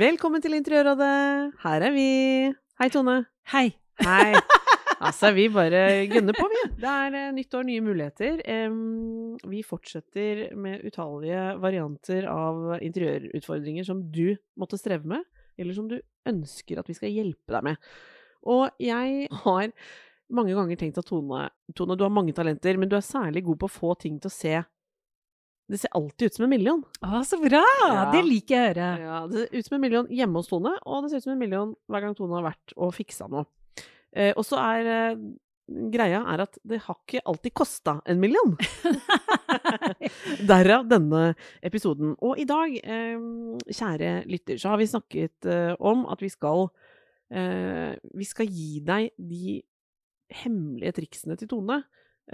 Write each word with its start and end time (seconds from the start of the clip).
Velkommen 0.00 0.40
til 0.40 0.54
Interiørrådet. 0.56 1.56
Her 1.60 1.82
er 1.84 1.92
vi. 1.92 2.04
Hei, 2.80 2.86
Tone. 2.88 3.18
Hei. 3.52 3.66
Hei. 4.00 4.32
Altså, 5.00 5.30
vi 5.32 5.46
bare 5.48 6.06
gunner 6.12 6.36
på, 6.36 6.44
vi. 6.52 6.60
Det 6.76 6.88
er 6.88 7.14
eh, 7.16 7.30
nytt 7.32 7.54
år, 7.56 7.64
nye 7.64 7.80
muligheter. 7.80 8.40
Vi 9.48 9.62
fortsetter 9.64 10.42
med 10.60 10.84
utallige 10.84 11.44
varianter 11.60 12.26
av 12.28 12.74
interiørutfordringer 12.84 13.86
som 13.88 14.02
du 14.12 14.34
måtte 14.60 14.76
streve 14.76 15.08
med, 15.08 15.24
eller 15.56 15.76
som 15.76 15.88
du 15.88 15.96
ønsker 16.28 16.82
at 16.82 16.92
vi 16.92 16.98
skal 16.98 17.16
hjelpe 17.16 17.56
deg 17.56 17.64
med. 17.70 17.88
Og 18.44 18.68
jeg 18.80 19.28
har 19.44 19.72
mange 20.36 20.56
ganger 20.56 20.80
tenkt 20.84 21.00
at 21.00 21.08
Tone, 21.08 21.46
Tone, 21.72 21.96
du 21.96 22.04
har 22.04 22.12
mange 22.12 22.36
talenter, 22.36 22.76
men 22.76 22.92
du 22.92 22.98
er 23.00 23.08
særlig 23.08 23.46
god 23.48 23.62
på 23.64 23.72
å 23.72 23.76
få 23.78 23.96
ting 24.04 24.20
til 24.20 24.28
å 24.28 24.36
se 24.36 24.56
Det 25.70 25.78
ser 25.78 25.92
alltid 25.94 26.26
ut 26.26 26.34
som 26.34 26.44
en 26.46 26.50
million. 26.50 26.80
Å, 27.06 27.20
så 27.26 27.38
bra! 27.38 27.62
Ja. 27.86 28.06
Det 28.10 28.24
liker 28.26 28.56
jeg 28.56 28.62
å 28.62 28.70
høre. 28.70 28.88
Ja, 29.04 29.20
det 29.30 29.44
ser 29.44 29.52
ut 29.54 29.68
som 29.68 29.76
en 29.76 29.84
million 29.84 30.08
hjemme 30.10 30.40
hos 30.40 30.50
Tone, 30.50 30.72
og 30.82 31.04
det 31.04 31.12
ser 31.12 31.22
ut 31.22 31.28
som 31.28 31.36
en 31.36 31.44
million 31.44 31.76
hver 31.86 32.02
gang 32.02 32.16
Tone 32.18 32.34
har 32.40 32.48
vært 32.48 32.74
og 32.74 32.90
fiksa 32.96 33.28
noe. 33.30 33.46
Eh, 34.10 34.32
og 34.34 34.42
så 34.42 34.58
er 34.58 34.90
eh, 34.90 35.20
greia 35.94 36.24
er 36.32 36.42
at 36.42 36.58
det 36.66 36.80
har 36.86 36.98
ikke 36.98 37.22
alltid 37.30 37.54
kosta 37.54 37.96
en 38.10 38.20
million. 38.22 38.56
Derav 40.50 40.88
denne 40.90 41.22
episoden. 41.66 42.16
Og 42.18 42.40
i 42.40 42.46
dag, 42.48 42.74
eh, 42.74 43.22
kjære 43.70 44.12
lytter, 44.30 44.58
så 44.60 44.72
har 44.72 44.80
vi 44.80 44.90
snakket 44.90 45.50
eh, 45.50 45.72
om 45.78 46.06
at 46.10 46.22
vi 46.22 46.32
skal 46.32 46.66
eh, 47.30 47.94
Vi 48.18 48.26
skal 48.26 48.50
gi 48.50 48.82
deg 48.82 49.12
de 49.14 49.60
hemmelige 50.42 50.98
triksene 50.98 51.38
til 51.38 51.50
Tone. 51.50 51.82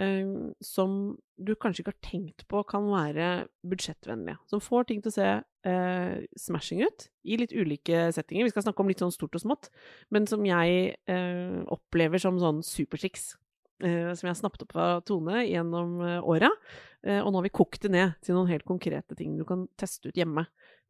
Eh, 0.00 0.28
som 0.64 1.16
du 1.36 1.52
kanskje 1.54 1.82
ikke 1.82 1.92
har 1.94 2.04
tenkt 2.06 2.46
på 2.50 2.62
kan 2.68 2.86
være 2.90 3.46
budsjettvennlige. 3.66 4.38
Som 4.50 4.62
får 4.64 4.88
ting 4.88 5.02
til 5.04 5.12
å 5.12 5.16
se 5.16 5.30
eh, 5.68 6.26
smashing 6.40 6.84
ut 6.86 7.08
i 7.28 7.38
litt 7.40 7.54
ulike 7.56 8.06
settinger. 8.16 8.46
Vi 8.46 8.54
skal 8.54 8.66
snakke 8.66 8.84
om 8.84 8.92
litt 8.92 9.02
sånn 9.02 9.14
stort 9.14 9.36
og 9.36 9.44
smått, 9.44 9.70
men 10.14 10.28
som 10.30 10.44
jeg 10.46 10.94
eh, 11.10 11.58
opplever 11.72 12.22
som 12.22 12.40
sånn 12.42 12.62
supertriks. 12.66 13.34
Eh, 13.84 14.12
som 14.16 14.24
jeg 14.24 14.32
har 14.32 14.40
snappet 14.40 14.64
opp 14.64 14.76
av 14.80 15.02
Tone 15.04 15.42
gjennom 15.44 15.98
eh, 16.00 16.20
åra. 16.24 16.48
Eh, 17.04 17.20
og 17.20 17.28
nå 17.28 17.40
har 17.42 17.46
vi 17.46 17.56
kokt 17.58 17.82
det 17.84 17.92
ned 17.92 18.16
til 18.24 18.38
noen 18.38 18.48
helt 18.48 18.64
konkrete 18.68 19.16
ting 19.18 19.36
du 19.36 19.44
kan 19.48 19.66
teste 19.76 20.08
ut 20.08 20.16
hjemme 20.16 20.46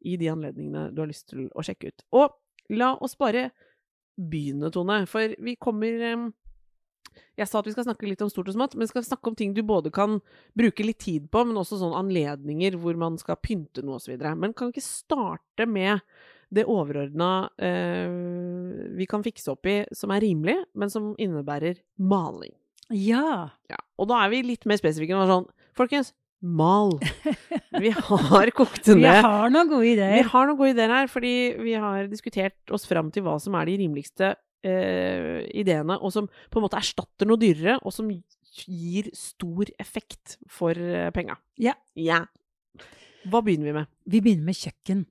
i 0.07 0.15
de 0.19 0.29
anledningene 0.31 0.91
du 0.95 1.01
har 1.03 1.09
lyst 1.09 1.27
til 1.33 1.49
å 1.51 1.65
sjekke 1.65 1.91
ut. 1.91 2.05
Og 2.15 2.37
la 2.77 2.93
oss 3.03 3.17
bare 3.19 3.49
begynne, 4.17 4.71
Tone, 4.73 5.03
for 5.09 5.35
vi 5.43 5.57
kommer 5.59 6.05
eh, 6.07 6.27
jeg 7.37 7.49
sa 7.49 7.59
at 7.61 7.67
vi 7.69 7.73
skal 7.75 7.85
snakke 7.87 8.09
litt 8.09 8.23
om 8.25 8.31
stort 8.31 8.49
og 8.51 8.55
smått, 8.55 8.75
men 8.75 8.87
vi 8.87 8.91
skal 8.91 9.05
snakke 9.05 9.29
om 9.29 9.37
ting 9.37 9.53
du 9.53 9.61
både 9.65 9.91
kan 9.93 10.19
bruke 10.57 10.85
litt 10.85 10.99
tid 11.03 11.27
på, 11.33 11.43
men 11.47 11.59
også 11.59 11.79
sånne 11.81 11.99
anledninger 12.01 12.79
hvor 12.81 12.97
man 12.99 13.19
skal 13.21 13.39
pynte 13.41 13.83
noe 13.85 13.99
osv. 14.01 14.15
Men 14.17 14.55
kan 14.57 14.71
vi 14.71 14.77
ikke 14.77 14.87
starte 14.87 15.67
med 15.69 16.01
det 16.53 16.63
overordna 16.71 17.49
eh, 17.59 18.07
vi 18.95 19.07
kan 19.09 19.25
fikse 19.25 19.51
opp 19.51 19.67
i, 19.67 19.81
som 19.95 20.13
er 20.15 20.23
rimelig, 20.23 20.55
men 20.79 20.91
som 20.93 21.11
innebærer 21.19 21.81
maling. 21.99 22.55
Ja. 22.93 23.51
Ja. 23.67 23.81
Og 23.99 24.07
da 24.11 24.21
er 24.23 24.31
vi 24.31 24.45
litt 24.47 24.65
mer 24.69 24.79
spesifikke. 24.79 25.17
og 25.17 25.27
Sånn, 25.27 25.49
folkens, 25.77 26.13
mal! 26.39 26.95
Vi 27.83 27.91
har 27.93 28.49
kokt 28.57 28.87
det 28.87 28.95
Vi 28.97 29.05
har 29.05 29.51
noen 29.53 29.69
gode 29.69 29.89
ideer. 29.91 30.15
Vi 30.15 30.29
har 30.31 30.47
noen 30.47 30.57
gode 30.57 30.71
ideer 30.73 30.93
her, 30.93 31.09
fordi 31.11 31.33
vi 31.61 31.75
har 31.77 32.07
diskutert 32.09 32.73
oss 32.73 32.87
fram 32.89 33.11
til 33.13 33.25
hva 33.25 33.35
som 33.41 33.57
er 33.59 33.69
de 33.69 33.75
rimeligste 33.83 34.31
eh, 34.63 35.43
ideene, 35.57 35.99
og 36.01 36.11
som 36.13 36.27
på 36.27 36.59
en 36.59 36.65
måte 36.65 36.79
erstatter 36.79 37.27
noe 37.29 37.37
dyrere, 37.41 37.77
og 37.83 37.93
som 37.93 38.09
gir 38.09 39.09
stor 39.13 39.69
effekt 39.79 40.37
for 40.49 40.71
eh, 40.77 41.09
penga. 41.13 41.37
Ja. 41.61 41.75
Ja. 41.95 42.23
Hva 43.27 43.41
begynner 43.43 43.69
vi 43.71 43.77
med? 43.81 43.87
Vi 44.07 44.21
begynner 44.23 44.47
med 44.49 44.55
kjøkken. 44.57 45.05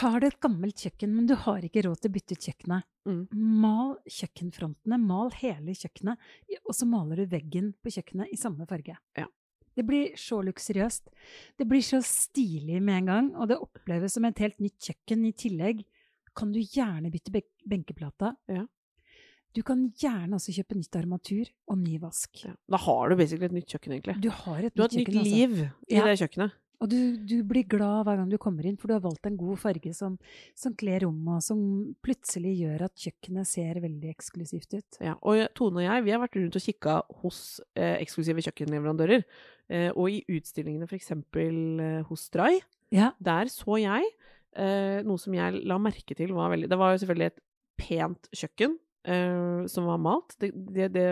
Har 0.00 0.18
du 0.20 0.26
et 0.26 0.40
gammelt 0.42 0.80
kjøkken, 0.82 1.12
men 1.14 1.26
du 1.30 1.34
har 1.38 1.62
ikke 1.62 1.84
råd 1.86 2.00
til 2.02 2.10
å 2.10 2.14
bytte 2.18 2.36
ut 2.38 2.46
kjøkkenet, 2.50 2.92
Mm. 3.06 3.28
mal 3.62 3.92
kjøkkenfrontene, 4.10 4.96
mal 4.98 5.28
hele 5.38 5.70
kjøkkenet, 5.78 6.18
og 6.66 6.74
så 6.74 6.88
maler 6.90 7.20
du 7.20 7.26
veggen 7.30 7.68
på 7.78 7.92
kjøkkenet 7.94 8.32
i 8.34 8.38
samme 8.40 8.66
farge. 8.66 8.96
Ja. 9.14 9.28
Det 9.76 9.84
blir 9.86 10.16
så 10.18 10.40
luksuriøst. 10.42 11.06
Det 11.56 11.68
blir 11.70 11.84
så 11.86 12.00
stilig 12.02 12.80
med 12.82 12.96
en 13.04 13.06
gang, 13.06 13.28
og 13.36 13.46
det 13.46 13.60
oppleves 13.62 14.16
som 14.16 14.24
et 14.24 14.42
helt 14.42 14.58
nytt 14.58 14.80
kjøkken. 14.88 15.22
I 15.28 15.32
tillegg 15.38 15.84
kan 16.34 16.50
du 16.50 16.58
gjerne 16.58 17.12
bytte 17.14 17.44
benkeplata. 17.62 18.32
Ja. 18.50 18.64
Du 19.56 19.62
kan 19.64 19.86
gjerne 19.96 20.36
også 20.36 20.52
kjøpe 20.52 20.76
nytt 20.76 20.98
armatur 21.00 21.48
og 21.72 21.78
ny 21.80 21.96
vask. 22.02 22.44
Ja. 22.44 22.52
Da 22.68 22.76
har 22.84 23.08
du 23.08 23.16
basically 23.16 23.48
et 23.48 23.56
nytt 23.56 23.72
kjøkken, 23.72 23.96
egentlig. 23.96 24.18
Du 24.20 24.28
har 24.44 24.60
et 24.68 24.74
Du 24.76 24.82
har 24.84 24.92
nytt 24.92 25.00
et 25.00 25.08
nytt 25.08 25.08
kjøkken, 25.08 25.20
altså. 25.24 25.34
liv 25.34 25.58
i 25.88 25.96
Ja. 25.96 26.04
det 26.04 26.18
kjøkkenet. 26.20 26.56
Og 26.84 26.90
du, 26.92 27.16
du 27.24 27.38
blir 27.48 27.64
glad 27.64 28.04
hver 28.04 28.18
gang 28.20 28.28
du 28.28 28.36
kommer 28.36 28.66
inn, 28.68 28.76
for 28.76 28.90
du 28.90 28.92
har 28.92 29.00
valgt 29.00 29.24
en 29.24 29.38
god 29.40 29.56
farge 29.56 29.94
som, 29.96 30.18
som 30.54 30.74
kler 30.76 31.06
rommet, 31.06 31.38
og 31.38 31.42
som 31.46 31.62
plutselig 32.04 32.52
gjør 32.60 32.84
at 32.84 32.92
kjøkkenet 33.00 33.48
ser 33.48 33.80
veldig 33.80 34.10
eksklusivt 34.12 34.76
ut. 34.76 34.98
Ja, 35.00 35.14
og 35.24 35.40
Tone 35.56 35.80
og 35.80 35.86
jeg 35.86 36.04
vi 36.04 36.12
har 36.12 36.20
vært 36.20 36.36
rundt 36.36 36.58
og 36.60 36.66
kikka 36.66 36.98
hos 37.22 37.38
eh, 37.80 37.96
eksklusive 38.04 38.44
kjøkkenleverandører. 38.44 39.24
Eh, 39.72 39.88
og 39.96 40.10
i 40.12 40.20
utstillingene 40.36 40.84
f.eks. 40.84 41.14
Eh, 41.16 42.02
hos 42.10 42.26
Stray, 42.28 42.60
Ja. 42.92 43.14
der 43.24 43.48
så 43.48 43.80
jeg 43.80 44.04
eh, 44.54 45.00
noe 45.02 45.16
som 45.18 45.32
jeg 45.32 45.64
la 45.64 45.78
merke 45.80 46.14
til 46.14 46.36
var 46.36 46.52
veldig 46.52 46.68
Det 46.68 46.78
var 46.78 46.92
jo 46.92 47.00
selvfølgelig 47.06 47.32
et 47.32 47.40
pent 47.80 48.28
kjøkken 48.36 48.76
eh, 49.06 49.66
som 49.70 49.86
var 49.88 49.98
malt. 50.02 50.34
Det, 50.42 50.50
det, 50.74 50.88
det 50.94 51.04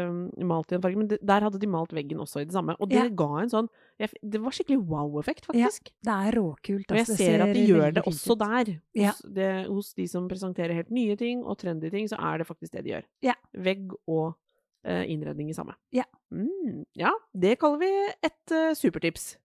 malt 0.44 0.72
i 0.72 0.76
en 0.76 0.82
farge, 0.84 0.98
men 0.98 1.08
det, 1.10 1.18
der 1.22 1.46
hadde 1.46 1.60
de 1.62 1.70
malt 1.70 1.94
veggen 1.96 2.20
også 2.22 2.42
i 2.42 2.48
det 2.48 2.56
samme. 2.56 2.76
Og 2.80 2.90
det 2.90 3.00
Ja. 3.00 3.08
ga 3.08 3.30
en 3.42 3.52
sånn 3.52 3.68
jeg, 4.00 4.10
Det 4.22 4.40
var 4.42 4.50
skikkelig 4.50 4.80
wow-effekt, 4.90 5.46
faktisk. 5.46 5.92
Det 6.02 6.14
er 6.14 6.32
råkult. 6.34 6.90
Og 6.90 6.96
jeg 6.98 7.06
ser, 7.06 7.16
ser 7.16 7.44
at 7.46 7.54
de 7.54 7.66
gjør 7.68 7.94
det 7.94 8.02
også 8.10 8.36
der. 8.38 8.72
Ja. 8.98 9.12
Hos, 9.12 9.22
det, 9.36 9.50
hos 9.68 9.92
de 9.94 10.06
som 10.10 10.26
presenterer 10.28 10.74
helt 10.74 10.90
nye 10.90 11.16
ting 11.16 11.44
og 11.44 11.58
trendy 11.58 11.90
ting, 11.90 12.08
så 12.10 12.18
er 12.18 12.38
det 12.42 12.48
faktisk 12.48 12.72
det 12.74 12.84
de 12.84 12.96
gjør. 12.96 13.06
Ja. 13.22 13.34
Vegg 13.54 13.94
og 14.10 14.34
uh, 14.34 15.04
innredning 15.06 15.50
i 15.50 15.54
samme. 15.56 15.76
Ja. 15.94 16.04
Mm, 16.34 16.84
ja, 16.98 17.12
det 17.32 17.58
kaller 17.62 17.78
vi 17.78 17.92
et 18.26 18.52
uh, 18.52 18.74
supertips. 18.74 19.36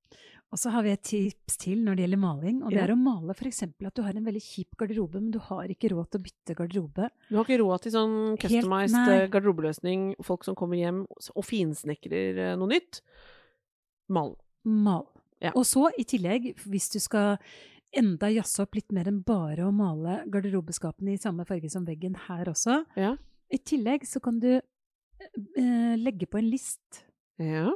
Og 0.52 0.58
så 0.58 0.72
har 0.74 0.82
vi 0.82 0.90
et 0.90 1.04
tips 1.06 1.58
til 1.62 1.84
når 1.86 1.96
det 1.96 2.04
gjelder 2.08 2.20
maling, 2.24 2.64
og 2.64 2.72
det 2.72 2.80
Ja. 2.80 2.86
er 2.88 2.94
å 2.96 2.98
male 2.98 3.36
f.eks. 3.36 3.62
at 3.64 3.94
du 3.94 4.02
har 4.02 4.16
en 4.18 4.26
veldig 4.26 4.42
kjip 4.42 4.76
garderobe, 4.78 5.22
men 5.22 5.30
du 5.32 5.38
har 5.38 5.68
ikke 5.70 5.92
råd 5.92 6.10
til 6.10 6.20
å 6.20 6.24
bytte 6.24 6.56
garderobe. 6.58 7.10
Du 7.30 7.36
har 7.38 7.44
ikke 7.46 7.60
råd 7.62 7.82
til 7.82 7.92
sånn 7.92 8.16
Helt- 8.38 8.42
customized 8.42 8.98
nei. 8.98 9.18
eh, 9.20 9.28
garderobeløsning, 9.30 10.16
folk 10.24 10.44
som 10.44 10.56
kommer 10.56 10.76
hjem 10.78 11.06
og 11.36 11.44
finsnekrer 11.46 12.38
eh, 12.38 12.56
noe 12.58 12.68
nytt. 12.68 13.02
Mal. 14.10 14.36
Mal. 14.66 15.06
Ja. 15.40 15.52
Og 15.56 15.64
så 15.66 15.92
i 16.00 16.04
tillegg, 16.04 16.56
hvis 16.66 16.90
du 16.92 17.00
skal 17.00 17.38
enda 17.94 18.28
jazze 18.34 18.62
opp 18.64 18.74
litt 18.76 18.92
mer 18.92 19.06
enn 19.08 19.22
bare 19.24 19.66
å 19.66 19.72
male 19.74 20.24
garderobeskapene 20.30 21.14
i 21.14 21.18
samme 21.22 21.46
farge 21.46 21.70
som 21.72 21.86
veggen 21.86 22.16
her 22.28 22.46
også, 22.46 22.86
Ja. 22.98 23.16
i 23.52 23.58
tillegg 23.58 24.02
så 24.06 24.20
kan 24.22 24.40
du 24.40 24.56
eh, 25.58 25.96
legge 25.98 26.26
på 26.28 26.40
en 26.40 26.50
list. 26.50 27.04
Ja. 27.38 27.70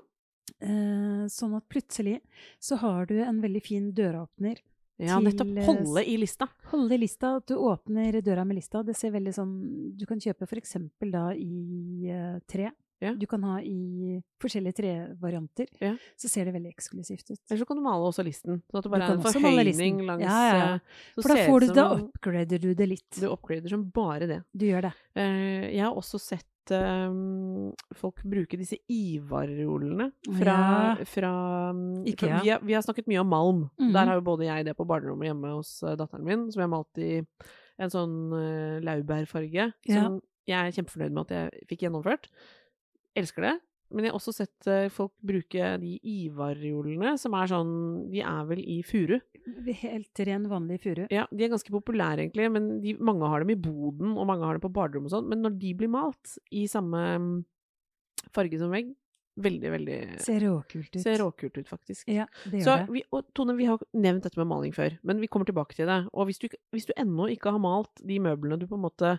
Eh, 0.63 1.25
sånn 1.31 1.55
at 1.57 1.65
plutselig 1.71 2.19
så 2.61 2.77
har 2.83 3.07
du 3.09 3.17
en 3.23 3.41
veldig 3.43 3.63
fin 3.63 3.89
døråpner. 3.95 4.61
ja, 4.97 5.17
Til, 5.17 5.25
nettopp. 5.27 5.57
eh, 5.57 5.65
Holde 5.65 6.05
i 6.05 6.17
lista. 6.17 6.47
Holde 6.71 6.95
i 6.95 7.01
lista, 7.01 7.37
at 7.37 7.47
du 7.47 7.55
åpner 7.55 8.21
døra 8.21 8.45
med 8.45 8.55
lista. 8.59 8.83
Det 8.83 8.95
ser 8.95 9.11
veldig 9.11 9.33
sånn 9.33 9.97
Du 9.97 10.05
kan 10.05 10.19
kjøpe 10.19 10.47
eksempel 10.47 11.11
da 11.11 11.33
i 11.33 12.09
uh, 12.11 12.39
tre. 12.47 12.71
Ja. 13.03 13.11
Du 13.19 13.25
kan 13.27 13.43
ha 13.43 13.57
i 13.59 14.21
forskjellige 14.39 14.77
trevarianter. 14.77 15.67
Ja. 15.81 15.97
Så 16.15 16.29
ser 16.29 16.45
det 16.45 16.53
veldig 16.53 16.71
eksklusivt 16.71 17.33
ut. 17.33 17.39
Eller 17.49 17.59
så 17.59 17.65
kan 17.67 17.75
du 17.75 17.83
male 17.83 18.07
også 18.07 18.23
listen. 18.23 18.61
Sånn 18.71 18.79
at 18.79 18.85
det 18.85 18.91
bare 18.93 19.09
er 19.09 19.17
en 19.17 19.25
forhøyning 19.25 19.99
langs 20.07 20.23
Ja, 20.23 20.39
ja, 20.55 20.79
For 21.17 21.33
da 21.33 21.43
får 21.43 21.59
du, 21.59 21.67
da 21.73 21.87
oppgrader 21.97 22.07
upgrader 22.07 22.63
du 22.63 22.73
det 22.73 22.87
litt. 22.87 23.09
Du 23.19 23.27
oppgrader 23.27 23.67
som 23.75 23.83
bare 23.91 24.29
det. 24.29 24.39
Du 24.55 24.63
gjør 24.69 24.87
det. 24.87 24.93
Jeg 25.19 25.83
har 25.83 25.99
også 25.99 26.21
sett 26.21 26.47
eh, 26.71 27.15
folk 27.99 28.21
bruker 28.23 28.57
disse 28.57 28.77
Ivar-rullene 28.91 30.11
fra, 30.37 30.57
Ja. 30.99 31.05
fra 31.05 31.33
mm, 31.73 32.05
Ikea. 32.07 32.37
for 32.37 32.43
Vi, 32.43 32.49
har, 32.49 32.59
vi 32.63 32.73
har 32.73 32.81
snakket 32.85 33.07
mye 33.07 33.19
om 33.19 33.27
malm. 33.27 33.69
Mhm. 33.79 33.93
Der 33.93 34.05
har 34.05 34.15
jo 34.15 34.21
både 34.21 34.45
jeg 34.45 34.65
det 34.65 34.77
på 34.77 34.85
barnerommet 34.87 35.27
hjemme 35.31 35.55
hos 35.57 35.81
eh, 35.83 35.95
datteren 35.95 36.23
min, 36.23 36.51
som 36.51 36.61
jeg 36.61 36.69
har 36.69 36.75
malt 36.77 36.97
i 36.97 37.25
en 37.81 37.89
sånn 37.89 38.15
uh, 38.31 38.79
laurbærfarge. 38.85 39.73
Ja. 39.89 40.03
Som 40.03 40.21
jeg 40.47 40.59
er 40.67 40.71
kjempefornøyd 40.75 41.11
med 41.11 41.23
at 41.25 41.31
jeg 41.33 41.67
fikk 41.67 41.85
gjennomført. 41.87 42.27
Elsker 43.17 43.41
det. 43.47 43.53
Men 43.93 44.07
jeg 44.07 44.13
har 44.13 44.17
også 44.17 44.33
sett 44.35 44.67
eh, 44.71 44.87
folk 44.93 45.13
bruke 45.25 45.73
de 45.81 45.93
Ivar-reolene, 46.01 47.13
som 47.21 47.35
er 47.37 47.51
sånn 47.51 47.73
De 48.11 48.23
er 48.25 48.49
vel 48.49 48.63
i 48.63 48.79
furu. 48.87 49.19
Helt 49.83 50.23
ren, 50.25 50.47
vanlig 50.51 50.79
furu. 50.83 51.05
Ja, 51.13 51.27
de 51.29 51.45
er 51.45 51.53
ganske 51.53 51.73
populære, 51.73 52.25
egentlig, 52.25 52.49
men 52.53 52.69
de, 52.83 52.95
mange 52.99 53.29
har 53.29 53.43
dem 53.43 53.53
i 53.53 53.59
boden, 53.59 54.15
og 54.17 54.27
mange 54.29 54.47
har 54.47 54.57
dem 54.57 54.65
på 54.65 54.73
baderom 54.73 55.09
og 55.09 55.13
sånn. 55.13 55.29
Men 55.29 55.43
når 55.45 55.57
de 55.61 55.73
blir 55.77 55.91
malt 55.93 56.37
i 56.55 56.65
samme 56.71 57.03
mm, 57.21 57.31
farge 58.33 58.59
som 58.61 58.73
vegg, 58.73 58.93
veldig, 59.43 59.69
veldig 59.73 59.97
Ser 60.21 60.43
råkult 60.45 60.89
ut. 60.93 61.01
Ser 61.01 61.17
råkult 61.21 61.57
ut, 61.57 61.69
faktisk. 61.69 62.09
Ja, 62.11 62.27
det 62.45 62.61
gjør 62.61 62.65
Så 62.65 62.75
det. 62.81 62.89
vi, 62.93 63.03
og 63.13 63.29
Tone, 63.37 63.55
vi 63.57 63.69
har 63.69 63.81
nevnt 63.97 64.27
dette 64.27 64.39
med 64.39 64.49
maling 64.49 64.75
før, 64.75 64.97
men 65.03 65.21
vi 65.21 65.29
kommer 65.31 65.49
tilbake 65.49 65.77
til 65.77 65.89
det. 65.89 66.03
Og 66.13 66.29
hvis 66.29 66.41
du, 66.41 66.47
hvis 66.73 66.89
du 66.89 66.93
ennå 66.97 67.29
ikke 67.33 67.53
har 67.53 67.63
malt 67.63 68.03
de 68.05 68.19
møblene 68.21 68.59
du 68.61 68.67
på 68.69 68.77
en 68.77 68.85
måte 68.85 69.17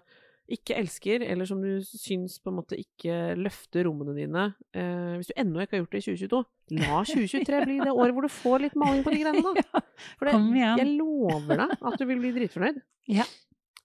ikke 0.53 0.77
elsker, 0.77 1.23
eller 1.25 1.49
som 1.49 1.63
du 1.63 1.79
syns 1.85 2.37
på 2.43 2.51
en 2.53 2.59
måte 2.59 2.77
ikke 2.77 3.33
løfter 3.41 3.87
rommene 3.89 4.13
dine 4.17 4.43
eh, 4.77 5.15
Hvis 5.17 5.31
du 5.31 5.39
ennå 5.41 5.63
ikke 5.63 5.79
har 5.79 5.83
gjort 5.85 5.97
det 5.97 6.03
i 6.03 6.07
2022, 6.11 6.41
la 6.81 7.01
2023 7.11 7.63
bli 7.65 7.79
det 7.81 7.95
året 7.95 8.17
hvor 8.17 8.27
du 8.27 8.33
får 8.33 8.67
litt 8.67 8.79
maling 8.81 9.05
på 9.07 9.15
de 9.15 9.23
greiene, 9.23 9.55
da. 9.63 9.83
For 10.19 10.29
det, 10.29 10.37
jeg 10.61 10.91
lover 10.99 11.63
deg 11.65 11.77
at 11.91 12.01
du 12.01 12.07
vil 12.11 12.21
bli 12.21 12.35
dritfornøyd. 12.37 12.81
Ja. 13.15 13.29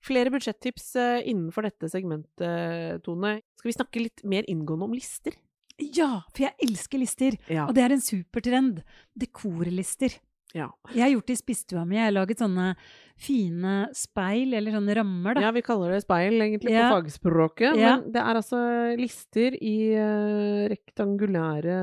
Flere 0.03 0.31
budsjettips 0.33 0.89
eh, 0.99 1.27
innenfor 1.31 1.67
dette 1.67 1.91
segmentet, 1.91 3.03
Tone. 3.05 3.37
Skal 3.59 3.71
vi 3.71 3.77
snakke 3.77 4.03
litt 4.03 4.25
mer 4.27 4.47
inngående 4.51 4.89
om 4.89 4.97
lister? 4.97 5.35
ja, 5.79 6.23
for 6.33 6.43
jeg 6.43 6.67
elsker 6.67 6.99
lister. 6.99 7.35
Ja. 7.47 7.65
Og 7.67 7.75
det 7.77 7.85
er 7.85 7.93
en 7.95 8.03
supertrend. 8.03 8.81
Dekorlister. 9.19 10.17
Ja. 10.55 10.67
Jeg 10.95 11.03
har 11.03 11.11
gjort 11.13 11.27
det 11.29 11.35
i 11.35 11.41
spisestua 11.43 11.83
mi. 11.85 11.97
Jeg 11.99 12.07
har 12.07 12.15
laget 12.15 12.39
sånne 12.41 12.71
fine 13.19 13.73
speil, 13.93 14.53
eller 14.57 14.73
sånne 14.73 14.95
rammer, 14.97 15.35
da. 15.37 15.43
Ja, 15.45 15.51
vi 15.53 15.61
kaller 15.65 15.91
det 15.93 16.01
speil 16.05 16.39
egentlig 16.41 16.73
Ja. 16.73 16.87
på 16.89 17.01
fagspråket. 17.03 17.77
Ja. 17.77 17.97
Men 17.99 18.11
det 18.15 18.21
er 18.23 18.39
altså 18.39 18.61
lister 18.97 19.57
i 19.61 19.75
uh, 19.99 20.65
rektangulære 20.71 21.77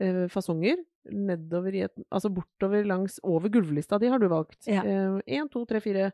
uh, 0.00 0.26
fasonger. 0.32 0.80
Nedover 1.10 1.74
i 1.74 1.80
et 1.86 1.94
Altså 2.12 2.28
bortover 2.28 2.84
langs 2.84 3.14
Over 3.24 3.48
gulvlista 3.48 3.96
di 3.98 4.10
har 4.12 4.20
du 4.20 4.26
valgt. 4.28 4.66
Én, 4.68 5.48
to, 5.50 5.64
tre, 5.64 5.80
fire 5.80 6.10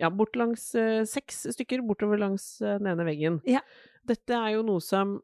Ja, 0.00 0.08
bort 0.08 0.34
langs 0.40 0.70
eh, 0.74 1.02
seks 1.04 1.42
stykker 1.52 1.82
bortover 1.84 2.16
langs 2.18 2.46
eh, 2.64 2.78
den 2.80 2.88
ene 2.94 3.04
veggen. 3.04 3.36
Ja. 3.44 3.60
Dette 4.08 4.32
er 4.32 4.54
jo 4.54 4.62
noe 4.64 4.80
som 4.80 5.18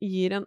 gir 0.00 0.36
en, 0.38 0.46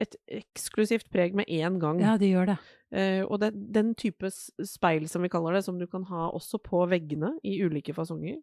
et 0.00 0.16
eksklusivt 0.40 1.10
preg 1.12 1.34
med 1.36 1.46
én 1.46 1.78
gang. 1.82 2.00
Ja, 2.00 2.16
det 2.20 2.30
gjør 2.32 2.54
det. 2.54 2.58
Eh, 2.90 3.22
og 3.22 3.38
det 3.38 3.52
den 3.72 3.94
type 3.94 4.26
speil, 4.32 5.06
som 5.08 5.22
vi 5.22 5.28
kaller 5.30 5.54
det, 5.54 5.64
som 5.64 5.78
du 5.78 5.86
kan 5.86 6.02
ha 6.08 6.30
også 6.34 6.58
på 6.64 6.82
veggene 6.90 7.36
i 7.46 7.60
ulike 7.62 7.94
fasonger. 7.94 8.40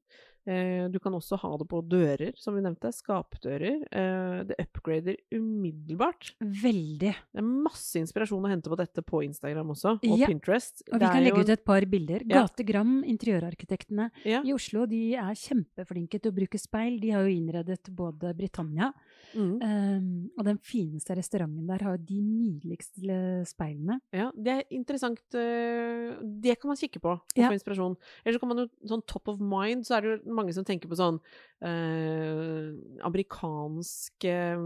Eh, 0.47 0.87
du 0.87 0.95
kan 1.03 1.11
også 1.11 1.35
ha 1.41 1.49
det 1.59 1.65
på 1.67 1.81
dører, 1.83 2.31
som 2.39 2.55
vi 2.55 2.61
nevnte. 2.63 2.87
Skapdører. 2.95 3.81
Eh, 3.91 4.43
det 4.47 4.55
upgrader 4.63 5.17
umiddelbart. 5.35 6.29
Veldig. 6.39 7.11
Det 7.33 7.41
er 7.41 7.43
masse 7.43 7.99
inspirasjon 7.99 8.45
å 8.47 8.51
hente 8.53 8.71
på 8.71 8.77
dette 8.79 9.03
på 9.03 9.19
Instagram 9.25 9.73
også, 9.75 9.97
og 9.99 10.17
Ja. 10.21 10.27
Pinterest. 10.31 10.83
Og 10.93 10.99
Det 10.99 11.01
vi 11.01 11.05
er 11.05 11.11
kan 11.17 11.23
legge 11.25 11.35
jo 11.35 11.43
ut 11.43 11.49
et 11.49 11.65
par 11.65 11.81
bilder. 11.81 12.21
Ja. 12.23 12.45
Gategram, 12.45 13.03
interiørarkitektene 13.03 14.09
Ja. 14.23 14.41
i 14.43 14.53
Oslo, 14.53 14.85
de 14.85 15.15
er 15.15 15.33
kjempeflinke 15.35 16.21
til 16.21 16.31
å 16.31 16.35
bruke 16.35 16.57
speil. 16.57 16.99
De 17.01 17.09
har 17.11 17.23
jo 17.27 17.35
innredet 17.35 17.83
både 17.93 18.33
Britannia, 18.33 18.93
Mm. 19.35 19.57
um, 19.61 20.29
og 20.39 20.45
den 20.45 20.57
fineste 20.63 21.15
restauranten 21.17 21.67
der 21.67 21.83
har 21.83 21.97
jo 21.97 22.03
de 22.07 22.21
nydeligste 22.21 23.17
speilene. 23.45 23.99
Ja, 24.15 24.29
det 24.35 24.53
er 24.53 24.63
interessant. 24.71 25.19
eh, 25.35 26.15
Det 26.23 26.59
kan 26.61 26.69
man 26.69 26.77
kikke 26.77 26.99
på 27.03 27.11
og 27.11 27.21
Ja. 27.35 27.49
få 27.49 27.53
inspirasjon. 27.59 27.97
Eller 28.25 28.37
så 28.37 28.39
kan 28.39 28.49
man 28.49 28.57
jo 28.63 28.67
sånn 28.87 29.05
top 29.05 29.27
of 29.27 29.39
mind, 29.39 29.83
så 29.85 29.97
er 29.97 30.01
det 30.01 30.09
jo 30.25 30.33
mange 30.33 30.53
som 30.53 30.63
tenker 30.63 30.87
på 30.87 30.95
sånn 30.95 31.19
eh, 31.61 32.71
amerikansk 33.05 34.25
eh, 34.25 34.57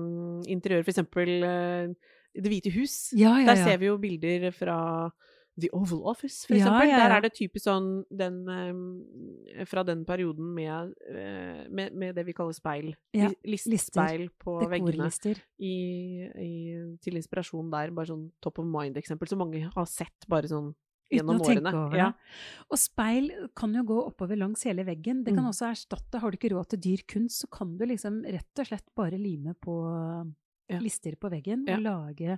interiør, 0.51 0.83
for 0.85 0.91
eksempel 0.93 1.31
eh, 1.43 1.93
Det 2.33 2.47
hvite 2.47 2.71
hus. 2.71 3.11
Ja, 3.17 3.33
ja, 3.41 3.45
Der 3.51 3.55
ser 3.59 3.77
vi 3.81 3.89
jo 3.89 3.97
bilder 3.99 4.51
fra 4.55 4.77
The 5.59 5.67
Oval 5.75 6.05
Office, 6.07 6.45
for 6.47 6.55
eksempel. 6.55 6.87
ja, 6.87 6.97
ja. 6.97 6.99
Der 7.09 7.15
er 7.17 7.21
det 7.25 7.33
typisk 7.35 7.65
sånn 7.67 8.05
den 8.09 8.37
um, 8.47 9.03
Fra 9.67 9.83
den 9.83 10.05
perioden 10.07 10.53
med, 10.55 10.93
uh, 11.09 11.65
med, 11.69 11.93
med 11.93 12.15
det 12.15 12.23
vi 12.25 12.33
kaller 12.33 12.53
speil. 12.55 12.93
Ja, 13.13 13.27
Li- 13.43 13.59
Listspeil 13.67 14.29
på 14.39 14.59
veggene 14.71 15.09
i, 15.59 15.73
i, 16.39 16.51
til 17.03 17.19
inspirasjon 17.19 17.69
der. 17.73 17.91
Bare 17.91 18.07
sånn 18.13 18.29
top 18.41 18.59
of 18.63 18.65
mind-eksempel, 18.65 19.27
som 19.27 19.39
mange 19.43 19.65
har 19.75 19.85
sett 19.91 20.25
bare 20.31 20.47
sånn 20.47 20.71
gjennom 21.11 21.41
årene. 21.43 21.71
Ja. 21.99 22.13
Og 22.71 22.79
speil 22.79 23.27
kan 23.53 23.73
jo 23.75 23.83
gå 23.83 23.97
oppover 24.07 24.39
langs 24.39 24.63
hele 24.63 24.85
veggen. 24.87 25.25
Det 25.25 25.33
kan 25.35 25.43
Mm. 25.43 25.49
også 25.51 25.67
erstatte 25.73 26.21
Har 26.23 26.31
du 26.31 26.37
ikke 26.37 26.53
råd 26.55 26.69
til 26.69 26.79
dyr 26.79 27.03
kunst, 27.05 27.41
så 27.43 27.49
kan 27.51 27.75
du 27.77 27.83
liksom 27.85 28.23
rett 28.23 28.59
og 28.63 28.65
slett 28.71 28.87
bare 28.95 29.19
lime 29.19 29.53
på. 29.59 29.75
Lister 30.79 31.17
på 31.19 31.31
veggen 31.33 31.65
og 31.67 31.83
lage 31.83 32.37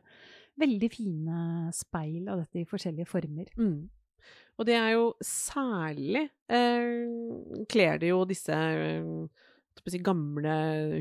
veldig 0.60 0.90
fine 0.94 1.38
speil 1.74 2.30
av 2.32 2.44
dette 2.44 2.62
i 2.62 2.70
forskjellige 2.70 3.10
former. 3.10 3.50
Mm. 3.58 3.90
Og 4.60 4.68
det 4.70 4.76
er 4.78 4.92
jo 4.94 5.08
særlig 5.26 6.28
eh, 6.54 7.66
Kler 7.72 7.98
det 8.00 8.12
jo 8.12 8.22
disse 8.30 8.54
eh, 8.54 9.08
si, 9.90 10.00
gamle 10.06 10.54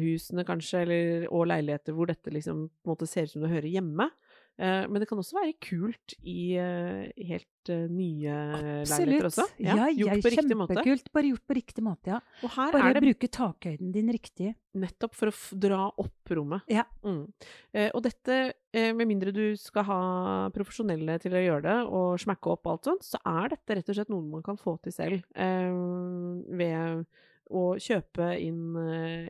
husene, 0.03 0.47
kanskje, 0.49 0.85
eller, 0.87 1.27
og 1.31 1.47
leiligheter 1.51 1.97
hvor 1.97 2.11
dette 2.11 2.33
liksom 2.33 2.67
på 2.71 2.89
en 2.89 2.95
måte 2.95 3.09
ser 3.11 3.29
ut 3.29 3.35
som 3.35 3.45
det 3.45 3.53
hører 3.53 3.71
hjemme. 3.71 4.09
Eh, 4.61 4.85
men 4.89 5.01
det 5.01 5.09
kan 5.09 5.21
også 5.21 5.39
være 5.39 5.55
kult 5.65 6.15
i 6.29 6.53
eh, 6.61 7.09
helt 7.25 7.71
eh, 7.73 7.87
nye 7.89 8.35
leiligheter 8.85 9.29
også. 9.31 9.47
Ja, 9.57 9.77
ja, 9.81 9.87
gjort 9.97 10.27
på 10.27 10.33
riktig 10.35 10.59
måte. 10.59 10.77
kjempekult. 10.77 11.09
Bare 11.17 11.31
gjort 11.31 11.47
på 11.49 11.57
riktig 11.57 11.85
måte, 11.87 12.13
ja. 12.13 12.19
Og 12.45 12.53
her 12.59 12.77
Bare 12.77 12.91
er 12.91 12.99
det 12.99 13.05
bruke 13.07 13.31
takhøyden 13.33 13.95
din 13.95 14.13
riktig. 14.13 14.53
Nettopp 14.77 15.17
for 15.17 15.33
å 15.33 15.59
dra 15.65 15.81
opp 15.89 16.35
rommet. 16.37 16.69
Ja. 16.73 16.85
Mm. 17.05 17.27
Og 17.93 17.99
dette, 18.05 18.39
med 18.73 19.05
mindre 19.05 19.35
du 19.37 19.43
skal 19.61 19.85
ha 19.85 19.99
profesjonelle 20.55 21.19
til 21.21 21.37
å 21.37 21.43
gjøre 21.43 21.65
det, 21.67 21.75
og 21.93 22.23
smekke 22.23 22.55
opp 22.55 22.71
alt 22.73 22.89
sånt, 22.89 23.05
så 23.05 23.21
er 23.29 23.53
dette 23.53 23.77
rett 23.77 23.93
og 23.93 23.99
slett 23.99 24.13
noe 24.13 24.25
man 24.39 24.47
kan 24.47 24.57
få 24.61 24.79
til 24.85 24.97
selv. 24.97 25.27
Ved 25.37 27.05
å 27.53 27.67
kjøpe 27.85 28.31
inn 28.41 28.81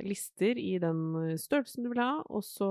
lister 0.06 0.62
i 0.62 0.76
den 0.82 1.34
størrelsen 1.42 1.82
du 1.82 1.90
vil 1.90 2.04
ha, 2.04 2.12
og 2.30 2.46
så 2.46 2.70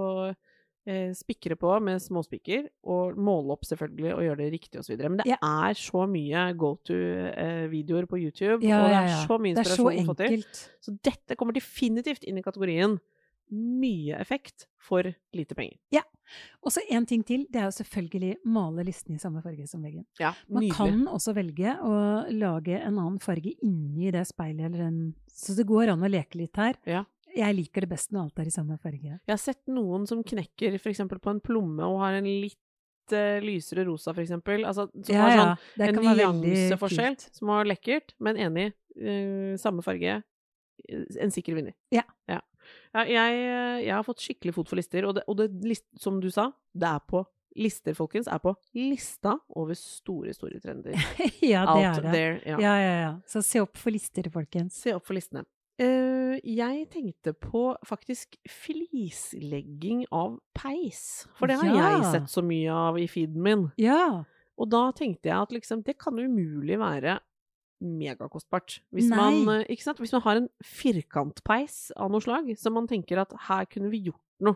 spikre 1.13 1.55
på 1.55 1.75
med 1.81 2.01
småspiker, 2.01 2.69
og 2.89 3.15
måle 3.15 3.51
opp 3.53 3.61
selvfølgelig, 3.69 4.13
og 4.15 4.23
gjøre 4.25 4.37
det 4.37 4.47
riktig 4.55 4.79
osv. 4.81 4.97
Men 4.97 5.17
det 5.17 5.27
Ja. 5.27 5.37
er 5.41 5.73
så 5.77 6.07
mye 6.09 6.57
go 6.57 6.75
to-videoer 6.83 8.07
på 8.09 8.17
YouTube, 8.19 8.63
Ja, 8.65 8.81
og 8.81 8.89
det 8.89 8.97
er 8.97 9.07
ja. 9.07 9.25
så 9.27 9.37
mye 9.39 9.53
inspirasjon 9.55 10.01
å 10.01 10.05
få 10.09 10.17
til. 10.17 10.43
Så 10.81 10.97
dette 11.03 11.35
kommer 11.37 11.53
definitivt 11.53 12.23
inn 12.23 12.37
i 12.37 12.41
kategorien 12.41 12.99
mye 13.51 14.15
effekt 14.21 14.65
for 14.79 15.03
lite 15.35 15.53
penger. 15.55 15.77
Og 16.63 16.71
så 16.71 16.79
en 16.89 17.05
ting 17.05 17.23
til, 17.27 17.45
det 17.51 17.59
er 17.59 17.65
jo 17.67 17.83
selvfølgelig 17.83 18.37
male 18.45 18.85
listen 18.87 19.15
i 19.15 19.19
samme 19.19 19.41
farge 19.43 19.67
som 19.67 19.81
veggen. 19.83 20.05
Ja, 20.17 20.31
Man 20.47 20.63
nydelig. 20.63 20.77
kan 20.77 21.01
også 21.11 21.33
velge 21.35 21.73
å 21.83 22.31
lage 22.31 22.79
en 22.79 22.95
annen 22.97 23.19
farge 23.19 23.51
inni 23.61 24.09
det 24.11 24.25
speilet, 24.29 24.65
eller 24.71 24.85
en 24.87 25.15
Så 25.27 25.55
det 25.57 25.65
går 25.67 25.89
an 25.91 25.99
å 26.01 26.09
leke 26.09 26.35
litt 26.37 26.55
her. 26.55 26.75
Ja. 26.85 27.03
Jeg 27.35 27.55
liker 27.55 27.85
det 27.85 27.89
best 27.93 28.11
når 28.11 28.27
alt 28.27 28.41
er 28.43 28.49
i 28.49 28.53
samme 28.53 28.77
farge. 28.81 29.13
Jeg 29.19 29.31
har 29.31 29.39
sett 29.41 29.61
noen 29.71 30.07
som 30.09 30.23
knekker 30.23 30.75
f.eks. 30.79 31.01
på 31.11 31.31
en 31.31 31.39
plomme 31.43 31.87
og 31.87 32.01
har 32.03 32.17
en 32.19 32.27
litt 32.27 33.15
eh, 33.15 33.39
lysere 33.43 33.85
rosa, 33.87 34.11
f.eks. 34.15 34.33
Altså, 34.35 34.87
som 34.91 35.21
har 35.21 35.35
sånn 35.37 35.53
ja, 35.79 35.87
en 35.87 36.01
nyanseforskjell 36.01 37.17
som 37.31 37.51
var 37.53 37.69
lekkert, 37.69 38.15
men 38.19 38.39
enig. 38.41 38.71
Uh, 38.99 39.55
samme 39.61 39.79
farge. 39.85 40.17
eh, 40.87 41.03
En 41.23 41.31
sikker 41.31 41.55
vinner. 41.55 41.75
Ja. 41.95 42.03
ja. 42.27 42.41
Ja, 42.93 43.05
jeg, 43.07 43.37
jeg 43.87 43.93
har 43.95 44.03
fått 44.05 44.21
skikkelig 44.21 44.53
fot 44.57 44.69
for 44.69 44.77
lister, 44.79 45.07
og 45.07 45.15
det, 45.17 45.23
og 45.31 45.39
det 45.39 45.77
som 45.99 46.19
du 46.21 46.27
sa, 46.33 46.51
det 46.75 46.89
er 46.91 47.05
på 47.07 47.23
Lister, 47.59 47.91
folkens, 47.91 48.29
er 48.31 48.39
på 48.39 48.53
lista 48.79 49.33
over 49.59 49.75
store, 49.75 50.31
store 50.31 50.61
trender. 50.63 50.93
ja, 51.43 51.65
det 51.67 51.73
Out 51.73 51.81
er 51.83 52.05
det. 52.05 52.11
there. 52.13 52.37
Ja. 52.47 52.59
Ja, 52.63 52.75
ja, 52.79 52.93
ja. 53.01 53.09
Så 53.27 53.41
se 53.43 53.59
opp 53.59 53.75
for 53.75 53.91
lister, 53.91 54.29
folkens. 54.31 54.77
Se 54.85 54.93
opp 54.95 55.03
for 55.03 55.17
listene. 55.17 55.43
Eh, 55.81 56.35
jeg 56.45 56.83
tenkte 56.93 57.33
på 57.33 57.63
faktisk 57.87 58.35
flislegging 58.47 60.03
av 60.13 60.35
peis. 60.53 61.25
For 61.39 61.47
det 61.49 61.57
har 61.57 61.65
Ja. 61.73 61.89
jeg 61.97 62.11
sett 62.11 62.29
så 62.29 62.43
mye 62.45 62.69
av 62.69 62.99
i 62.99 63.07
feeden 63.07 63.41
min. 63.41 63.71
Ja. 63.77 64.23
Og 64.57 64.69
da 64.69 64.91
tenkte 64.91 65.29
jeg 65.31 65.41
at 65.41 65.49
liksom, 65.51 65.83
det 65.83 65.97
kan 65.97 66.13
umulig 66.19 66.77
være 66.77 67.19
megakostbart. 67.81 68.79
Hvis 68.93 69.09
man, 69.09 69.47
eh? 69.49 69.65
Hvis 69.67 70.13
man 70.13 70.21
har 70.21 70.35
en 70.37 70.49
firkantpeis 70.63 71.91
av 71.97 72.11
noe 72.11 72.21
slag, 72.21 72.45
så 72.57 72.71
man 72.71 72.87
tenker 72.87 73.17
at 73.21 73.33
her 73.47 73.65
kunne 73.65 73.89
vi 73.89 74.03
gjort 74.05 74.21
noe. 74.39 74.55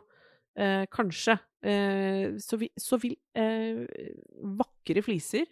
Eh, 0.55 0.85
kanskje. 0.85 1.39
Eh, 1.63 2.37
så, 2.37 2.57
vi, 2.57 2.69
så 2.77 2.97
vil 3.01 3.17
eh, 3.35 3.85
vakre 4.41 5.01
fliser 5.01 5.45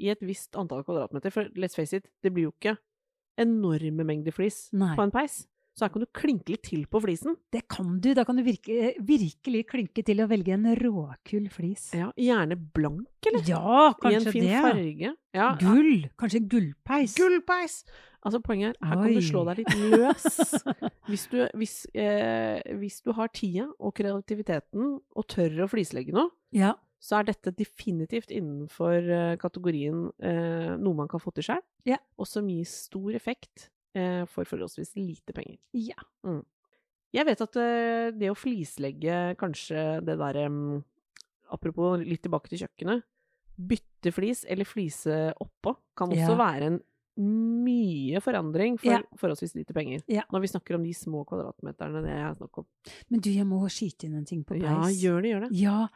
i 0.00 0.10
et 0.10 0.20
visst 0.20 0.54
antall 0.56 0.82
kvadratmeter 0.84 1.30
For 1.32 1.44
let's 1.56 1.76
face 1.76 1.94
it, 1.96 2.08
det 2.22 2.32
blir 2.34 2.48
jo 2.48 2.52
ikke 2.58 2.76
enorme 3.40 4.04
mengder 4.06 4.34
flis 4.36 4.68
Nei. 4.76 4.92
på 4.98 5.06
en 5.08 5.14
peis. 5.14 5.40
Så 5.78 5.86
her 5.86 5.92
kan 5.94 6.02
du 6.02 6.08
klinke 6.12 6.50
litt 6.52 6.64
til 6.66 6.82
på 6.90 6.98
flisen. 7.00 7.36
Det 7.54 7.62
kan 7.70 7.94
du. 8.02 8.10
Da 8.18 8.24
kan 8.28 8.36
du 8.36 8.42
virke, 8.44 8.90
virkelig 9.06 9.62
klinke 9.70 10.02
til 10.04 10.18
å 10.20 10.26
velge 10.28 10.52
en 10.56 10.66
råkull 10.76 11.46
flis. 11.54 11.86
Ja, 11.96 12.10
Gjerne 12.20 12.58
blank, 12.58 13.06
eller? 13.30 13.44
Ja, 13.48 13.86
kanskje 14.02 14.10
det. 14.10 14.10
I 14.10 14.26
en 14.26 14.34
fin 14.34 14.48
det. 14.50 14.60
farge. 14.66 15.12
Ja, 15.38 15.46
Gull. 15.62 16.08
Kanskje 16.20 16.42
gullpeis. 16.50 17.14
Gullpeis! 17.16 17.78
Altså 18.20 18.42
Poenget 18.44 18.76
er 18.82 18.90
her 18.90 18.98
kan 19.00 19.14
du 19.16 19.22
slå 19.24 19.46
deg 19.48 19.62
litt 19.62 19.94
løs. 19.94 20.26
Hvis 21.08 21.22
du, 21.32 21.38
hvis, 21.56 21.76
eh, 21.96 22.60
hvis 22.76 23.00
du 23.06 23.14
har 23.16 23.30
tida 23.32 23.64
og 23.80 23.94
kreativiteten 23.96 24.98
og 25.00 25.24
tør 25.32 25.64
å 25.64 25.70
flislegge 25.72 26.12
noe, 26.12 26.28
Ja. 26.52 26.74
Så 27.00 27.16
er 27.20 27.24
dette 27.30 27.52
definitivt 27.56 28.30
innenfor 28.36 28.96
eh, 29.10 29.36
kategorien 29.40 30.10
eh, 30.20 30.76
noe 30.76 30.94
man 30.98 31.08
kan 31.08 31.20
få 31.22 31.32
til 31.34 31.46
sjøl, 31.48 31.62
Ja. 31.88 31.96
og 32.20 32.26
som 32.28 32.46
gir 32.52 32.66
stor 32.68 33.14
effekt 33.16 33.70
eh, 33.96 34.26
for 34.28 34.44
forholdsvis 34.44 34.92
lite 35.00 35.32
penger. 35.36 35.56
ja. 35.72 35.96
Jeg 37.10 37.26
vet 37.26 37.40
at 37.42 37.56
eh, 37.58 38.10
det 38.14 38.28
å 38.30 38.36
flislegge 38.38 39.34
kanskje 39.40 39.80
det 40.06 40.14
derre 40.20 40.44
mm, 40.46 40.84
Apropos 41.50 41.98
litt 42.06 42.22
tilbake 42.22 42.46
til 42.52 42.60
kjøkkenet. 42.62 43.02
Bytte 43.58 44.12
flis 44.14 44.44
eller 44.46 44.64
flise 44.68 45.16
oppå 45.42 45.72
kan 45.98 46.12
også 46.14 46.36
Ja. 46.36 46.36
være 46.38 46.68
en 46.68 46.76
mye 47.64 48.20
forandring 48.22 48.78
for 48.78 48.92
Ja. 48.92 49.00
forholdsvis 49.18 49.56
lite 49.58 49.74
penger. 49.74 50.04
Ja. 50.06 50.22
Når 50.32 50.40
vi 50.44 50.46
snakker 50.52 50.76
om 50.76 50.84
de 50.86 50.92
små 50.94 51.24
kvadratmeterne 51.26 52.02
det 52.04 52.12
er 52.14 52.34
snakk 52.38 52.58
om. 52.62 52.66
Men 53.10 53.20
du, 53.20 53.30
jeg 53.34 53.44
må 53.44 53.58
skyte 53.68 54.06
inn 54.06 54.14
en 54.14 54.24
ting 54.24 54.44
på 54.44 54.54
peis. 54.54 54.62
Ja, 54.62 54.86
gjør 55.10 55.22
det, 55.22 55.30
gjør 55.34 55.40
det. 55.48 55.50
Ja, 55.58 55.88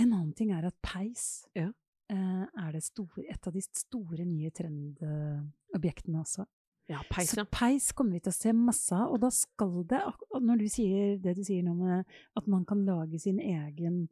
en 0.00 0.12
annen 0.16 0.32
ting 0.36 0.50
er 0.56 0.66
at 0.68 0.76
peis 0.82 1.44
Ja. 1.56 1.68
eh, 2.10 2.46
er 2.64 2.72
det 2.72 2.82
store, 2.82 3.24
et 3.28 3.46
av 3.46 3.52
de 3.54 3.60
store 3.62 4.24
nye 4.26 4.50
trendobjektene 4.50 6.20
også. 6.24 6.46
Ja, 6.90 6.98
peis, 7.10 7.30
ja. 7.36 7.44
Så 7.44 7.50
peis 7.54 7.92
kommer 7.94 8.16
vi 8.18 8.20
til 8.24 8.32
å 8.32 8.34
se 8.34 8.52
masse 8.56 8.96
av, 8.96 9.12
og 9.14 9.20
da 9.22 9.28
skal 9.30 9.84
det, 9.86 10.00
når 10.42 10.58
du 10.58 10.66
sier 10.72 11.20
det 11.22 11.36
du 11.38 11.44
sier 11.46 11.62
nå 11.62 11.74
med 11.78 12.04
at 12.36 12.48
man 12.50 12.64
kan 12.66 12.82
lage 12.84 13.20
sin 13.22 13.38
egen 13.38 14.08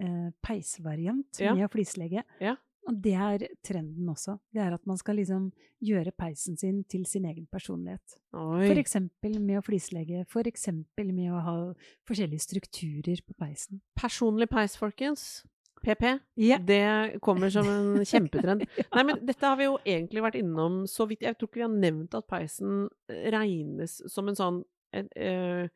eh, 0.00 0.28
peisvariant 0.46 1.40
Ja. 1.42 1.54
med 1.58 1.70
flislegge, 1.72 2.22
Ja. 2.40 2.54
Og 2.88 2.96
det 3.04 3.12
er 3.14 3.42
trenden 3.66 4.08
også. 4.08 4.38
Det 4.54 4.62
er 4.64 4.74
at 4.74 4.86
man 4.88 4.96
skal 5.00 5.18
liksom 5.20 5.50
gjøre 5.84 6.12
peisen 6.16 6.56
sin 6.58 6.82
til 6.88 7.04
sin 7.06 7.26
egen 7.28 7.46
personlighet. 7.52 8.16
For 8.32 8.80
eksempel 8.80 9.36
med 9.40 9.60
å 9.60 9.64
flislegge, 9.66 10.24
for 10.32 10.48
eksempel 10.48 11.12
med 11.14 11.30
å 11.36 11.42
ha 11.44 11.56
forskjellige 12.08 12.46
strukturer 12.46 13.20
på 13.26 13.36
peisen. 13.38 13.82
Personlig 13.98 14.48
peis, 14.50 14.76
folkens. 14.80 15.44
PP. 15.78 16.02
Ja. 16.42 16.56
Det 16.58 17.20
kommer 17.22 17.52
som 17.54 17.68
en 17.70 18.02
kjempetrend. 18.10 18.64
Nei, 18.66 19.04
men 19.06 19.20
dette 19.28 19.46
har 19.46 19.54
vi 19.60 19.68
jo 19.68 19.76
egentlig 19.86 20.24
vært 20.24 20.40
innom 20.40 20.80
så 20.90 21.06
vidt. 21.06 21.22
Jeg 21.22 21.38
tror 21.38 21.48
ikke 21.52 21.60
vi 21.60 21.66
har 21.68 21.76
nevnt 21.86 22.16
at 22.18 22.26
peisen 22.26 22.88
regnes 23.30 24.00
som 24.10 24.26
en 24.32 24.38
sånn 24.40 24.58
en, 24.96 25.06
uh, 25.20 25.68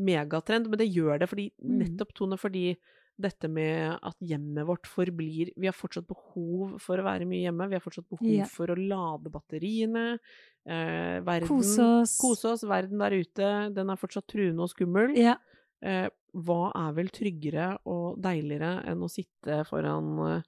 megatrend, 0.00 0.70
men 0.70 0.78
det 0.80 0.86
gjør 0.88 1.18
det 1.20 1.28
fordi, 1.28 1.50
Mm. 1.60 1.78
nettopp, 1.82 2.14
Tone, 2.16 2.38
fordi 2.40 2.76
dette 3.22 3.48
med 3.52 3.98
at 4.02 4.16
hjemmet 4.24 4.66
vårt 4.68 4.86
forblir 4.88 5.50
Vi 5.56 5.66
har 5.68 5.74
fortsatt 5.76 6.06
behov 6.08 6.78
for 6.82 6.98
å 7.00 7.04
være 7.06 7.26
mye 7.28 7.44
hjemme. 7.46 7.68
Vi 7.70 7.76
har 7.78 7.84
fortsatt 7.84 8.08
behov 8.08 8.30
Ja. 8.32 8.44
for 8.50 8.66
å 8.72 8.76
lade 8.76 9.30
batteriene. 9.30 10.18
Eh, 10.66 11.20
verden, 11.24 11.48
Kose 11.48 11.80
oss. 12.02 12.16
Kose 12.20 12.52
oss. 12.52 12.64
Verden 12.64 12.98
der 12.98 13.10
ute, 13.18 13.74
den 13.74 13.90
er 13.90 13.96
fortsatt 14.00 14.26
truende 14.28 14.62
og 14.66 14.70
skummel. 14.72 15.14
Ja. 15.16 15.36
Eh, 15.82 16.08
hva 16.36 16.70
er 16.76 16.92
vel 16.94 17.08
tryggere 17.08 17.78
og 17.86 18.20
deiligere 18.22 18.84
enn 18.86 19.00
å 19.02 19.08
sitte 19.10 19.64
foran 19.66 20.10
eh, 20.26 20.42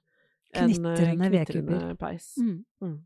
en 0.53 0.69
eh, 0.69 0.95
Knitrende 0.95 1.29
knitrende 1.45 1.97
peis? 1.97 2.35
Mm. 2.39 3.05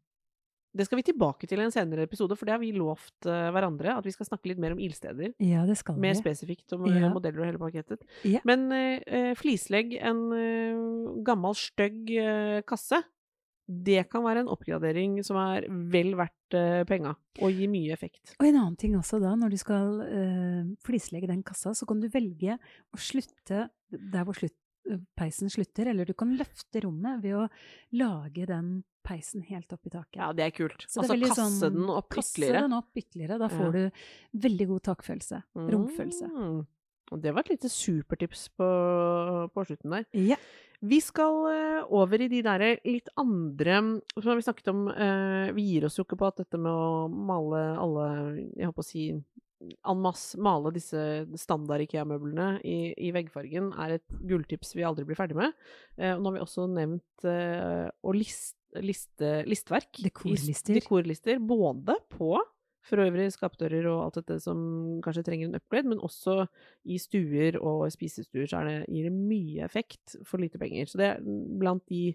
Det 0.77 0.85
skal 0.87 0.99
vi 1.01 1.07
tilbake 1.09 1.49
til 1.49 1.59
i 1.59 1.65
en 1.65 1.73
senere 1.73 2.05
episode, 2.07 2.37
for 2.37 2.47
det 2.47 2.53
har 2.55 2.61
vi 2.61 2.71
lovt 2.75 3.27
eh, 3.29 3.49
hverandre. 3.55 3.97
At 3.97 4.07
vi 4.07 4.13
skal 4.15 4.29
snakke 4.29 4.51
litt 4.51 4.61
mer 4.61 4.75
om 4.75 4.81
ildsteder. 4.83 5.33
ja, 5.41 5.65
det 5.67 5.77
skal 5.79 5.97
vi. 5.97 6.05
Mer 6.05 6.17
spesifikt 6.19 6.73
om 6.77 6.85
eh, 6.87 7.01
Ja. 7.01 7.11
modeller 7.13 7.43
og 7.43 7.49
hele 7.49 7.61
pakketet. 7.61 8.05
Ja. 8.27 8.41
Men 8.47 8.69
eh, 8.71 9.33
flislegg, 9.37 9.97
en 10.01 10.23
uh, 10.33 11.21
gammel, 11.25 11.55
stygg 11.57 12.09
uh, 12.15 12.61
kasse, 12.67 13.01
det 13.67 14.05
kan 14.11 14.23
være 14.23 14.45
en 14.45 14.51
oppgradering 14.53 15.17
som 15.27 15.39
er 15.41 15.65
vel 15.91 16.13
verdt 16.15 16.55
uh, 16.55 16.83
penga, 16.87 17.11
og 17.43 17.51
gir 17.51 17.67
mye 17.71 17.91
effekt. 17.95 18.37
Og 18.37 18.47
en 18.47 18.61
annen 18.61 18.77
ting 18.79 18.95
også 18.95 19.19
da, 19.19 19.33
når 19.35 19.51
du 19.51 19.57
skal 19.59 19.97
uh, 20.05 20.69
flislegge 20.87 21.27
den 21.27 21.43
kassa, 21.43 21.73
så 21.75 21.87
kan 21.89 21.99
du 21.99 22.07
velge 22.13 22.55
å 22.55 23.01
slutte 23.01 23.65
der 23.91 24.23
hvor 24.27 24.37
slutt, 24.39 24.55
peisen 25.19 25.51
slutter, 25.51 25.89
eller 25.91 26.07
du 26.07 26.13
kan 26.15 26.29
løfte 26.39 26.79
rommet 26.85 27.19
ved 27.19 27.33
å 27.35 27.47
lage 27.99 28.45
den 28.47 28.69
peisen 29.07 29.43
helt 29.47 29.71
opp 29.73 29.87
i 29.87 29.93
taket. 29.93 30.19
Ja, 30.19 30.31
det 30.35 30.45
er 30.47 30.55
kult. 30.55 30.83
Så 30.87 31.03
altså 31.03 31.17
kasse 31.23 31.47
sånn- 31.47 31.75
den 31.77 31.91
opp 31.93 32.09
Kasse 32.13 32.35
ytterligere. 32.35 32.63
den 32.67 32.77
opp 32.77 33.01
ytterligere. 33.01 33.39
Da 33.39 33.47
får 33.51 33.71
du 33.77 33.83
veldig 34.47 34.67
god 34.73 34.83
takfølelse. 34.91 35.43
Romfølelse. 35.55 36.27
Mm. 36.31 36.65
Og 37.15 37.21
det 37.23 37.31
var 37.33 37.45
et 37.45 37.53
lite 37.55 37.69
supertips 37.71 38.49
på, 38.59 38.67
på 39.53 39.63
slutten 39.65 39.93
der. 39.95 40.05
Ja. 40.11 40.35
Vi 40.83 40.99
skal 41.01 41.39
eh, 41.49 41.85
over 41.89 42.21
i 42.21 42.27
de 42.29 42.43
derre 42.45 42.75
litt 42.85 43.07
andre 43.17 43.79
Som 44.13 44.35
vi 44.37 44.45
snakket 44.45 44.67
om, 44.69 44.83
eh, 44.91 45.49
vi 45.55 45.63
gir 45.71 45.87
oss 45.87 45.97
jo 45.97 46.03
ikke 46.05 46.19
på 46.19 46.27
at 46.27 46.43
dette 46.43 46.59
med 46.61 46.69
å 46.69 47.07
male 47.09 47.63
alle 47.81 48.05
Jeg 48.53 48.67
holdt 48.67 48.77
på 48.77 48.85
å 48.85 48.91
si 48.91 49.07
en 49.57 50.01
masse 50.03 50.37
male 50.37 50.69
disse 50.75 50.99
standard 51.41 51.81
IKEA-møblene 51.81 52.59
i, 52.61 52.93
i 53.07 53.09
veggfargen 53.15 53.71
er 53.81 53.95
et 53.95 54.19
gulltips 54.29 54.75
vi 54.77 54.85
aldri 54.85 55.05
blir 55.07 55.17
ferdig 55.17 55.37
med. 55.39 55.55
Eh, 55.97 56.13
nå 56.13 56.29
har 56.29 56.35
vi 56.35 56.43
også 56.43 56.67
nevnt 56.69 57.25
eh, 57.25 57.87
å 57.89 58.13
liste, 58.13 58.56
liste 58.83 59.43
listverk. 59.47 59.91
Dekorlister. 60.03 60.77
Dekorlister. 60.79 61.39
Både 61.39 61.95
på 62.13 62.35
for 62.87 63.01
øvrig 63.03 63.25
skapdører 63.33 63.83
og 63.91 64.05
alt 64.05 64.19
dette 64.21 64.37
som 64.39 65.01
kanskje 65.03 65.25
trenger 65.27 65.49
en 65.49 65.57
upgrade, 65.59 65.89
men 65.91 65.99
også 65.99 66.45
i 66.87 66.95
stuer 67.01 67.57
og 67.59 67.89
spisestuer 67.91 68.47
så 68.47 68.61
er 68.61 68.69
det, 68.69 68.75
gir 68.95 69.09
det 69.09 69.11
mye 69.11 69.65
effekt 69.65 70.15
for 70.23 70.39
lite 70.39 70.59
penger. 70.61 70.87
Så 70.87 71.01
det 71.01 71.09
er 71.09 71.25
blant 71.59 71.83
de 71.91 72.13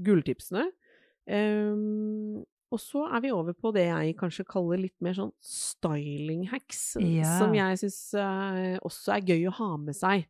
gulltipsene. 0.00 0.64
Um, 1.28 2.40
og 2.72 2.80
så 2.80 3.04
er 3.12 3.20
vi 3.24 3.32
over 3.32 3.52
på 3.56 3.70
det 3.76 3.84
jeg 3.88 4.16
kanskje 4.16 4.44
kaller 4.48 4.80
litt 4.80 4.96
mer 5.04 5.16
sånn 5.16 5.32
styling 5.44 6.46
hacks, 6.52 6.96
Ja. 7.00 7.38
som 7.40 7.52
jeg 7.56 7.78
syns 7.80 8.00
også 8.84 9.14
er 9.16 9.24
gøy 9.28 9.46
å 9.48 9.56
ha 9.60 9.70
med 9.80 9.96
seg. 9.96 10.24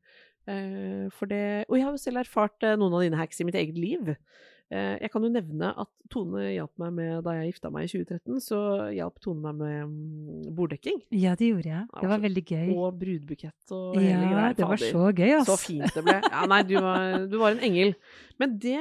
Eh, 0.49 1.09
for 1.13 1.29
det 1.29 1.67
Og 1.69 1.77
jeg 1.77 1.85
har 1.85 1.93
jo 1.93 2.01
selv 2.01 2.23
erfart 2.23 2.63
eh, 2.65 2.77
noen 2.81 2.95
av 2.97 3.03
dine 3.05 3.19
hacks 3.21 3.41
i 3.41 3.45
mitt 3.45 3.59
eget 3.59 3.77
liv. 3.77 4.15
Eh, 4.69 4.99
jeg 5.01 5.09
kan 5.15 5.25
jo 5.25 5.31
nevne 5.33 5.71
at 5.81 5.89
Tone 6.13 6.43
hjalp 6.53 6.75
meg 6.77 6.91
med 6.93 7.23
Da 7.25 7.33
jeg 7.39 7.55
gifta 7.55 7.71
meg 7.73 7.87
i 7.87 7.89
2013, 7.89 8.41
så 8.45 8.59
hjalp 8.93 9.17
Tone 9.25 9.41
meg 9.41 9.55
med 9.63 9.79
mm, 9.89 10.43
borddekking. 10.59 10.99
ja, 11.17 11.33
det 11.41 11.49
gjorde 11.55 11.71
jeg. 11.73 11.87
Det 11.89 12.03
var 12.03 12.13
Altså, 12.13 12.25
veldig 12.27 12.43
gøy. 12.51 12.67
Og 12.77 12.99
brudbukett 13.01 13.73
og 13.73 13.97
hele 13.97 14.11
Ja, 14.11 14.33
greia. 14.35 14.51
det 14.59 14.69
var 14.69 14.83
så 14.83 15.05
gøy, 15.17 15.33
ass. 15.39 15.49
Så 15.49 15.57
fint 15.63 15.95
det 15.97 16.05
ble. 16.05 16.19
Ja, 16.21 16.43
nei, 16.53 16.61
du 16.69 16.75
var, 16.85 17.27
du 17.33 17.39
var 17.41 17.57
en 17.57 17.65
engel. 17.65 17.95
Men 18.39 18.59
det, 18.61 18.77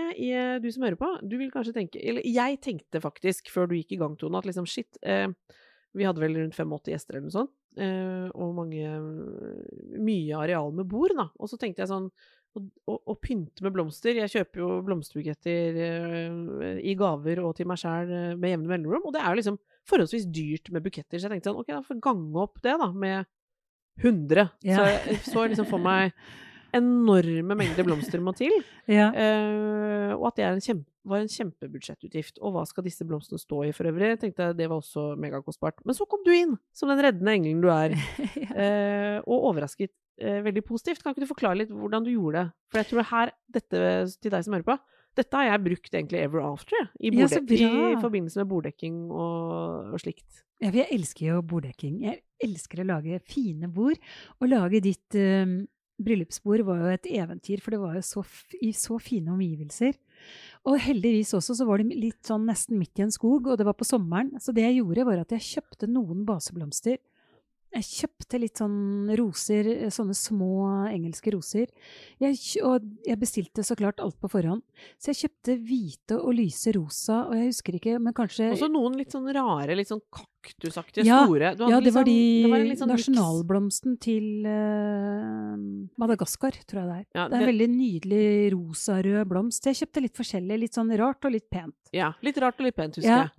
du 0.61 0.67
som 0.75 0.83
hører 0.83 0.99
på, 0.99 1.13
du 1.23 1.37
vil 1.39 1.49
kanskje 1.55 1.73
tenke 1.79 2.03
Eller 2.03 2.21
jeg 2.27 2.59
tenkte 2.61 2.99
faktisk, 3.01 3.47
før 3.49 3.71
du 3.71 3.77
gikk 3.79 3.95
i 3.95 4.01
gang, 4.03 4.17
Tone, 4.19 4.37
at 4.43 4.45
liksom 4.45 4.67
shit 4.67 4.99
eh, 5.07 5.31
Vi 5.95 6.03
hadde 6.03 6.19
vel 6.21 6.35
rundt 6.35 6.53
85 6.53 6.91
gjester 6.91 7.15
eller 7.15 7.29
noe 7.31 7.37
sånt. 7.39 7.55
Eh, 7.77 8.27
og 8.35 8.55
mange 8.57 8.91
Mye 10.03 10.35
areal 10.37 10.71
med 10.75 10.87
bord, 10.89 11.13
da. 11.15 11.29
Og 11.39 11.49
så 11.49 11.57
tenkte 11.61 11.83
jeg 11.85 11.91
sånn 11.91 12.09
å, 12.59 12.97
å 12.97 13.15
pynte 13.21 13.63
med 13.65 13.75
blomster 13.75 14.17
Jeg 14.19 14.31
kjøper 14.33 14.61
jo 14.63 14.69
blomsterbuketter 14.87 15.79
uh, 15.79 16.73
i 16.81 16.95
gaver 16.99 17.41
og 17.43 17.55
til 17.57 17.69
meg 17.69 17.81
sjæl 17.81 18.11
uh, 18.11 18.33
med 18.35 18.53
jevne 18.53 18.71
mellomrom. 18.73 19.07
Og 19.09 19.15
det 19.15 19.23
er 19.23 19.31
jo 19.31 19.39
liksom 19.41 19.61
forholdsvis 19.87 20.27
dyrt 20.33 20.71
med 20.75 20.83
buketter, 20.85 21.19
så 21.19 21.27
jeg 21.27 21.37
tenkte 21.37 21.53
sånn 21.53 21.61
OK, 21.61 21.71
da 21.71 21.83
får 21.85 21.97
jeg 21.97 22.03
gange 22.09 22.43
opp 22.43 22.59
det, 22.63 22.75
da, 22.81 22.89
med 22.91 23.29
100. 24.03 24.49
Ja. 24.67 24.77
Så 24.77 24.89
jeg 24.91 25.21
så 25.25 25.47
liksom 25.47 25.69
for 25.69 25.81
meg 25.81 26.13
enorme 26.75 27.55
mengder 27.57 27.87
blomster 27.87 28.21
må 28.23 28.35
til. 28.37 28.53
Ja. 28.87 29.09
uh, 29.11 30.13
og 30.15 30.29
at 30.29 30.37
det 30.39 30.45
en 30.47 30.63
kjempe, 30.63 30.87
var 31.07 31.23
en 31.23 31.31
kjempebudsjettutgift. 31.31 32.41
Og 32.43 32.53
hva 32.55 32.63
skal 32.67 32.85
disse 32.85 33.05
blomstene 33.07 33.39
stå 33.41 33.65
i 33.67 33.73
for 33.75 33.89
øvrig? 33.89 34.13
tenkte 34.19 34.49
jeg 34.49 34.57
Det 34.59 34.67
var 34.69 34.81
også 34.81 35.13
megakostbart. 35.19 35.79
Men 35.87 35.95
så 35.97 36.07
kom 36.09 36.23
du 36.25 36.33
inn, 36.35 36.55
som 36.75 36.91
den 36.91 37.01
reddende 37.03 37.35
engelen 37.35 37.63
du 37.63 37.69
er, 37.71 37.95
ja. 38.43 38.49
eh, 38.51 39.17
og 39.23 39.51
overrasket 39.51 39.93
eh, 40.21 40.41
veldig 40.45 40.63
positivt. 40.67 41.03
Kan 41.03 41.13
ikke 41.13 41.25
du 41.25 41.31
forklare 41.31 41.61
litt 41.61 41.73
hvordan 41.73 42.05
du 42.05 42.11
gjorde 42.13 42.43
det? 42.43 42.55
For 42.71 42.81
jeg 42.81 42.89
tror 42.91 43.09
her, 43.11 43.33
dette 43.57 43.81
til 44.17 44.33
deg 44.33 44.45
som 44.45 44.57
hører 44.57 44.67
på, 44.67 44.77
dette 45.17 45.39
har 45.39 45.47
jeg 45.47 45.63
brukt 45.65 45.95
egentlig 45.95 46.19
ever 46.21 46.43
after, 46.45 46.89
i, 47.01 47.09
Ja, 47.09 47.25
i 47.25 48.01
forbindelse 48.01 48.43
med 48.43 48.51
borddekking 48.51 48.99
og, 49.09 49.95
og 49.95 50.03
slikt. 50.03 50.43
Ja, 50.61 50.69
for 50.69 50.81
jeg 50.81 50.93
elsker 50.93 51.25
jo 51.31 51.39
borddekking. 51.45 51.97
Jeg 52.05 52.21
elsker 52.43 52.83
å 52.83 52.87
lage 52.91 53.17
fine 53.25 53.69
bord. 53.73 53.97
Å 54.41 54.49
lage 54.49 54.81
ditt 54.85 55.17
eh, 55.17 55.57
bryllupsbord 55.97 56.63
var 56.67 56.83
jo 56.83 56.93
et 56.93 57.09
eventyr, 57.09 57.61
for 57.63 57.73
det 57.73 57.81
var 57.81 57.97
jo 57.97 58.03
så, 58.05 58.23
i 58.61 58.71
så 58.77 58.99
fine 59.01 59.33
omgivelser. 59.33 59.97
Og 60.69 60.77
heldigvis 60.81 61.33
også 61.37 61.57
så 61.57 61.67
var 61.67 61.81
det 61.81 61.97
litt 61.97 62.21
sånn 62.27 62.45
nesten 62.49 62.77
midt 62.77 63.01
i 63.01 63.07
en 63.07 63.13
skog, 63.13 63.49
og 63.49 63.57
det 63.59 63.65
var 63.67 63.77
på 63.77 63.87
sommeren. 63.87 64.35
Så 64.43 64.53
det 64.55 64.65
jeg 64.67 64.79
gjorde, 64.81 65.07
var 65.09 65.23
at 65.23 65.33
jeg 65.33 65.47
kjøpte 65.47 65.89
noen 65.89 66.25
baseblomster 66.27 66.99
Jeg 67.77 67.85
kjøpte 67.85 68.39
litt 68.41 68.57
sånn 68.57 68.77
roser, 69.19 69.67
eh, 69.75 69.89
sånne 69.93 70.15
små 70.17 70.87
engelske 70.89 71.29
roser. 71.35 71.67
Jeg, 72.19 72.39
og 72.65 72.81
jeg 73.05 73.19
bestilte 73.21 73.61
så 73.65 73.77
klart 73.77 74.01
alt 74.01 74.17
på 74.19 74.29
forhånd. 74.33 74.63
Så 74.97 75.13
jeg 75.13 75.19
kjøpte 75.29 75.57
hvite 75.61 76.17
og 76.17 76.33
lyse 76.39 76.73
rosa, 76.73 77.19
og 77.27 77.35
jeg 77.37 77.51
husker 77.51 77.77
ikke, 77.77 77.99
men 78.01 78.15
kanskje 78.17 78.49
Også 78.55 78.71
noen 78.73 78.97
litt 78.97 79.13
sånn 79.13 79.29
rare, 79.35 79.75
litt 79.77 79.91
sånn 79.91 80.01
kaktusaktige, 80.09 81.05
Ja, 81.05 81.21
store. 81.25 81.53
Ja, 81.53 81.79
det 81.79 81.93
var 81.93 82.03
liksom- 82.03 82.05
de 82.05 82.43
det 82.43 82.51
var 82.51 82.75
sånn 82.81 82.93
nasjonalblomsten 82.95 83.99
til 83.99 84.45
uh, 84.47 85.55
Madagaskar, 86.01 86.57
tror 86.67 86.81
jeg 86.81 86.87
det 86.89 86.97
er. 86.97 87.05
Ja, 87.13 87.27
det 87.27 87.37
er 87.37 87.41
en 87.45 87.51
veldig 87.51 87.69
nydelig 87.73 88.27
rosarød 88.55 89.27
blomst. 89.29 89.65
Jeg 89.69 89.79
kjøpte 89.81 90.01
litt 90.05 90.17
forskjellig, 90.17 90.59
litt 90.65 90.77
sånn 90.77 90.91
rart 90.97 91.25
og 91.27 91.33
litt 91.35 91.49
pent. 91.51 91.75
Ja, 91.95 92.13
litt 92.25 92.37
rart 92.41 92.59
og 92.59 92.65
litt 92.67 92.75
pent, 92.77 92.95
husker 92.99 93.09
Ja. 93.09 93.21
jeg. 93.27 93.31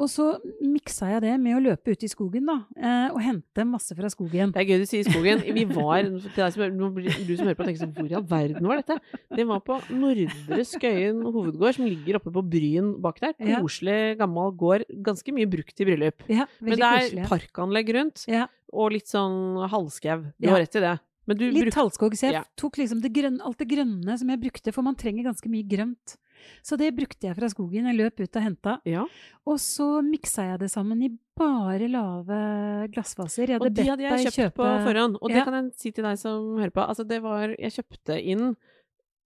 Og 0.00 0.08
så 0.08 0.26
miksa 0.64 1.10
jeg 1.10 1.22
det 1.26 1.32
med 1.42 1.58
å 1.58 1.60
løpe 1.60 1.92
ut 1.92 2.04
i 2.06 2.08
skogen, 2.08 2.46
da, 2.48 2.56
eh, 2.80 3.08
og 3.12 3.18
hente 3.20 3.66
masse 3.68 3.92
fra 3.96 4.08
skogen. 4.12 4.54
Det 4.54 4.62
er 4.62 4.68
gøy 4.70 4.80
du 4.80 4.86
sier 4.88 5.04
skogen. 5.04 5.42
Vi 5.44 5.66
var, 5.68 6.06
som, 6.08 6.16
du 6.16 7.34
som 7.36 7.44
hører 7.44 7.58
på, 7.58 7.66
tenker 7.66 7.82
sånn, 7.82 7.92
hvor 7.98 8.08
i 8.08 8.16
all 8.16 8.24
verden 8.30 8.68
var 8.70 8.80
dette? 8.80 8.96
Det 9.36 9.46
var 9.50 9.60
på 9.66 9.76
Nordre 9.92 10.64
Skøyen 10.70 11.20
hovedgård, 11.26 11.76
som 11.76 11.84
ligger 11.88 12.16
oppe 12.20 12.32
på 12.32 12.44
Bryn 12.54 12.94
bak 13.04 13.20
der. 13.20 13.36
Koselig, 13.60 14.16
gammel 14.22 14.56
gård. 14.56 14.86
Ganske 15.10 15.36
mye 15.36 15.50
brukt 15.52 15.84
i 15.84 15.88
bryllup. 15.90 16.24
Ja, 16.32 16.48
Men 16.64 16.80
det 16.80 16.88
er 16.88 17.04
koselig. 17.04 17.28
parkanlegg 17.34 17.94
rundt, 17.98 18.24
Ja, 18.30 18.48
og 18.72 18.92
litt 18.94 19.10
sånn 19.10 19.60
halvskau. 19.68 20.30
Du 20.40 20.48
har 20.48 20.64
rett 20.64 20.80
i 20.80 20.84
det. 20.86 20.96
Men 21.28 21.38
du 21.38 21.44
litt 21.52 21.76
halvskog, 21.76 22.16
så 22.18 22.32
jeg 22.32 22.42
tok 22.58 22.80
liksom 22.80 23.02
det 23.04 23.12
grønne, 23.14 23.44
alt 23.46 23.60
det 23.60 23.68
grønne 23.70 24.16
som 24.18 24.32
jeg 24.32 24.40
brukte, 24.40 24.72
for 24.74 24.82
man 24.82 24.96
trenger 24.98 25.28
ganske 25.28 25.52
mye 25.52 25.66
grønt. 25.68 26.16
Så 26.62 26.76
det 26.80 26.90
brukte 26.96 27.26
jeg 27.28 27.36
fra 27.36 27.48
skogen. 27.52 27.86
Jeg 27.90 27.96
løp 27.98 28.20
ut 28.20 28.36
og 28.36 28.42
henta. 28.42 28.80
Ja. 28.88 29.04
Og 29.46 29.58
så 29.58 30.02
miksa 30.04 30.44
jeg 30.52 30.58
det 30.60 30.70
sammen 30.70 31.02
i 31.02 31.10
bare 31.36 31.88
lave 31.88 32.88
glassvaser. 32.92 33.46
Jeg 33.48 33.58
hadde 33.60 33.66
Og 33.70 33.74
de 33.74 33.82
hadde 33.88 34.02
jeg 34.08 34.26
kjøpt 34.26 34.36
kjøpe 34.40 34.56
på 34.60 34.68
forhånd. 34.88 35.16
Og 35.22 35.28
det 35.28 35.36
Ja. 35.36 35.44
kan 35.44 35.54
jeg 35.64 35.72
si 35.74 35.90
til 35.92 36.04
deg 36.04 36.18
som 36.18 36.56
hører 36.58 36.70
på. 36.70 36.86
Altså, 36.88 37.06
det 37.06 37.22
var 37.22 37.48
Jeg 37.58 37.72
kjøpte 37.72 38.22
inn 38.24 38.56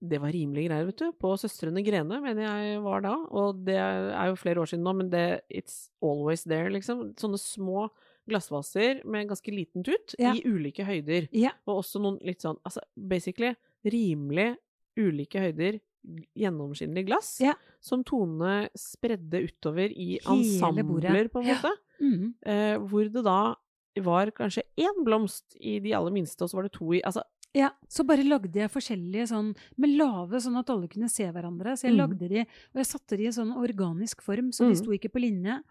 Det 0.07 0.21
var 0.21 0.29
rimelige 0.33 0.69
greier, 0.69 0.85
vet 0.85 0.97
du. 0.99 1.13
På 1.13 1.33
Søstrene 1.39 1.83
Grene, 1.83 2.21
mener 2.21 2.43
jeg 2.45 2.83
var 2.83 3.01
da. 3.01 3.15
Og 3.31 3.65
det 3.65 3.77
er 3.79 4.27
jo 4.29 4.35
flere 4.37 4.61
år 4.61 4.67
siden 4.69 4.83
nå, 4.85 4.93
men 4.97 5.09
det 5.09 5.41
It's 5.51 5.89
always 6.03 6.45
there, 6.45 6.69
liksom. 6.69 7.15
Sånne 7.17 7.39
små 7.41 7.89
glassvaser 8.29 9.03
med 9.05 9.29
ganske 9.29 9.51
liten 9.53 9.83
tut 9.85 10.15
Ja. 10.19 10.33
i 10.35 10.43
ulike 10.45 10.85
høyder. 10.85 11.29
Ja. 11.33 11.51
Og 11.67 11.83
også 11.83 12.01
noen 12.01 12.19
litt 12.25 12.41
sånn 12.43 12.59
Altså 12.67 12.81
basically 12.97 13.55
rimelig 13.85 14.57
ulike 14.97 15.41
høyder 15.41 15.81
gjennomskinnelig 16.37 17.07
glass. 17.09 17.39
Ja. 17.43 17.55
Som 17.81 18.05
Tone 18.05 18.69
spredde 18.79 19.43
utover 19.49 19.91
i 19.93 20.19
Hele 20.21 20.85
bordet. 20.85 21.11
ensembler, 21.11 21.29
på 21.33 21.41
en 21.43 21.47
Ja. 21.47 21.55
måte. 21.57 21.73
Mm. 22.01 22.35
Eh, 22.45 22.79
hvor 22.79 23.05
det 23.13 23.25
da 23.25 23.55
var 24.03 24.27
kanskje 24.33 24.63
én 24.77 25.05
blomst 25.05 25.57
i 25.61 25.79
de 25.81 25.93
aller 25.95 26.11
minste, 26.11 26.43
og 26.43 26.51
så 26.51 26.55
var 26.57 26.63
det 26.65 26.73
to 26.73 26.93
i 26.93 27.01
Altså, 27.03 27.23
Ja, 27.57 27.71
så 27.89 28.05
bare 28.05 28.25
lagde 28.25 28.53
jeg 28.53 28.69
forskjellige 28.69 29.29
sånn 29.31 29.55
med 29.79 29.91
lave, 29.97 30.41
sånn 30.43 30.59
at 30.59 30.69
alle 30.71 30.89
kunne 30.89 31.09
se 31.09 31.23
hverandre. 31.23 31.77
Så 31.79 31.83
jeg 31.87 31.93
Mm. 31.95 31.99
lagde 32.11 32.29
de, 32.29 32.41
og 32.41 32.75
jeg 32.75 32.85
satte 32.87 33.17
de 33.17 33.27
i 33.27 33.29
sånn 33.31 33.55
organisk 33.57 34.21
form, 34.23 34.51
så 34.51 34.67
de 34.67 34.75
Mm. 34.75 34.77
sto 34.77 34.91
ikke 34.91 35.13
på 35.13 35.21
linje. 35.23 35.63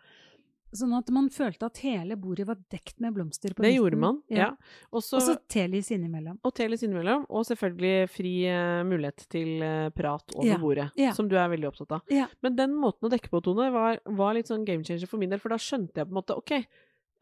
Sånn 0.73 0.93
at 0.97 1.09
man 1.13 1.27
følte 1.33 1.67
at 1.69 1.79
hele 1.83 2.15
bordet 2.19 2.47
var 2.49 2.57
dekt 2.73 2.97
med 3.03 3.13
blomster 3.13 3.53
på 3.53 3.65
det 3.65 3.75
gjorde 3.75 3.99
man. 4.01 4.21
Ja. 4.33 4.51
Og 4.91 5.03
så 5.05 5.19
Og 5.19 5.25
så 5.27 5.35
telis 5.51 5.91
innimellom. 5.93 6.39
og 6.43 6.53
telis 6.57 6.83
innimellom, 6.85 7.27
og 7.29 7.45
selvfølgelig 7.45 8.09
fri 8.09 8.31
uh, 8.49 8.81
mulighet 8.89 9.27
til 9.29 9.61
uh, 9.61 9.89
prat 9.93 10.33
over 10.35 10.49
Ja, 10.49 10.57
bordet, 10.61 10.87
ja. 10.97 11.11
som 11.13 11.29
du 11.29 11.37
er 11.37 11.51
veldig 11.53 11.69
opptatt 11.69 11.99
av. 11.99 12.07
Ja. 12.13 12.25
Men 12.41 12.57
den 12.57 12.73
måten 12.79 13.07
å 13.07 13.13
dekke 13.13 13.29
på, 13.29 13.43
Tone, 13.45 13.69
var, 13.73 14.01
var 14.05 14.33
litt 14.33 14.49
sånn 14.49 14.65
game 14.65 14.83
changer 14.83 15.09
for 15.09 15.21
min 15.21 15.29
del, 15.33 15.41
for 15.43 15.53
da 15.53 15.61
skjønte 15.61 16.01
jeg 16.01 16.09
på 16.09 16.15
en 16.15 16.21
måte 16.21 16.37
OK. 16.39 16.55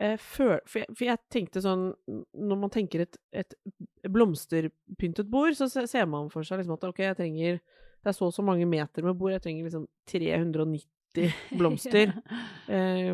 Eh, 0.01 0.15
før, 0.17 0.55
for, 0.65 0.81
jeg, 0.81 0.96
for 0.96 1.05
jeg 1.05 1.22
tenkte 1.29 1.62
sånn 1.62 1.84
Når 2.34 2.58
man 2.58 2.72
tenker 2.74 3.03
et, 3.03 3.20
et 3.38 3.53
blomsterpyntet 4.10 5.27
bord, 5.29 5.53
så 5.53 5.67
ser 5.70 6.08
man 6.10 6.31
for 6.34 6.48
seg 6.48 6.62
liksom 6.62 6.74
at 6.74 6.88
OK, 6.88 7.03
jeg 7.03 7.17
trenger 7.20 7.60
Det 8.01 8.10
er 8.10 8.15
så 8.17 8.31
og 8.31 8.34
så 8.34 8.41
mange 8.46 8.65
meter 8.65 9.05
med 9.05 9.20
bord, 9.20 9.36
jeg 9.36 9.43
trenger 9.43 9.67
liksom 9.67 9.86
390 10.10 10.88
blomster. 11.58 12.13
Eh, 12.70 13.12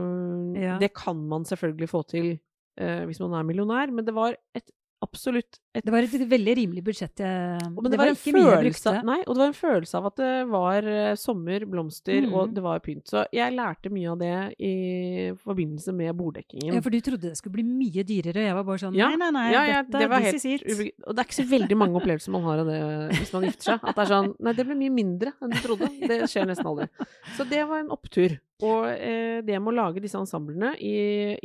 Ja. 0.57 0.77
Det 0.81 0.91
kan 0.93 1.15
man 1.29 1.45
selvfølgelig 1.45 1.89
få 1.89 2.01
til 2.09 2.39
eh, 2.79 3.05
hvis 3.05 3.19
man 3.19 3.33
er 3.33 3.43
millionær, 3.43 3.91
men 3.91 4.05
det 4.05 4.15
var 4.15 4.35
et 4.55 4.69
absolutt 5.03 5.59
et 5.77 5.85
Det 5.85 5.93
var 5.93 6.05
et 6.05 6.23
veldig 6.29 6.53
rimelig 6.57 6.81
budsjett. 6.85 7.21
Og 7.21 7.83
men 7.83 7.91
det, 7.93 7.99
var, 7.99 8.09
jeg 8.09 8.17
følelse, 8.17 8.93
nei, 9.05 9.19
og 9.27 9.35
det 9.35 9.41
var 9.43 9.51
en 9.51 9.57
følelse 9.57 9.99
av 9.99 10.07
at 10.09 10.15
det 10.21 10.31
var 10.49 10.87
eh, 10.89 11.09
sommer, 11.19 11.65
blomster, 11.69 12.25
mm. 12.25 12.33
og 12.33 12.55
det 12.55 12.63
var 12.65 12.81
pynt. 12.85 13.05
Så 13.11 13.23
jeg 13.35 13.53
lærte 13.53 13.91
mye 13.93 14.09
av 14.13 14.17
det 14.21 14.33
i 14.57 14.73
forbindelse 15.43 15.93
med 15.97 16.17
borddekkingen. 16.17 16.73
Ja, 16.73 16.81
for 16.81 16.93
du 16.93 16.99
trodde 17.05 17.29
det 17.29 17.37
skulle 17.37 17.59
bli 17.59 17.67
mye 17.67 18.05
dyrere, 18.07 18.41
og 18.41 18.49
jeg 18.49 18.57
var 18.57 18.67
bare 18.71 18.83
sånn 18.85 18.97
Ja, 18.97 19.11
nei, 19.13 19.19
nei, 19.21 19.31
nei, 19.37 19.45
ja, 19.53 19.63
ja, 19.69 19.79
dette, 19.85 20.01
det 20.01 20.11
var 20.11 20.25
helt. 20.25 20.47
Og 21.05 21.13
det 21.13 21.23
er 21.23 21.29
ikke 21.29 21.39
så 21.39 21.47
veldig 21.53 21.79
mange 21.83 22.01
opplevelser 22.01 22.33
man 22.33 22.47
har 22.49 22.63
av 22.63 22.71
det 22.73 22.81
hvis 23.13 23.33
man 23.37 23.49
gifter 23.49 23.71
seg. 23.71 23.81
At 23.83 23.93
det 23.93 24.05
er 24.07 24.13
sånn 24.15 24.33
Nei, 24.47 24.53
det 24.57 24.65
ble 24.67 24.77
mye 24.81 24.93
mindre 24.93 25.33
enn 25.41 25.53
du 25.53 25.59
trodde. 25.61 25.89
Det 26.09 26.23
skjer 26.31 26.49
nesten 26.49 26.69
aldri. 26.69 26.89
Så 27.37 27.45
det 27.49 27.63
var 27.69 27.83
en 27.83 27.93
opptur. 27.93 28.39
Og 28.65 28.87
eh, 28.89 29.43
det 29.45 29.59
med 29.61 29.75
å 29.75 29.77
lage 29.77 30.01
disse 30.01 30.17
ensemblene 30.17 30.73
i, 30.81 30.95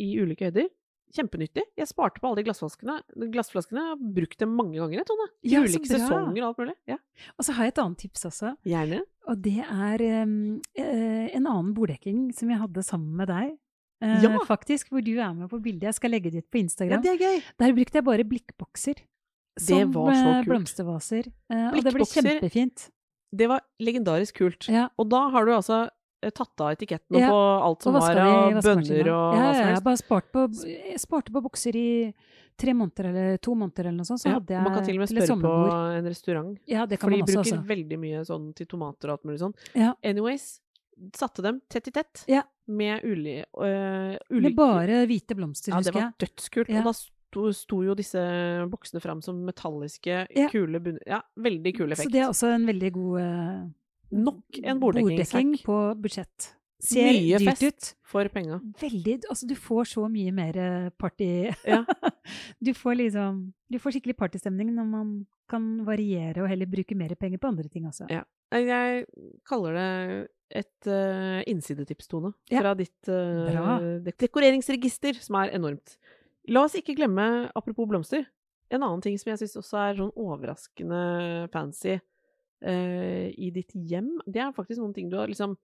i 0.01 0.15
ulike 0.23 0.49
høyder 0.49 0.71
Kjempenyttig. 1.13 1.65
Jeg 1.77 1.89
sparte 1.91 2.23
på 2.23 2.29
alle 2.31 2.41
de 2.41 2.47
glassflaskene. 2.47 2.95
Glassflaskene 3.35 3.83
jeg 3.85 3.97
brukte 4.01 4.15
brukt 4.17 4.39
dem 4.41 4.55
mange 4.57 4.79
ganger, 4.81 5.05
Tone. 5.09 5.27
I 5.45 5.53
Ja, 5.53 5.61
ulike 5.61 5.89
sesonger 5.91 6.41
og 6.41 6.47
alt 6.49 6.63
mulig. 6.63 6.77
Ja, 6.89 6.97
Og 7.37 7.45
så 7.45 7.53
har 7.57 7.69
jeg 7.69 7.75
et 7.75 7.83
annet 7.83 7.99
tips 7.99 8.25
også. 8.31 8.55
Gjerne. 8.65 9.03
Og 9.29 9.43
det 9.45 9.59
er 9.61 10.05
um, 10.25 10.61
en 10.75 11.47
annen 11.47 11.75
borddekking 11.77 12.33
som 12.35 12.51
jeg 12.51 12.59
hadde 12.63 12.83
sammen 12.87 13.13
med 13.21 13.29
deg. 13.29 13.53
Uh, 14.03 14.19
Ja! 14.25 14.39
Faktisk, 14.49 14.89
hvor 14.91 15.05
du 15.05 15.13
er 15.15 15.33
med 15.35 15.49
på 15.53 15.61
bildet. 15.63 15.91
Jeg 15.91 15.95
skal 16.01 16.11
legge 16.11 16.31
det 16.33 16.43
ut 16.43 16.51
på 16.51 16.59
Instagram. 16.59 16.99
Ja, 16.99 17.03
det 17.05 17.13
er 17.13 17.21
gøy. 17.21 17.43
Der 17.61 17.75
brukte 17.77 18.01
jeg 18.01 18.05
bare 18.09 18.25
blikkbokser. 18.25 19.05
Som 19.61 19.93
var 19.93 20.15
så 20.17 20.29
eh, 20.39 20.45
blomstervaser. 20.49 21.29
Uh, 21.53 21.77
og 21.77 21.85
det 21.85 21.93
ble 21.93 22.07
kjempefint. 22.09 22.89
Det 23.33 23.49
var 23.49 23.61
legendarisk 23.81 24.41
kult. 24.41 24.69
Ja. 24.69 24.89
Og 24.97 25.11
da 25.13 25.27
har 25.33 25.45
du 25.45 25.53
altså 25.53 25.85
tatt 26.31 26.61
av 26.61 26.71
etikettene 26.77 27.19
Ja, 27.19 27.29
på 27.33 27.41
alt 27.67 27.83
som 27.83 27.93
var 27.99 28.17
av 28.17 28.53
bønner 28.63 29.09
og 29.11 29.35
ja, 29.35 29.49
ja, 29.53 29.67
jeg 29.75 29.83
bare 29.83 29.99
spart 30.01 30.31
på, 30.33 30.47
sparte 31.03 31.33
på 31.35 31.43
bukser 31.43 31.75
i 31.77 32.15
tre 32.57 32.75
måneder 32.77 33.09
eller 33.11 33.39
to 33.43 33.55
måneder 33.59 33.89
eller 33.89 33.99
noe 33.99 34.07
sånt. 34.07 34.21
Så 34.23 34.29
Ja, 34.29 34.35
hadde 34.39 34.55
jeg 34.55 34.63
man 34.63 34.75
kan 34.77 34.85
til 34.85 34.95
og 34.99 35.03
med 35.03 35.09
spørre 35.09 35.37
på 35.41 35.53
en 35.99 36.05
restaurant. 36.07 36.59
Ja, 36.69 36.87
det 36.87 36.99
kan 37.01 37.09
For 37.09 37.11
de 37.11 37.17
man 37.17 37.27
også, 37.29 37.39
bruker 37.43 37.57
altså. 37.57 37.69
veldig 37.73 37.99
mye 37.99 38.25
sånn 38.29 38.55
til 38.55 38.67
tomater 38.67 39.09
og 39.09 39.13
alt 39.19 39.25
mulig 39.25 39.41
sånn. 39.41 39.55
Ja. 39.75 39.95
Anyways, 40.05 40.61
satte 41.17 41.43
dem 41.43 41.61
tett 41.73 41.89
i 41.89 41.91
tett 41.97 42.25
Ja. 42.29 42.43
med 42.69 43.03
uli, 43.03 43.43
øh, 43.43 44.19
Med 44.31 44.55
bare 44.55 45.07
hvite 45.09 45.35
blomster, 45.35 45.73
Ja, 45.73 45.81
det 45.81 45.95
var 45.95 46.13
dødskult. 46.21 46.69
Og 46.71 46.85
da 46.85 46.93
sto, 46.93 47.53
sto 47.57 47.83
jo 47.83 47.95
disse 47.97 48.21
boksene 48.69 49.01
fram 49.01 49.23
som 49.23 49.43
metalliske, 49.45 50.29
kule 50.53 50.79
bunner 50.79 51.01
Ja, 51.07 51.23
veldig 51.37 51.75
kul 51.79 51.91
effekt. 51.91 52.11
Så 52.11 52.13
det 52.13 52.21
er 52.21 52.29
også 52.29 52.55
en 52.55 52.67
veldig 52.67 52.93
god 52.93 53.21
eh, 53.21 53.65
Nok 54.13 54.59
en 54.63 54.81
borddekking 54.83 55.55
på 55.65 55.79
budsjett. 56.03 56.53
Ser 56.83 57.07
Mye 57.15 57.39
dyrt 57.39 57.61
fest. 57.61 57.63
ut. 57.63 57.89
For 58.13 58.29
penga. 58.29 58.59
Veldig 58.81 59.21
Altså, 59.31 59.47
du 59.47 59.55
får 59.55 59.87
så 59.93 60.09
mye 60.11 60.33
mer 60.35 60.57
eh, 60.59 60.89
party 60.99 61.29
Ja. 61.65 61.85
Du 62.61 62.73
får 62.75 62.99
liksom 62.99 63.39
Du 63.71 63.79
får 63.79 63.95
skikkelig 63.97 64.17
partystemning 64.19 64.73
når 64.75 64.89
man 64.91 65.13
kan 65.49 65.85
variere 65.87 66.43
og 66.43 66.49
heller 66.51 66.67
bruke 66.67 66.97
mer 66.99 67.15
penger 67.15 67.39
på 67.39 67.49
andre 67.53 67.69
ting 67.69 67.87
også. 67.87 68.07
Ja. 68.11 68.23
Jeg 68.53 69.07
kaller 69.49 69.77
det 69.77 70.29
et 70.63 70.89
uh, 70.89 71.41
innsidetips, 71.49 72.09
Tone, 72.09 72.33
Ja. 72.51 72.61
fra 72.61 72.73
ditt 72.77 73.09
uh, 73.09 74.01
dek 74.05 74.17
dekoreringsregister, 74.21 75.17
som 75.21 75.37
er 75.41 75.53
enormt. 75.57 75.97
La 76.49 76.65
oss 76.65 76.77
ikke 76.77 76.97
glemme, 76.97 77.51
apropos 77.57 77.89
blomster, 77.89 78.25
en 78.73 78.83
annen 78.83 79.01
ting 79.05 79.17
som 79.21 79.33
jeg 79.33 79.43
syns 79.43 79.57
også 79.61 79.81
er 79.83 80.01
sånn 80.01 80.13
overraskende 80.17 81.03
fancy 81.53 81.99
eh, 82.63 83.29
i 83.37 83.51
ditt 83.55 83.73
hjem, 83.75 84.15
det 84.27 84.43
er 84.45 84.55
faktisk 84.57 84.81
noen 84.83 84.95
ting 84.97 85.11
du 85.13 85.19
har 85.21 85.31
liksom 85.31 85.57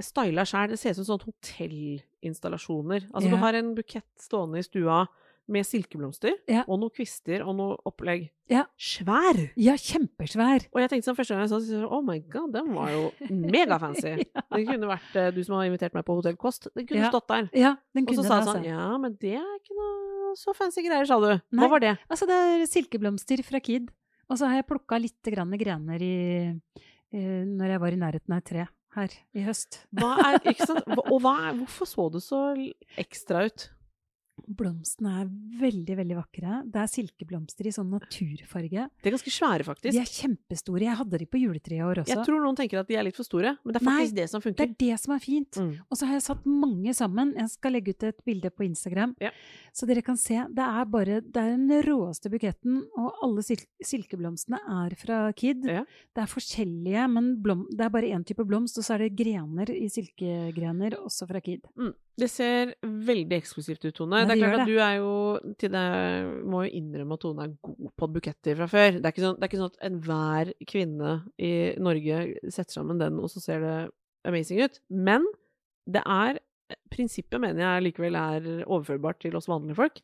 styla 0.00 0.46
sjæl. 0.48 0.70
Det 0.72 0.78
ser 0.80 0.94
ut 0.94 1.00
som 1.02 1.08
sånne 1.12 1.28
hotellinstallasjoner. 1.30 3.08
Altså, 3.10 3.26
yeah. 3.28 3.34
du 3.36 3.42
har 3.44 3.58
en 3.58 3.74
bukett 3.76 4.08
stående 4.20 4.60
i 4.62 4.64
stua 4.66 5.02
med 5.50 5.66
silkeblomster 5.66 6.36
Ja. 6.46 6.62
og 6.68 6.78
noen 6.78 6.92
kvister 6.94 7.42
og 7.42 7.56
noe 7.58 7.76
opplegg. 7.88 8.28
Ja. 8.50 8.64
Svær! 8.78 9.38
Ja, 9.58 9.74
kjempesvær! 9.74 10.68
Og 10.70 10.78
jeg 10.82 10.90
tenkte 10.92 11.08
sånn 11.10 11.18
første 11.18 11.34
gang 11.34 11.42
jeg 11.42 11.50
så 11.50 11.58
den, 11.66 11.84
oh 11.90 12.02
my 12.06 12.20
god, 12.30 12.52
den 12.54 12.70
var 12.76 12.92
jo 12.94 13.08
megafancy. 13.50 14.12
Ja. 14.28 14.44
Den 14.54 14.68
kunne 14.68 14.90
vært 14.92 15.16
uh, 15.18 15.28
du 15.34 15.42
som 15.46 15.56
har 15.58 15.66
invitert 15.66 15.96
meg 15.96 16.06
på 16.06 16.14
Hotell 16.20 16.38
Kost. 16.38 16.70
Den 16.76 16.86
kunne 16.86 17.02
Ja. 17.02 17.10
stått 17.10 17.26
der. 17.32 17.50
Ja, 17.58 17.72
den 17.96 18.06
Og 18.06 18.14
så 18.14 18.22
sa 18.26 18.38
jeg 18.38 18.46
sånn, 18.46 18.60
altså. 18.62 18.70
ja, 18.70 18.86
men 19.02 19.16
det 19.20 19.34
er 19.40 19.52
ikke 19.58 19.78
noe 19.78 20.36
så 20.38 20.54
fancy 20.54 20.84
greier, 20.86 21.08
sa 21.10 21.18
du. 21.18 21.32
Nei. 21.34 21.64
Hva 21.64 21.70
var 21.72 21.82
det? 21.82 21.96
Altså, 22.06 22.30
det 22.30 22.36
er 22.38 22.66
silkeblomster 22.70 23.42
fra 23.42 23.58
Kid. 23.58 23.90
Og 24.30 24.38
så 24.38 24.46
har 24.46 24.60
jeg 24.60 24.68
plukka 24.70 25.00
litt 25.02 25.30
grener 25.34 26.04
i 26.06 26.16
eh, 26.46 27.42
Når 27.46 27.74
jeg 27.74 27.82
var 27.82 27.96
i 27.96 27.98
nærheten 28.00 28.36
av 28.36 28.42
et 28.42 28.50
tre 28.52 28.66
her 28.96 29.14
i 29.38 29.44
høst. 29.46 29.84
Hva 29.94 30.16
er? 30.24 30.40
Og 31.10 31.20
hva 31.22 31.34
er, 31.48 31.58
hvorfor 31.60 31.86
så 31.86 32.06
det 32.14 32.22
så 32.24 32.40
ekstra 32.98 33.44
ut? 33.46 33.68
Blomstene 34.46 35.12
er 35.22 35.28
veldig, 35.60 35.96
veldig 36.00 36.16
vakre. 36.18 36.60
Det 36.70 36.80
er 36.82 36.90
silkeblomster 36.90 37.68
i 37.68 37.72
sånn 37.74 37.90
naturfarge. 37.92 38.86
De 39.02 39.08
er 39.10 39.14
ganske 39.16 39.32
svære, 39.34 39.66
faktisk. 39.66 39.92
De 39.94 40.00
er 40.02 40.10
kjempestore. 40.10 40.84
Jeg 40.86 40.98
hadde 41.00 41.20
de 41.22 41.26
på 41.30 41.40
juletreet 41.42 41.78
i 41.80 41.84
år 41.84 42.02
også. 42.02 42.14
Jeg 42.14 42.26
tror 42.28 42.40
noen 42.44 42.58
tenker 42.58 42.80
at 42.80 42.88
de 42.90 42.96
er 42.98 43.06
litt 43.06 43.18
for 43.18 43.28
store, 43.28 43.56
men 43.64 43.74
det 43.74 43.80
er 43.82 43.86
Nei, 43.86 43.96
faktisk 44.00 44.16
det 44.20 44.28
som 44.30 44.40
Det 44.44 44.66
er 44.66 44.74
det 44.84 45.00
som 45.00 45.14
er 45.14 45.22
fint. 45.24 45.60
Mm. 45.60 45.72
Og 45.90 45.98
så 46.00 46.06
har 46.08 46.18
jeg 46.18 46.26
satt 46.26 46.46
mange 46.46 46.94
sammen. 46.96 47.34
Jeg 47.36 47.50
skal 47.54 47.72
legge 47.76 47.94
ut 47.94 48.02
et 48.10 48.24
bilde 48.24 48.50
på 48.50 48.64
Instagram, 48.66 49.14
Ja. 49.20 49.30
så 49.72 49.86
dere 49.86 50.02
kan 50.02 50.16
se. 50.16 50.36
Det 50.50 50.66
er 50.66 50.84
bare 50.84 51.20
det 51.20 51.36
er 51.36 51.56
den 51.56 51.68
råeste 51.86 52.30
buketten, 52.30 52.82
og 52.96 53.14
alle 53.22 53.42
sil 53.46 53.60
silkeblomstene 53.84 54.58
er 54.86 54.94
fra 54.96 55.32
Kid. 55.32 55.64
Ja. 55.64 55.84
Det 56.14 56.22
er 56.24 56.30
forskjellige, 56.30 57.06
men 57.10 57.34
blom 57.42 57.66
det 57.70 57.84
er 57.86 57.90
bare 57.90 58.10
én 58.10 58.24
type 58.26 58.44
blomst, 58.46 58.78
og 58.78 58.84
så 58.84 58.94
er 58.94 59.04
det 59.08 59.16
grener 59.16 59.68
i 59.70 59.88
silkegrener, 59.88 60.96
også 61.00 61.28
fra 61.28 61.40
Kid. 61.40 61.66
Mm. 61.76 61.94
Det 62.18 62.28
ser 62.30 62.74
veldig 62.84 63.36
eksklusivt 63.38 63.84
ut, 63.86 63.94
Tone. 63.96 64.18
Ja, 64.20 64.26
det 64.26 64.34
er 64.36 64.42
klart 64.42 64.60
at 64.60 64.66
du 64.68 64.76
er 64.82 64.96
jo 64.98 65.54
til 65.58 65.70
det, 65.72 65.84
må 66.44 66.64
jo 66.66 66.72
innrømme 66.80 67.14
at 67.16 67.20
Tone 67.20 67.42
er 67.46 67.54
god 67.64 67.92
på 67.96 68.08
buketter 68.12 68.56
fra 68.58 68.66
før. 68.68 68.98
Det 68.98 69.04
er 69.06 69.12
ikke 69.14 69.24
sånn, 69.24 69.36
det 69.38 69.44
er 69.46 69.48
ikke 69.48 69.60
sånn 69.62 69.72
at 69.72 69.84
enhver 69.88 70.52
kvinne 70.68 71.12
i 71.38 71.52
Norge 71.80 72.18
setter 72.50 72.72
sammen 72.76 72.98
den, 73.00 73.18
og 73.22 73.30
så 73.32 73.40
ser 73.40 73.60
det 73.64 73.76
amazing 74.28 74.60
ut. 74.66 74.80
Men 74.90 75.24
det 75.88 76.02
er 76.06 76.40
Prinsippet 76.90 77.40
mener 77.42 77.64
jeg 77.64 77.82
likevel 77.88 78.14
er 78.14 78.44
overførbart 78.62 79.18
til 79.24 79.34
oss 79.34 79.48
vanlige 79.50 79.74
folk. 79.74 79.96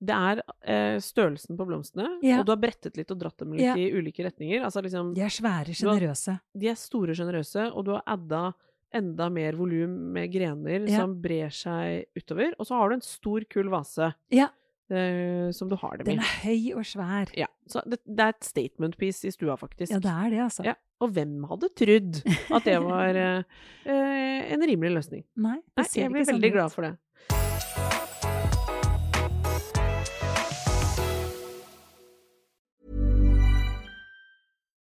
Det 0.00 0.14
er 0.16 0.40
eh, 0.64 0.96
størrelsen 1.00 1.56
på 1.58 1.66
blomstene, 1.68 2.06
Ja. 2.24 2.38
og 2.40 2.46
du 2.46 2.52
har 2.54 2.60
brettet 2.60 2.96
litt 2.96 3.10
og 3.12 3.18
dratt 3.20 3.36
dem 3.40 3.52
litt 3.52 3.60
Ja. 3.64 3.74
i 3.76 3.90
ulike 3.92 4.24
retninger. 4.24 4.62
Altså 4.64 4.80
liksom 4.84 5.12
De 5.14 5.20
er 5.20 5.28
svære, 5.32 5.74
sjenerøse. 5.76 6.38
de 6.56 6.68
er 6.68 6.74
store 6.80 7.12
sjenerøse, 7.16 7.66
og 7.74 7.84
du 7.84 7.90
har 7.92 8.02
adda 8.06 8.54
enda 8.94 9.28
mer 9.32 9.56
volum 9.58 10.12
med 10.14 10.30
grener 10.32 10.86
Ja. 10.88 11.00
som 11.02 11.16
brer 11.22 11.50
seg 11.50 12.06
utover. 12.16 12.52
Og 12.58 12.66
så 12.66 12.74
har 12.78 12.88
du 12.88 12.94
en 12.94 13.00
stor, 13.04 13.44
kul 13.50 13.68
vase 13.72 14.12
Ja. 14.30 14.48
uh, 14.90 15.50
som 15.52 15.68
du 15.68 15.76
har 15.76 15.96
dem 15.98 16.06
Den 16.06 16.18
er 16.18 16.32
høy 16.44 16.72
og 16.76 16.84
svær. 16.84 17.30
Ja, 17.36 17.46
så 17.66 17.82
det, 17.84 17.98
det 18.06 18.20
er 18.20 18.28
et 18.36 18.44
statement 18.44 18.96
piece 18.96 19.24
i 19.26 19.30
stua, 19.30 19.56
faktisk. 19.56 19.92
Ja, 19.92 19.98
det 19.98 20.10
er 20.12 20.30
det, 20.30 20.38
altså. 20.46 20.64
Ja, 20.64 20.74
Og 21.00 21.10
hvem 21.12 21.44
hadde 21.44 21.68
trodd 21.76 22.22
at 22.56 22.64
det 22.64 22.78
var 22.80 23.10
uh, 23.16 23.42
eh, 23.86 24.52
en 24.52 24.62
rimelig 24.62 24.94
løsning? 24.94 25.24
Nei, 25.36 25.58
det 25.76 25.82
Nei, 25.82 25.88
ser 25.90 26.00
jeg 26.00 26.10
ikke 26.10 26.14
blir 26.14 26.32
veldig 26.32 26.50
sånn 26.50 26.56
glad 26.56 26.72
for 26.72 26.82
det. 26.88 26.96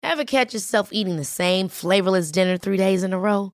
Ever 0.04 0.26
catch 0.26 0.54
yourself 0.54 0.90
eating 0.92 1.16
the 1.18 1.24
same 1.24 1.70
flavorless 1.70 2.32
dinner 2.32 2.58
three 2.58 2.78
days 2.78 3.04
in 3.04 3.14
a 3.14 3.20
row? 3.20 3.54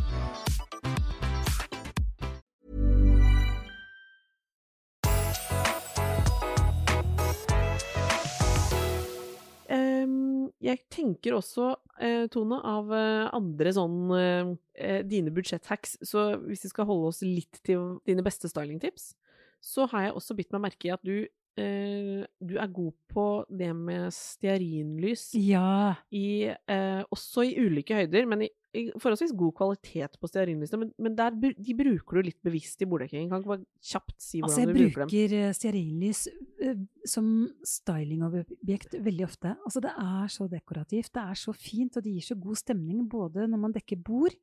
Jeg 10.61 10.79
tenker 10.93 11.33
også, 11.37 11.71
eh, 11.99 12.27
Tone, 12.33 12.59
av 12.63 12.91
eh, 12.93 13.29
andre 13.33 13.73
sånn 13.75 13.97
eh, 14.17 15.01
dine 15.07 15.33
budsjetthacks, 15.33 15.97
så 16.05 16.37
hvis 16.45 16.63
vi 16.67 16.71
skal 16.73 16.85
holde 16.89 17.11
oss 17.11 17.21
litt 17.25 17.59
til 17.65 17.99
dine 18.07 18.23
beste 18.25 18.49
stylingtips, 18.51 19.13
så 19.61 19.87
har 19.91 20.07
jeg 20.07 20.17
også 20.17 20.37
bitt 20.37 20.51
meg 20.55 20.63
merke 20.69 20.87
i 20.89 20.93
at 20.93 21.03
du, 21.05 21.27
eh, 21.61 22.21
du 22.41 22.55
er 22.57 22.71
god 22.73 22.93
på 23.11 23.25
det 23.49 23.71
med 23.77 24.09
stearinlys 24.15 25.31
Ja. 25.37 25.95
i, 26.11 26.47
eh, 26.49 27.03
også 27.13 27.45
i 27.49 27.55
ulike 27.61 27.97
høyder, 27.97 28.27
men 28.27 28.47
i 28.47 28.49
forholdsvis 28.71 29.33
god 29.35 29.53
kvalitet 29.57 30.13
på 30.21 30.29
stearinlysene. 30.29 30.79
Men, 30.85 30.91
men 31.05 31.15
der, 31.17 31.35
de 31.35 31.73
bruker 31.75 32.17
du 32.17 32.27
litt 32.29 32.39
bevisst 32.45 32.81
i 32.83 32.87
borddekking. 32.87 33.29
Kan 33.31 33.41
ikke 33.43 33.51
bare 33.51 33.65
kjapt 33.91 34.15
si 34.23 34.39
hvordan 34.39 34.51
Altså, 34.51 34.67
du 34.69 34.77
bruker 34.77 35.01
dem? 35.03 35.09
bruker 35.11 35.35
eh, 35.39 35.53
stearinlys 35.57 36.21
eh, 36.63 36.83
som 37.07 37.27
stylingobjekt 37.67 38.95
veldig 39.03 39.25
ofte. 39.27 39.55
Altså, 39.65 39.83
det 39.83 39.91
er 39.91 40.31
så 40.31 40.47
dekorativt, 40.51 41.11
det 41.17 41.23
er 41.23 41.41
så 41.41 41.55
fint, 41.55 41.97
og 41.99 42.05
det 42.05 42.13
gir 42.15 42.27
så 42.29 42.37
god 42.47 42.61
stemning 42.61 43.03
både 43.11 43.47
når 43.51 43.63
man 43.65 43.75
dekker 43.75 43.99
bord 44.07 44.37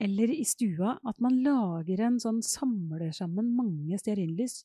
eller 0.00 0.34
i 0.34 0.44
stua, 0.48 0.98
at 1.06 1.22
man 1.24 1.40
lager 1.44 2.04
en 2.06 2.20
sånn 2.22 2.42
samler 2.44 3.10
sammen 3.16 3.54
mange 3.56 3.98
stearinlys. 4.00 4.62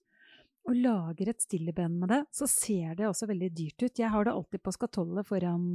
Og 0.65 0.73
lager 0.81 1.29
et 1.29 1.43
stilleben 1.43 1.99
med 2.01 2.09
det, 2.09 2.23
så 2.33 2.47
ser 2.49 2.95
det 2.97 3.05
også 3.05 3.27
veldig 3.29 3.51
dyrt 3.53 3.83
ut. 3.85 3.99
Jeg 4.01 4.09
har 4.09 4.25
det 4.25 4.31
alltid 4.33 4.63
på 4.65 4.71
skatollet 4.73 5.27
foran 5.29 5.65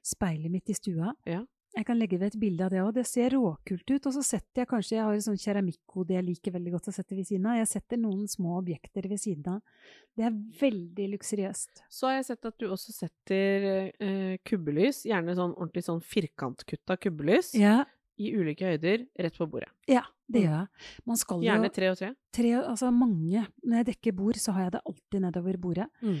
speilet 0.00 0.48
mitt 0.54 0.70
i 0.72 0.76
stua. 0.78 1.10
Ja. 1.28 1.42
Jeg 1.76 1.86
kan 1.86 1.98
legge 2.00 2.18
ved 2.18 2.32
et 2.32 2.40
bilde 2.42 2.64
av 2.66 2.72
det 2.72 2.80
òg. 2.82 2.90
Det 2.96 3.04
ser 3.06 3.30
råkult 3.36 3.92
ut. 3.92 4.06
Og 4.08 4.14
så 4.16 4.24
setter 4.26 4.64
jeg 4.64 4.70
kanskje 4.72 4.96
Jeg 4.96 5.04
har 5.06 5.14
et 5.14 5.26
sånn 5.26 5.38
keramikkode 5.38 6.16
jeg 6.16 6.26
liker 6.26 6.54
veldig 6.56 6.72
godt 6.74 6.90
å 6.90 6.94
sette 6.96 7.14
ved 7.14 7.28
siden 7.28 7.46
av. 7.46 7.60
Jeg 7.60 7.70
setter 7.70 8.00
noen 8.02 8.26
små 8.30 8.56
objekter 8.58 9.06
ved 9.10 9.22
siden 9.22 9.46
av. 9.54 9.60
Det 10.18 10.26
er 10.26 10.34
veldig 10.60 11.06
luksuriøst. 11.14 11.84
Så 11.86 12.10
har 12.10 12.18
jeg 12.18 12.26
sett 12.32 12.50
at 12.50 12.58
du 12.58 12.66
også 12.66 12.94
setter 12.96 13.68
eh, 13.70 14.34
kubbelys, 14.42 15.04
gjerne 15.06 15.38
sånn 15.38 15.54
ordentlig 15.54 15.86
sånn 15.86 16.02
firkantkutta 16.02 16.98
kubbelys, 17.00 17.54
Ja, 17.54 17.84
i 18.20 18.32
ulike 18.36 18.66
høyder, 18.74 19.06
rett 19.18 19.38
på 19.40 19.48
bordet. 19.50 19.70
ja 19.88 20.02
det 20.30 20.44
Mm. 20.44 20.46
gjør 20.46 20.58
jeg. 20.60 20.68
Man 21.10 21.16
skal 21.18 21.40
Gjerne 21.42 21.68
tre 21.74 21.86
og 21.90 21.96
tre. 21.98 22.08
tre, 22.32 22.50
altså 22.62 22.92
mange 22.94 23.40
Når 23.66 23.76
jeg 23.80 23.86
dekker 23.88 24.12
bord, 24.14 24.36
så 24.38 24.52
har 24.54 24.62
jeg 24.68 24.72
det 24.76 24.80
alltid 24.86 25.20
nedover 25.24 25.56
bordet. 25.58 25.86
Mm. 26.02 26.18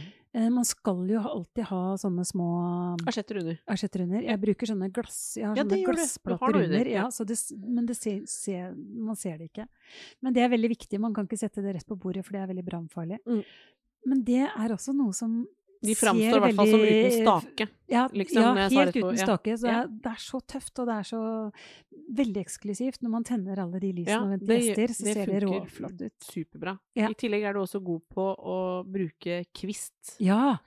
man 0.52 0.64
skal 0.64 1.06
jo 1.10 1.20
alltid 1.20 1.64
ha 1.68 1.94
sånne 1.96 2.24
små 2.26 2.48
Asjetter 3.06 3.38
under. 3.38 3.58
asjetter 3.68 4.02
under. 4.02 4.20
Jeg 4.22 4.40
bruker 4.40 4.66
sånne 4.66 4.90
glass, 4.92 5.36
jeg 5.36 5.46
har 5.46 5.54
Ja, 5.56 5.62
sånne. 5.62 5.68
Du 5.70 5.86
har 5.86 5.94
glassplater 5.94 6.54
under, 6.64 6.84
ja. 6.90 7.06
Det, 7.08 7.38
men 7.68 7.86
det 7.86 7.96
ser, 7.96 8.20
ser, 8.26 8.74
man 8.74 9.14
ser 9.16 9.38
det 9.38 9.52
ikke. 9.52 9.68
Men 10.22 10.32
det 10.34 10.42
er 10.42 10.48
veldig 10.56 10.70
viktig. 10.76 10.98
Man 11.00 11.14
kan 11.14 11.26
ikke 11.28 11.38
sette 11.38 11.62
det 11.62 11.74
rett 11.76 11.86
på 11.86 11.96
bordet, 11.98 12.24
for 12.24 12.32
det 12.32 12.40
er 12.42 12.52
veldig 12.52 12.64
brannfarlig. 12.66 13.18
Mm. 13.26 13.44
Men 14.06 14.24
det 14.24 14.42
er 14.48 14.68
også 14.74 14.92
noe 14.96 15.12
som 15.12 15.46
De 15.82 15.94
framstår 15.96 16.36
i 16.36 16.40
hvert 16.44 16.56
fall 16.58 16.68
som 16.74 16.82
uten 16.84 17.12
stake. 17.16 17.66
Ja, 17.88 18.02
liksom, 18.12 18.42
ja 18.42 18.68
helt 18.68 18.96
uten 18.96 19.16
stake. 19.16 19.54
Så 19.56 19.64
det 19.66 19.72
er, 19.78 19.86
det 20.04 20.10
er 20.12 20.20
så 20.20 20.40
tøft, 20.44 20.78
og 20.82 20.86
det 20.90 20.96
er 21.00 21.06
så 21.08 21.20
veldig 22.20 22.42
eksklusivt. 22.44 23.00
Når 23.02 23.10
man 23.14 23.24
tenner 23.24 23.62
alle 23.62 23.80
de 23.80 23.92
lysene 23.96 24.12
Ja, 24.12 24.20
og 24.36 24.44
venter, 24.50 24.92
så 24.92 25.06
det 25.06 25.14
ser 25.16 25.26
det 25.32 25.42
råflott 25.46 26.02
ut. 26.04 26.16
superbra. 26.26 26.74
Ja. 27.00 27.08
I 27.08 27.14
tillegg 27.16 27.46
er 27.48 27.56
du 27.56 27.62
også 27.62 27.80
god 27.84 28.02
på 28.12 28.26
å 28.36 28.58
bruke 28.84 29.40
kvist. 29.56 30.16
Ja. 30.20 30.58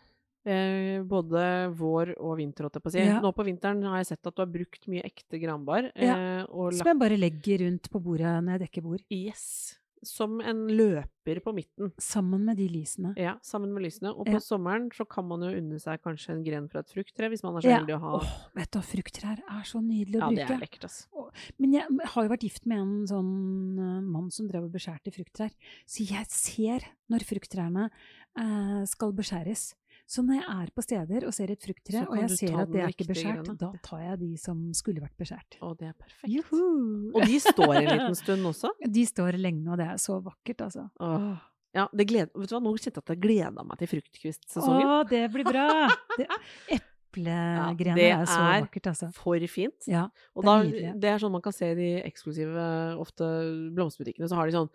Eh, 0.44 1.00
både 1.08 1.44
vår 1.78 2.16
og 2.18 2.34
vinter, 2.42 2.66
holdt 2.66 2.76
jeg 2.76 2.84
på 2.84 2.90
å 2.92 2.96
si. 2.98 3.00
Ja. 3.06 3.22
Nå 3.24 3.30
på 3.38 3.46
vinteren 3.48 3.84
har 3.88 4.02
jeg 4.02 4.10
sett 4.10 4.28
at 4.28 4.36
du 4.36 4.42
har 4.44 4.50
brukt 4.52 4.90
mye 4.92 5.06
ekte 5.08 5.40
granbar. 5.40 5.92
Eh, 5.96 6.44
Som 6.76 6.90
jeg 6.90 7.00
bare 7.00 7.16
legger 7.22 7.64
rundt 7.68 7.88
på 7.94 8.02
bordet 8.04 8.34
når 8.44 8.58
jeg 8.58 8.66
dekker 8.66 8.84
bord. 8.90 9.06
yes, 9.14 9.78
som 10.06 10.40
en 10.42 10.68
løper 10.68 11.40
på 11.44 11.54
midten. 11.56 11.92
Sammen 12.02 12.44
med 12.46 12.58
de 12.58 12.68
lysene. 12.70 13.14
Ja, 13.18 13.36
sammen 13.42 13.72
med 13.74 13.84
lysene. 13.86 14.12
Og 14.16 14.28
Ja. 14.28 14.34
på 14.38 14.42
sommeren 14.44 14.90
så 14.94 15.08
kan 15.08 15.28
man 15.28 15.42
jo 15.42 15.52
unne 15.58 15.80
seg 15.80 16.02
kanskje 16.04 16.30
en 16.36 16.44
gren 16.44 16.70
fra 16.70 16.80
et 16.80 16.90
frukttre, 16.92 17.30
hvis 17.30 17.44
man 17.44 17.56
er 17.58 17.62
så 17.62 17.70
Ja. 17.70 17.80
heldig 17.80 17.96
å 17.96 18.00
ha 18.00 18.12
Åh, 18.20 18.50
vet 18.56 18.72
du, 18.72 18.80
frukttrær 18.80 19.40
er 19.40 19.64
så 19.64 19.80
nydelig 19.82 20.16
å 20.20 20.20
Ja, 20.20 20.30
det 20.30 20.50
er 20.50 20.60
lekkert, 20.60 20.84
altså. 20.84 21.32
Men 21.60 21.72
jeg 21.74 21.88
har 22.06 22.24
jo 22.24 22.30
vært 22.30 22.44
gift 22.44 22.66
med 22.66 22.78
en 22.80 23.08
sånn 23.08 23.80
eh, 23.80 24.02
mann 24.02 24.30
som 24.32 24.48
drev 24.48 24.66
og 24.66 24.72
beskjærte 24.74 25.12
frukttrær. 25.14 25.52
Så 25.88 26.06
jeg 26.08 26.26
ser 26.30 26.82
når 27.10 27.20
frukttrærne 27.26 27.90
eh, 28.38 28.86
skal 28.86 29.12
beskjæres. 29.14 29.74
Så 30.10 30.22
når 30.26 30.42
jeg 30.42 30.46
er 30.52 30.72
på 30.76 30.84
steder 30.84 31.26
og 31.26 31.34
ser 31.34 31.54
et 31.54 31.64
frukttre, 31.64 32.04
og 32.06 32.18
jeg 32.20 32.36
ser 32.36 32.58
at 32.60 32.72
det 32.74 32.82
er 32.84 32.92
ikke 32.92 33.08
beskjært, 33.10 33.40
grønne. 33.48 33.56
da 33.62 33.70
tar 33.86 34.04
jeg 34.04 34.20
de 34.22 34.32
som 34.42 34.60
skulle 34.78 35.02
vært 35.04 35.16
beskjært. 35.20 35.58
Å, 35.64 35.72
det 35.80 35.90
er 35.90 35.96
perfekt. 35.98 36.28
Juhu! 36.30 37.14
Og 37.16 37.26
de 37.30 37.40
står 37.42 37.74
en 37.80 37.90
liten 37.90 38.20
stund 38.24 38.52
også. 38.52 38.74
De 38.84 39.06
står 39.10 39.40
lenge, 39.40 39.66
og 39.72 39.80
det 39.82 39.90
er 39.96 40.02
så 40.04 40.20
vakkert, 40.24 40.66
altså. 40.68 40.88
Åh. 41.02 41.34
Ja, 41.74 41.88
det 41.90 42.06
gleder, 42.12 42.30
Vet 42.38 42.52
du 42.52 42.54
hva, 42.54 42.62
nå 42.62 42.76
kjente 42.78 43.00
jeg 43.00 43.02
at 43.02 43.12
jeg 43.16 43.22
gleda 43.24 43.64
meg 43.66 43.80
til 43.82 43.90
fruktkvistsesongen. 43.96 44.90
Å, 44.94 44.98
det 45.10 45.24
blir 45.34 45.48
bra! 45.48 45.70
Det, 46.20 46.28
eplegrener 47.14 47.98
det 47.98 48.06
er 48.10 48.24
så 48.26 48.38
er 48.42 48.64
vakkert, 48.66 48.88
altså. 48.90 49.10
For 49.14 49.48
fint. 49.50 49.88
Ja, 49.90 50.08
det 50.38 50.44
er 50.50 50.70
da, 50.70 50.94
det 51.02 51.10
er 51.12 51.22
sånn 51.22 51.34
man 51.34 51.44
kan 51.46 51.54
se 51.56 51.72
i 51.74 51.78
de 51.78 51.90
eksklusive, 52.06 52.66
ofte 53.02 53.28
blomsterbutikkene, 53.74 54.30
så 54.30 54.38
har 54.40 54.50
de 54.50 54.56
sånn 54.58 54.70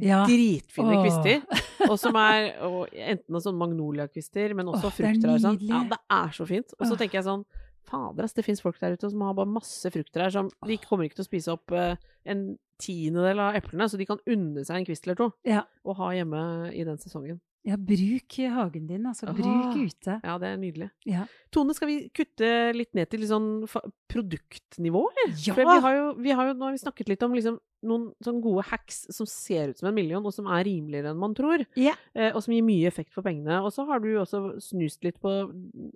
Ja. 0.00 0.22
dritfine 0.24 0.94
Åh. 0.96 1.02
kvister. 1.04 1.42
Og 1.90 1.98
som 2.00 2.16
er 2.16 2.54
og 2.64 2.92
enten 2.94 3.40
sånn 3.42 3.58
magnoliakvister, 3.60 4.54
men 4.56 4.70
også 4.70 4.88
Åh, 4.88 4.94
frukttrær. 4.96 5.40
Sånn. 5.42 5.58
Ja, 5.66 5.82
det 5.90 5.98
er 6.14 6.30
så 6.32 6.46
fint. 6.48 6.72
Og 6.78 6.86
så 6.88 6.96
tenker 6.96 7.18
jeg 7.20 7.26
sånn 7.28 7.44
Fader, 7.82 8.24
ass, 8.24 8.32
det 8.32 8.44
fins 8.46 8.60
folk 8.62 8.78
der 8.80 8.94
ute 8.94 9.08
som 9.10 9.20
har 9.26 9.34
bare 9.34 9.50
masse 9.50 9.90
frukttrær 9.90 10.30
som 10.32 10.46
De 10.68 10.76
kommer 10.80 11.04
ikke 11.08 11.18
til 11.18 11.24
å 11.24 11.26
spise 11.26 11.50
opp 11.52 11.72
uh, 11.74 11.96
en 12.24 12.44
tiendedel 12.80 13.40
av 13.42 13.56
eplene, 13.58 13.88
så 13.90 13.98
de 13.98 14.06
kan 14.06 14.20
unne 14.30 14.62
seg 14.64 14.78
en 14.78 14.86
kvist 14.86 15.04
eller 15.08 15.18
to 15.18 15.26
Ja. 15.44 15.64
og 15.84 15.98
ha 15.98 16.12
hjemme 16.14 16.70
i 16.72 16.84
den 16.86 16.96
sesongen. 17.02 17.40
Ja, 17.62 17.76
bruk 17.78 18.36
hagen 18.50 18.88
din, 18.88 19.04
altså. 19.06 19.28
Bruk 19.30 19.46
Åh. 19.46 19.76
ute. 19.86 20.16
Ja, 20.18 20.34
det 20.42 20.48
er 20.50 20.56
nydelig. 20.58 20.88
Ja. 21.06 21.26
Tone, 21.54 21.74
skal 21.76 21.92
vi 21.92 21.98
kutte 22.10 22.48
litt 22.74 22.90
ned 22.98 23.10
til 23.10 23.22
litt 23.22 23.30
sånn 23.30 23.68
produktnivå, 24.10 25.02
eller? 25.12 25.36
Ja! 25.36 25.54
For 25.54 25.62
vi 25.62 25.76
har, 25.84 25.94
jo, 25.94 26.08
vi 26.24 26.34
har 26.34 26.50
jo 26.50 26.56
nå 26.58 26.66
har 26.66 26.74
vi 26.74 26.82
snakket 26.82 27.12
litt 27.12 27.22
om 27.22 27.36
liksom 27.38 27.60
noen 27.86 28.08
sånne 28.22 28.42
gode 28.42 28.64
hacks 28.66 29.04
som 29.14 29.26
ser 29.30 29.70
ut 29.70 29.78
som 29.78 29.88
en 29.90 29.94
million, 29.94 30.26
og 30.26 30.34
som 30.34 30.48
er 30.50 30.66
rimeligere 30.66 31.12
enn 31.12 31.22
man 31.22 31.34
tror. 31.38 31.62
Ja. 31.78 31.94
Eh, 32.14 32.30
og 32.32 32.42
som 32.42 32.54
gir 32.54 32.66
mye 32.66 32.90
effekt 32.90 33.14
for 33.14 33.26
pengene. 33.26 33.60
Og 33.62 33.70
så 33.74 33.86
har 33.86 34.02
du 34.02 34.10
også 34.18 34.56
snust 34.62 35.06
litt 35.06 35.20
på 35.22 35.30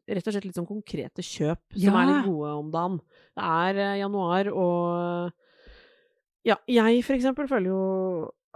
rett 0.07 0.23
og 0.23 0.37
slett 0.37 0.47
litt 0.47 0.59
sånn 0.59 0.71
konkrete 0.71 1.25
kjøp 1.27 1.79
som 1.79 1.99
er 1.99 2.11
litt 2.13 2.29
gode 2.31 2.55
om 2.63 2.71
dagen. 2.75 3.01
Det 3.35 3.51
er 3.59 3.83
eh, 3.83 3.99
januar, 4.03 4.51
og 4.55 5.35
ja, 6.47 6.61
jeg 6.71 7.03
for 7.03 7.19
eksempel 7.19 7.49
føler 7.51 7.73
jo 7.73 7.81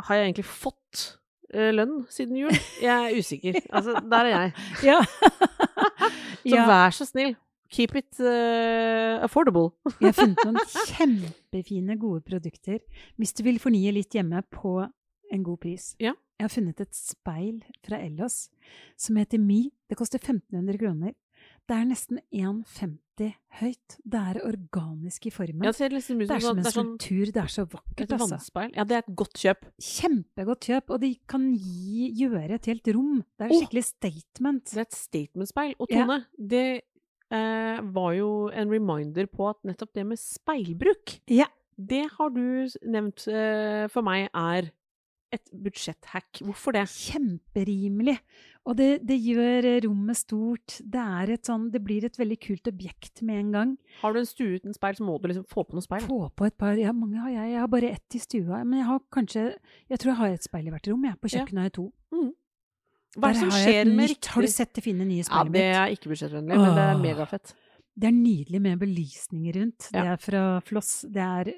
Har 0.06 0.14
jeg 0.14 0.28
egentlig 0.28 0.46
fått 0.46 1.00
lønn 1.54 2.04
siden 2.12 2.36
jul? 2.38 2.56
Jeg 2.82 2.94
er 3.10 3.18
usikker. 3.18 3.60
Altså, 3.72 3.96
der 4.10 4.28
er 4.28 4.34
jeg. 4.34 4.52
Ja. 4.90 5.00
Så 6.50 6.56
vær 6.66 6.90
så 6.96 7.04
snill, 7.04 7.34
keep 7.70 7.94
it 7.98 8.20
uh, 8.20 9.20
affordable. 9.20 9.70
Jeg 10.00 10.08
har 10.08 10.16
funnet 10.16 10.40
noen 10.46 10.58
kjempefine, 10.94 11.96
gode 12.00 12.22
produkter 12.24 12.78
hvis 13.20 13.34
du 13.36 13.44
vil 13.44 13.60
fornye 13.60 13.92
litt 13.92 14.16
hjemme 14.16 14.40
på 14.48 14.78
en 15.30 15.44
god 15.46 15.60
pris. 15.62 15.92
Ja. 16.00 16.14
Jeg 16.40 16.48
har 16.48 16.54
funnet 16.54 16.80
et 16.80 16.96
speil 16.96 17.58
fra 17.84 17.98
Ellos 18.00 18.46
som 18.96 19.18
heter 19.20 19.38
Mi. 19.42 19.66
Det 19.90 19.98
koster 20.00 20.16
1500 20.22 20.80
kroner. 20.80 21.12
Det 21.68 21.76
er 21.76 21.84
nesten 21.86 22.18
1,50 22.34 23.32
høyt. 23.60 23.96
Det 24.02 24.20
er 24.32 24.38
organisk 24.48 25.26
i 25.28 25.32
formen. 25.34 25.62
Ja, 25.66 25.70
det 25.70 25.76
ser 25.78 25.92
liksom 25.94 26.22
ut 26.22 26.28
det 26.28 26.36
er 26.38 26.40
som 26.42 26.48
som 26.48 26.56
en 26.56 26.62
det 26.64 26.70
er 26.70 26.74
sånn 26.76 26.92
skulptur. 26.96 27.32
Det 27.36 27.42
er 27.42 27.52
så 27.52 27.64
vakkert, 27.68 28.00
et 28.06 28.14
altså. 28.16 28.28
vannspeil. 28.32 28.72
Ja, 28.78 28.84
det 28.88 28.96
er 28.96 29.04
et 29.04 29.12
godt 29.20 29.36
kjøp. 29.42 29.66
Kjempegodt 29.90 30.68
kjøp, 30.70 30.90
og 30.96 31.00
de 31.04 31.10
kan 31.30 31.44
gi, 31.54 32.08
gjøre 32.22 32.56
et 32.56 32.70
helt 32.72 32.90
rom. 32.96 33.20
Det 33.38 33.46
er 33.46 33.52
et 33.52 33.62
skikkelig 33.64 33.84
statement. 33.90 34.64
Det 34.72 34.80
er 34.80 34.86
et 34.88 34.98
statement-speil. 34.98 35.74
Og 35.78 35.92
Ja. 35.92 36.06
Tone, 36.06 36.18
det 36.54 36.64
eh, 37.30 37.80
var 37.94 38.12
jo 38.16 38.30
en 38.50 38.72
reminder 38.74 39.26
på 39.30 39.48
at 39.52 39.62
nettopp 39.68 39.92
det 39.94 40.06
med 40.06 40.18
speilbruk, 40.18 41.20
Ja. 41.30 41.46
det 41.78 42.08
har 42.18 42.30
du 42.34 42.66
nevnt 42.82 43.28
eh, 43.28 43.86
for 43.88 44.02
meg 44.02 44.28
er 44.34 44.72
et 45.34 45.50
budsjetthack. 45.54 46.40
Hvorfor 46.42 46.74
det? 46.74 46.86
Kjemperimelig. 46.90 48.16
Og 48.68 48.76
det, 48.76 48.88
det 49.08 49.16
gjør 49.22 49.68
rommet 49.86 50.18
stort. 50.18 50.76
Det, 50.82 51.04
er 51.22 51.32
et 51.36 51.48
sånn, 51.48 51.68
det 51.72 51.80
blir 51.84 52.04
et 52.06 52.18
veldig 52.20 52.38
kult 52.42 52.70
objekt 52.70 53.22
med 53.26 53.44
en 53.44 53.54
gang. 53.54 53.76
Har 54.02 54.14
du 54.14 54.20
en 54.20 54.28
stue 54.28 54.58
uten 54.60 54.76
speil, 54.76 54.98
så 54.98 55.06
må 55.06 55.16
du 55.20 55.30
liksom 55.30 55.46
få 55.50 55.64
på 55.68 55.78
noe 55.78 55.86
speil. 55.86 56.04
Få 56.08 56.28
på 56.36 56.50
et 56.50 56.58
par 56.60 56.76
Ja, 56.80 56.92
mange 56.96 57.22
har 57.22 57.32
jeg. 57.32 57.54
Jeg 57.54 57.62
har 57.62 57.72
bare 57.72 57.94
ett 57.94 58.18
i 58.18 58.22
stua. 58.22 58.60
Men 58.64 58.82
jeg 58.82 58.90
har 58.90 59.00
kanskje 59.14 59.46
Jeg 59.90 60.02
tror 60.02 60.12
jeg 60.12 60.20
har 60.20 60.36
et 60.36 60.50
speil 60.50 60.68
i 60.68 60.74
hvert 60.74 60.92
rom. 60.92 61.08
Jeg. 61.08 61.20
På 61.22 61.32
kjøkkenet 61.32 61.62
har 61.62 61.70
jeg 61.70 61.78
to. 61.78 61.88
Hva 63.18 63.30
er 63.30 63.34
det 63.34 63.40
som 63.40 63.50
skjer 63.50 63.88
med 63.90 64.12
riktig 64.12 64.30
Har 64.36 64.46
du 64.46 64.52
sett 64.52 64.70
det 64.76 64.84
fine 64.84 65.06
nye 65.06 65.24
Ja, 65.24 65.42
det 65.42 65.64
er 65.66 65.94
ikke 65.96 66.12
budsjettvennlig, 66.12 66.58
men 66.60 66.76
det 66.76 66.84
er 66.84 67.00
megafett. 67.00 67.54
Det 68.00 68.06
er 68.06 68.14
nydelig 68.14 68.60
med 68.62 68.78
belysninger 68.80 69.56
rundt. 69.58 69.88
Ja. 69.90 70.04
Det 70.04 70.12
er 70.12 70.20
fra 70.22 70.42
Floss. 70.64 70.92
Det 71.10 71.24
er 71.24 71.50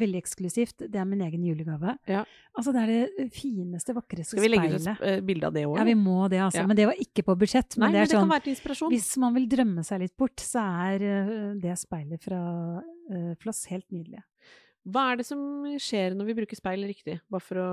veldig 0.00 0.20
eksklusivt. 0.22 0.86
Det 0.92 1.00
er 1.00 1.08
min 1.08 1.22
egen 1.26 1.44
julegave. 1.46 1.96
Ja. 2.10 2.24
Altså, 2.56 2.74
det 2.74 2.82
er 2.84 2.92
det 2.92 3.26
fineste, 3.34 3.94
vakreste 3.96 4.36
speilet. 4.36 4.42
Skal 4.42 4.46
vi 4.46 4.52
legge 4.52 4.80
ut 4.80 4.90
et 4.92 5.06
eh, 5.10 5.18
bilde 5.26 5.50
av 5.50 5.56
det 5.56 5.64
òg? 5.68 5.76
Ja, 5.80 5.86
vi 5.88 5.96
må 5.98 6.18
det, 6.32 6.40
altså. 6.44 6.62
Ja. 6.62 6.68
Men 6.70 6.78
det 6.78 6.88
var 6.90 7.02
ikke 7.06 7.26
på 7.26 7.36
budsjett. 7.40 7.76
Nei, 7.76 7.88
Men 7.88 7.96
det 7.96 7.98
men 7.98 8.02
er 8.02 8.10
det 8.10 8.16
kan 8.16 8.24
sånn 8.26 8.34
være 8.34 8.46
til 8.46 8.54
inspirasjon. 8.56 8.94
Hvis 8.94 9.10
man 9.24 9.36
vil 9.36 9.50
drømme 9.56 9.86
seg 9.88 10.04
litt 10.04 10.16
bort, 10.20 10.44
så 10.44 10.68
er 10.86 11.08
eh, 11.10 11.34
det 11.62 11.76
speilet 11.80 12.22
fra 12.26 12.40
uh, 12.80 13.34
Floss 13.42 13.66
helt 13.72 13.88
nydelig. 13.94 14.24
Hva 14.86 15.02
er 15.10 15.18
det 15.18 15.26
som 15.26 15.40
skjer 15.82 16.14
når 16.14 16.28
vi 16.28 16.34
bruker 16.38 16.58
speil 16.58 16.84
riktig? 16.86 17.16
Bare 17.32 17.42
for 17.42 17.58
å 17.58 17.70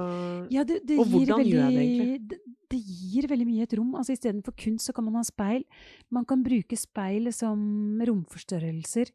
Ja, 0.54 0.64
det, 0.66 0.80
det 0.88 0.98
Og 0.98 1.12
hvordan 1.12 1.44
veldig, 1.44 1.52
gjør 1.52 1.68
jeg 1.68 1.76
det 1.76 1.84
egentlig? 1.84 2.22
Det, 2.32 2.56
det 2.74 2.80
gir 2.82 3.28
veldig 3.30 3.46
mye 3.52 3.68
et 3.68 3.76
rom. 3.78 3.92
Altså 4.00 4.16
Istedenfor 4.16 4.56
kunst 4.58 4.90
så 4.90 4.96
kan 4.98 5.06
man 5.06 5.20
ha 5.20 5.26
speil. 5.28 5.62
Man 6.14 6.26
kan 6.26 6.42
bruke 6.46 6.80
speil 6.80 7.30
som 7.36 8.02
romforstørrelser. 8.10 9.14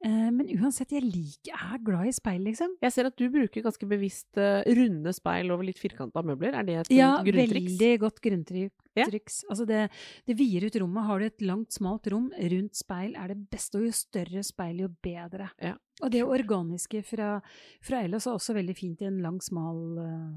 Eh, 0.00 0.28
men 0.32 0.48
uansett, 0.56 0.94
jeg 0.96 1.04
liker, 1.04 1.50
jeg 1.50 1.74
er 1.74 1.80
glad 1.84 2.08
i 2.08 2.12
speil, 2.16 2.40
liksom. 2.46 2.72
Jeg 2.80 2.94
ser 2.94 3.08
at 3.10 3.16
du 3.20 3.26
bruker 3.32 3.64
ganske 3.66 3.88
bevisst 3.90 4.38
eh, 4.40 4.62
runde 4.78 5.12
speil 5.12 5.52
over 5.52 5.66
litt 5.68 5.80
firkanta 5.80 6.22
møbler. 6.24 6.56
Er 6.56 6.64
det 6.64 6.76
et 6.80 6.92
Ja, 6.94 7.10
grunntriks? 7.20 7.52
Ja, 7.52 7.60
veldig 7.60 7.90
godt 8.06 8.22
grunntriks. 8.24 8.86
Ja. 8.96 9.06
Altså 9.52 9.66
det, 9.68 9.82
det 10.26 10.36
vider 10.38 10.66
ut 10.66 10.78
rommet. 10.80 11.04
Har 11.06 11.20
du 11.20 11.26
et 11.28 11.44
langt, 11.44 11.76
smalt 11.76 12.08
rom, 12.10 12.30
rundt 12.32 12.80
speil 12.80 13.12
er 13.14 13.34
det 13.34 13.38
beste. 13.52 13.76
Og 13.78 13.90
jo 13.90 13.92
større 13.94 14.44
speil, 14.46 14.80
jo 14.86 14.88
bedre. 15.04 15.50
Ja. 15.60 15.76
Og 16.00 16.14
det 16.14 16.24
organiske 16.24 17.02
fra, 17.04 17.34
fra 17.84 18.00
Ellos 18.06 18.24
er 18.26 18.38
også 18.38 18.56
veldig 18.56 18.76
fint 18.78 19.04
i 19.04 19.10
en 19.10 19.20
lang, 19.20 19.36
smal 19.44 20.00
eh, 20.00 20.30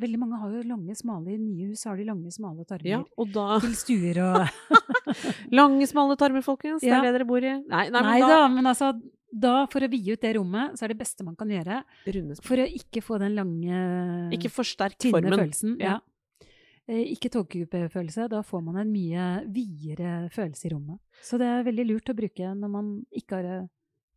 Veldig 0.00 0.18
mange 0.22 0.38
har 0.40 0.50
jo 0.56 0.62
lange, 0.64 0.94
smale 0.96 1.34
I 1.34 1.38
nye 1.38 1.68
hus 1.70 1.84
har 1.84 1.96
de 2.00 2.04
lange, 2.08 2.30
smale 2.32 2.64
tarmer. 2.64 2.88
Ja, 2.88 3.00
og 3.20 3.32
da 3.34 3.58
Til 3.64 3.74
stuer 3.76 4.20
og 4.24 4.44
Lange, 5.60 5.86
smale 5.90 6.16
tarmer, 6.20 6.44
folkens. 6.46 6.80
Det 6.84 6.92
er 6.92 7.02
det 7.04 7.14
dere 7.18 7.26
bor 7.28 7.42
i. 7.44 7.54
Nei, 7.60 7.86
nei, 7.90 8.02
Nei 8.02 8.04
men 8.20 8.24
da, 8.24 8.28
da, 8.34 8.44
men 8.52 8.70
altså 8.70 8.92
da, 9.30 9.54
for 9.70 9.84
å 9.86 9.88
vide 9.92 10.16
ut 10.16 10.22
det 10.24 10.32
rommet, 10.34 10.72
så 10.78 10.84
er 10.86 10.90
det 10.94 10.98
beste 10.98 11.22
man 11.26 11.36
kan 11.38 11.50
gjøre 11.52 11.82
runde 12.16 12.34
for 12.42 12.58
å 12.58 12.64
ikke 12.66 13.02
få 13.06 13.18
den 13.22 13.36
lange, 13.38 13.82
Ikke 14.34 14.50
forsterk 14.50 14.96
tynne 14.98 15.20
formen. 15.20 15.36
følelsen. 15.38 15.76
Ja. 15.78 15.92
Ja. 15.98 16.48
Eh, 16.90 17.04
Ikke 17.14 17.30
togkupefølelse. 17.30 18.26
Da 18.32 18.40
får 18.42 18.64
man 18.66 18.80
en 18.82 18.90
mye 18.90 19.26
videre 19.54 20.24
følelse 20.34 20.66
i 20.66 20.72
rommet. 20.74 20.98
Så 21.22 21.38
det 21.38 21.46
er 21.46 21.62
veldig 21.68 21.84
lurt 21.92 22.10
å 22.10 22.16
bruke 22.18 22.50
når 22.58 22.72
man 22.74 22.88
ikke 23.14 23.38
har, 23.38 23.50
eh, 23.60 23.68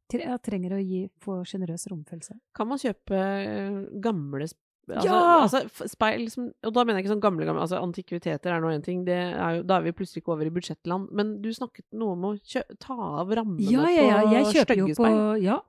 tre- 0.09 0.25
ja, 0.25 0.37
trenger 0.41 0.73
å 0.79 0.81
gi, 0.81 1.03
få 1.21 1.41
sjenerøs 1.45 1.85
romfølelse. 1.93 2.39
Kan 2.57 2.67
man 2.73 2.81
kjøpe 2.81 3.13
eh, 3.21 3.77
gamle 4.01 4.47
Altså, 4.89 5.07
Ja! 5.07 5.41
altså 5.45 5.87
speil 5.87 6.25
som 6.29 6.49
Og 6.65 6.73
da 6.75 6.83
mener 6.83 6.99
jeg 6.99 7.05
ikke 7.05 7.13
sånn 7.13 7.21
gamle, 7.23 7.45
gamle 7.47 7.61
altså 7.63 7.79
Antikviteter 7.79 8.51
er 8.51 8.59
nå 8.61 8.71
én 8.73 8.83
ting, 8.83 9.05
det 9.07 9.15
er 9.15 9.57
jo, 9.57 9.63
da 9.63 9.77
er 9.77 9.85
vi 9.87 9.93
plutselig 9.95 10.23
ikke 10.23 10.33
over 10.35 10.45
i 10.49 10.51
budsjettland. 10.53 11.07
Men 11.15 11.41
du 11.41 11.49
snakket 11.55 11.85
noe 11.93 12.17
om 12.17 12.25
å 12.33 12.33
ta 12.79 12.97
av 13.21 13.31
rammene 13.31 13.63
Ja, 13.71 13.87
ja, 13.87 14.03
ja. 14.03 14.41
Jeg 14.43 14.45
på 14.45 14.65
stygge 14.67 14.95
speil. 14.97 15.43
ja, 15.43 15.59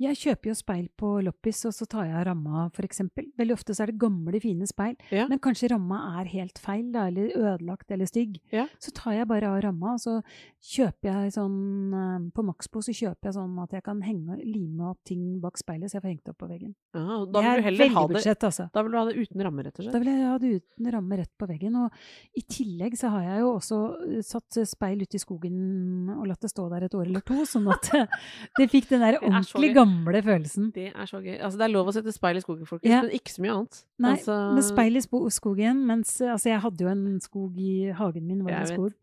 jeg 0.00 0.16
kjøper 0.16 0.50
jo 0.52 0.54
speil 0.54 0.86
på 0.96 1.10
loppis, 1.26 1.64
og 1.66 1.74
så 1.76 1.86
tar 1.90 2.04
jeg 2.06 2.14
av 2.20 2.24
ramma, 2.30 2.70
eksempel. 2.80 3.26
Veldig 3.38 3.52
ofte 3.58 3.74
så 3.74 3.82
er 3.84 3.92
det 3.92 3.98
gamle, 4.00 4.40
fine 4.40 4.66
speil, 4.66 4.96
Ja. 5.10 5.26
men 5.28 5.38
kanskje 5.38 5.70
ramma 5.70 6.20
er 6.20 6.30
helt 6.32 6.58
feil, 6.58 6.90
da, 6.92 7.06
eller 7.10 7.34
ødelagt 7.36 7.90
eller 7.90 8.06
stygg. 8.06 8.38
Ja. 8.52 8.66
Så 8.80 8.92
tar 8.94 9.12
jeg 9.18 9.28
bare 9.28 9.50
av 9.50 9.60
ramma, 9.62 9.94
og 9.94 10.00
så 10.00 10.22
kjøper 10.62 11.10
jeg 11.10 11.32
sånn 11.36 11.58
eh, 11.94 12.30
På 12.34 12.44
Maxbo 12.44 12.80
så 12.84 12.92
kjøper 12.92 13.30
jeg 13.30 13.34
sånn 13.34 13.58
at 13.62 13.70
jeg 13.76 13.82
kan 13.86 14.00
henge, 14.02 14.38
lime 14.44 14.90
opp 14.90 14.98
ting 15.08 15.40
bak 15.40 15.56
speilet, 15.60 15.90
så 15.90 15.98
jeg 15.98 16.02
får 16.04 16.12
hengt 16.14 16.28
opp 16.32 16.38
på 16.38 16.48
veggen. 16.50 16.74
Ja, 16.94 17.04
og 17.20 17.26
Det 17.28 17.32
da 17.32 17.40
vil 17.40 17.60
du 17.60 17.66
heller 17.68 17.94
ha 17.96 18.06
det 18.06 18.16
budsjett, 18.16 18.44
altså. 18.48 18.59
Da 18.74 18.82
vil 18.84 18.92
du 18.94 18.98
ha 18.98 19.04
det 19.08 19.16
uten 19.18 19.44
ramme, 19.46 19.64
rett 19.66 19.80
og 19.80 19.88
Da 19.94 20.00
vil 20.02 20.10
jeg 20.12 20.26
ha 20.26 20.36
det 20.42 20.50
uten 20.60 20.90
ramme 20.94 21.18
rett 21.20 21.32
på 21.40 21.48
veggen. 21.50 21.76
Og 21.80 22.38
i 22.38 22.42
tillegg 22.44 22.96
så 23.00 23.10
har 23.14 23.26
jeg 23.26 23.42
jo 23.44 23.50
også 23.56 23.78
eh, 24.06 24.20
satt 24.26 24.60
speil 24.68 25.04
ute 25.04 25.18
i 25.18 25.22
skogen 25.22 26.10
og 26.16 26.26
latt 26.30 26.44
det 26.44 26.52
stå 26.52 26.66
der 26.72 26.86
et 26.88 26.96
år 26.98 27.06
eller 27.08 27.24
to, 27.26 27.38
sånn 27.48 27.70
at 27.72 27.90
det 28.60 28.68
fikk 28.72 28.90
den 28.92 29.04
der 29.04 29.18
er 29.18 29.24
ordentlig 29.24 29.72
gamle 29.76 30.22
følelsen. 30.26 30.70
Det 30.76 30.90
er 30.92 31.10
så 31.10 31.22
gøy. 31.22 31.36
Altså, 31.38 31.60
det 31.60 31.66
er 31.68 31.74
lov 31.74 31.90
å 31.90 31.96
sette 31.96 32.14
speil 32.16 32.40
i 32.40 32.44
skogen, 32.44 32.68
folkens, 32.68 32.92
Ja. 32.92 33.02
men 33.06 33.16
ikke 33.16 33.34
så 33.34 33.44
mye 33.46 33.56
annet. 33.56 33.82
Nei, 34.00 34.14
altså, 34.16 34.38
med 34.56 34.66
speil 34.68 34.96
i 35.00 35.04
skogen, 35.34 35.82
mens 35.88 36.14
altså 36.24 36.52
jeg 36.52 36.62
hadde 36.64 36.86
jo 36.86 36.92
en 36.92 37.04
skog 37.24 37.58
i 37.60 37.74
hagen 37.96 38.26
min, 38.28 38.44
var 38.46 38.60
en 38.62 38.70
skog. 38.70 38.94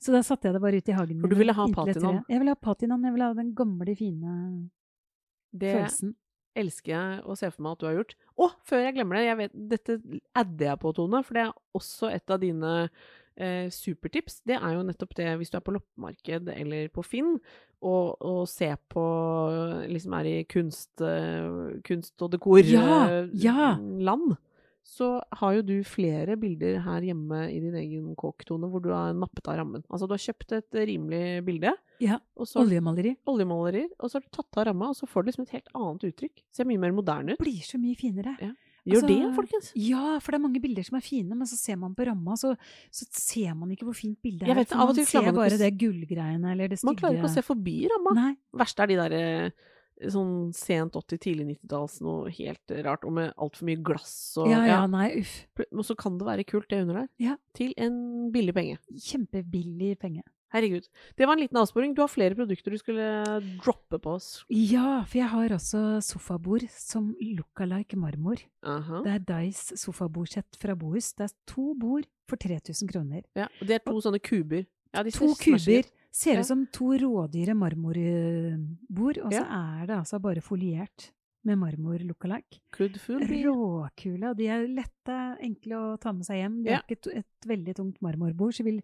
Så 0.00 0.14
da 0.14 0.22
satte 0.26 0.48
jeg 0.48 0.56
det 0.56 0.62
bare 0.64 0.80
ut 0.80 0.88
i 0.88 0.96
hagen 0.96 1.16
min. 1.18 1.24
For 1.26 1.34
du 1.34 1.40
ville 1.40 1.56
ha 1.56 1.68
patinaen? 1.68 2.22
Jeg 2.28 2.42
ville 2.42 2.54
ha 2.54 2.60
patinaen, 2.68 3.04
jeg 3.04 3.16
ville 3.16 3.28
ha 3.30 3.36
den 3.36 3.52
gamle, 3.56 3.96
fine 3.98 4.36
det 5.56 5.74
følelsen. 5.76 6.14
Elsker 6.56 6.92
jeg 6.94 7.20
å 7.26 7.36
se 7.38 7.50
for 7.52 7.64
meg 7.66 7.76
at 7.76 7.82
du 7.82 7.86
har 7.88 7.98
gjort. 7.98 8.16
Å, 8.36 8.48
før 8.68 8.82
jeg 8.84 8.96
glemmer 8.96 9.18
det, 9.18 9.26
jeg 9.28 9.38
vet, 9.42 9.54
dette 9.74 9.96
adder 10.36 10.70
jeg 10.70 10.82
på, 10.82 10.92
Tone, 10.96 11.22
for 11.26 11.38
det 11.38 11.44
er 11.46 11.54
også 11.78 12.10
et 12.12 12.34
av 12.34 12.42
dine 12.42 12.72
eh, 12.82 13.68
supertips. 13.72 14.40
Det 14.48 14.58
er 14.58 14.76
jo 14.76 14.84
nettopp 14.86 15.16
det 15.18 15.30
hvis 15.40 15.52
du 15.52 15.58
er 15.60 15.64
på 15.66 15.76
loppemarked 15.76 16.50
eller 16.56 16.90
på 16.94 17.04
Finn 17.06 17.36
og, 17.36 18.16
og 18.24 18.42
ser 18.48 18.78
på 18.92 19.04
liksom 19.92 20.16
er 20.18 20.30
i 20.30 20.36
kunst, 20.48 20.92
eh, 21.04 21.76
kunst 21.86 22.24
og 22.24 22.32
dekor 22.34 22.64
Ja, 22.64 23.26
ja. 23.32 23.74
Så 24.86 25.06
har 25.40 25.56
jo 25.56 25.62
du 25.66 25.74
flere 25.84 26.36
bilder 26.38 26.76
her 26.84 27.02
hjemme 27.08 27.40
i 27.50 27.56
din 27.58 27.74
egen 27.74 28.12
kåktone 28.18 28.68
hvor 28.70 28.82
du 28.84 28.92
har 28.94 29.16
nappet 29.18 29.48
av 29.50 29.58
rammen. 29.58 29.82
Altså 29.90 30.06
du 30.06 30.14
har 30.14 30.22
kjøpt 30.22 30.52
et 30.60 30.78
rimelig 30.86 31.42
bilde, 31.46 31.72
Ja, 32.04 32.20
så 32.46 32.62
oljemaleri. 32.62 33.16
oljemalerier, 33.26 33.88
og 33.98 34.12
så 34.12 34.20
har 34.20 34.26
du 34.28 34.30
tatt 34.36 34.60
av 34.62 34.68
ramma, 34.70 34.92
og 34.92 34.96
så 35.00 35.08
får 35.10 35.24
du 35.26 35.30
liksom 35.32 35.46
et 35.48 35.56
helt 35.58 35.72
annet 35.74 36.06
uttrykk. 36.12 36.44
Ser 36.54 36.68
mye 36.70 36.78
mer 36.78 36.94
moderne 36.94 37.34
ut. 37.34 37.42
Blir 37.42 37.66
så 37.66 37.80
mye 37.82 37.98
finere. 37.98 38.36
Ja. 38.40 38.52
Gjør 38.86 39.02
Altså, 39.02 39.08
det, 39.10 39.34
folkens! 39.34 39.68
Ja, 39.82 40.18
for 40.22 40.30
det 40.30 40.38
er 40.38 40.44
mange 40.46 40.60
bilder 40.62 40.84
som 40.86 40.94
er 41.00 41.02
fine, 41.02 41.34
men 41.34 41.48
så 41.50 41.56
ser 41.58 41.74
man 41.82 41.96
på 41.98 42.06
ramma, 42.06 42.36
så, 42.38 42.52
så 42.94 43.06
ser 43.10 43.56
man 43.58 43.72
ikke 43.74 43.88
hvor 43.88 43.96
fint 43.98 44.20
bildet 44.22 44.46
er. 44.46 44.54
vet, 44.60 44.70
man 44.78 44.94
ser 45.02 45.32
bare 45.34 45.58
det 45.58 45.72
gullgreiene 45.80 46.52
eller 46.54 46.70
det 46.70 46.78
stygge 46.78 46.92
Man 46.92 47.00
klarer 47.00 47.18
ikke 47.18 47.32
å 47.32 47.34
se 47.34 47.42
forbi 47.42 47.80
ramma. 47.90 48.28
Verst 48.62 48.78
er 48.78 48.92
de 48.92 49.00
der 49.02 49.16
eh, 49.18 49.50
sånn 50.12 50.52
sent 50.56 50.96
80-, 50.98 51.18
tidlig 51.24 51.46
90-talls, 51.54 51.98
noe 52.04 52.30
helt 52.36 52.74
rart, 52.84 53.04
og 53.08 53.14
med 53.16 53.32
altfor 53.40 53.68
mye 53.68 53.80
glass 53.86 54.14
og 54.42 54.50
Ja, 54.52 54.62
ja, 54.68 54.78
nei, 54.90 55.08
uff. 55.22 55.34
Og 55.72 55.84
så 55.88 55.96
kan 55.98 56.18
det 56.20 56.28
være 56.28 56.44
kult, 56.48 56.68
det 56.70 56.82
under 56.84 57.02
der. 57.02 57.10
Ja. 57.22 57.36
Til 57.56 57.72
en 57.80 58.30
billig 58.34 58.54
penge. 58.56 58.78
Kjempebillig 58.92 59.94
penge. 60.02 60.24
Herregud. 60.54 60.86
Det 61.18 61.26
var 61.26 61.34
en 61.34 61.42
liten 61.42 61.58
avsporing. 61.58 61.92
Du 61.96 62.00
har 62.04 62.08
flere 62.08 62.36
produkter 62.38 62.70
du 62.72 62.78
skulle 62.78 63.06
droppe 63.64 63.98
på 64.00 64.12
oss. 64.14 64.28
Ja, 64.52 65.02
for 65.08 65.18
jeg 65.18 65.28
har 65.32 65.54
også 65.56 65.80
sofabord 66.06 66.68
som 66.70 67.10
lookalike 67.18 67.98
marmor. 67.98 68.40
Aha. 68.62 69.02
Det 69.04 69.16
er 69.16 69.24
Dice 69.26 69.76
sofabordsett 69.80 70.56
fra 70.60 70.76
Bohus. 70.78 71.10
Det 71.18 71.26
er 71.28 71.34
to 71.50 71.72
bord 71.74 72.06
for 72.30 72.38
3000 72.40 72.92
kroner. 72.92 73.26
Ja, 73.36 73.50
og 73.60 73.68
det 73.68 73.80
er 73.80 73.84
to 73.88 73.98
sånne 74.04 74.22
kuber. 74.22 74.64
Ja, 74.94 75.02
To 75.12 75.34
kuber. 75.36 75.90
Ser 76.16 76.40
ut 76.40 76.48
som 76.48 76.62
to 76.72 76.94
rådyre 76.96 77.52
marmorbord, 77.58 79.18
og 79.26 79.34
så 79.34 79.42
er 79.44 79.88
det 79.90 79.96
altså 79.98 80.20
bare 80.22 80.40
foliert 80.44 81.10
med 81.46 81.58
marmor 81.60 82.00
lookalike. 82.02 82.58
Råkule. 83.44 84.30
og 84.30 84.38
De 84.38 84.48
er 84.50 84.64
lette, 84.66 85.16
enkle 85.44 85.78
å 85.78 85.90
ta 86.00 86.12
med 86.16 86.26
seg 86.26 86.40
hjem. 86.40 86.56
De 86.64 86.72
Ja. 86.72 86.80
ikke 86.80 87.12
et, 87.14 87.26
veldig 87.46 87.74
tungt 87.76 88.00
marmorbord. 88.02 88.54
Så 88.56 88.64
vil, 88.64 88.80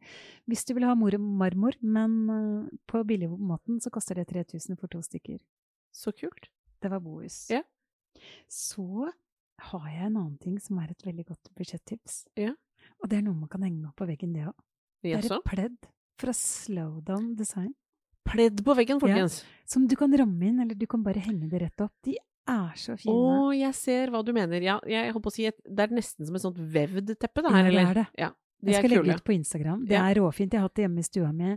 hvis 0.46 0.64
du 0.68 0.74
vil 0.74 0.84
ha 0.86 0.94
marmor, 0.94 1.74
men 1.82 2.12
eh, 2.30 2.78
på 2.86 3.02
billigmåten, 3.04 3.80
så 3.82 3.90
koster 3.90 4.14
det 4.14 4.28
3000 4.28 4.78
for 4.78 4.86
to 4.86 5.00
stykker. 5.02 5.40
Så 5.90 6.12
kult. 6.12 6.48
Det 6.80 6.90
var 6.90 7.00
Bohus. 7.00 7.48
Ja. 7.50 7.62
Så 8.48 9.10
har 9.58 9.88
jeg 9.88 10.06
en 10.06 10.16
annen 10.16 10.38
ting 10.38 10.60
som 10.60 10.78
er 10.78 10.90
et 10.90 11.02
veldig 11.04 11.26
godt 11.26 11.50
budsjettips. 11.56 12.26
Ja. 12.36 12.54
Og 13.02 13.08
det 13.08 13.18
er 13.18 13.22
noe 13.22 13.34
man 13.34 13.48
kan 13.48 13.62
henge 13.62 13.88
opp 13.88 13.96
på 13.96 14.06
veggen, 14.06 14.32
det 14.34 14.46
òg. 14.46 14.54
Det 15.02 15.16
er 15.16 15.26
et 15.26 15.44
pledd 15.44 15.90
fra 16.22 16.34
Slowdown 16.36 17.32
Design. 17.38 17.72
Pledd 18.28 18.60
på 18.64 18.74
veggen, 18.78 19.00
folkens. 19.02 19.40
Som 19.66 19.88
du 19.90 19.96
kan 19.98 20.12
ramme 20.14 20.46
inn, 20.46 20.60
eller 20.62 20.78
du 20.78 20.86
kan 20.90 21.02
bare 21.02 21.22
henge 21.24 21.48
det 21.50 21.64
rett 21.64 21.82
opp. 21.84 21.94
De 22.06 22.14
er 22.16 22.76
så 22.78 22.94
Å, 22.94 22.98
fine. 23.02 23.56
jeg 23.58 23.74
ser 23.78 24.12
hva 24.14 24.22
du 24.26 24.32
mener. 24.34 24.62
Ja, 24.64 24.78
jeg 24.88 25.12
holdt 25.14 25.26
på 25.26 25.32
å 25.32 25.34
si 25.34 25.46
at 25.50 25.58
det 25.66 25.88
er 25.88 25.94
nesten 25.98 26.26
som 26.28 26.38
et 26.38 26.44
sånt 26.44 26.58
vevd 26.58 27.14
teppe, 27.18 27.42
det 27.42 27.50
Ja, 27.52 27.62
det 27.66 27.82
er 27.82 27.98
det. 28.00 28.06
Ja, 28.18 28.30
de 28.62 28.70
Jeg 28.72 28.78
skal 28.84 28.90
legge 28.90 29.14
ut 29.16 29.24
på 29.24 29.32
Instagram. 29.34 29.86
Det 29.86 29.96
er 29.98 30.14
råfint. 30.20 30.52
Jeg 30.52 30.60
har 30.60 30.68
hatt 30.68 30.74
det 30.78 30.82
hjemme 30.86 30.98
i 30.98 31.02
stua 31.02 31.32
mi. 31.32 31.56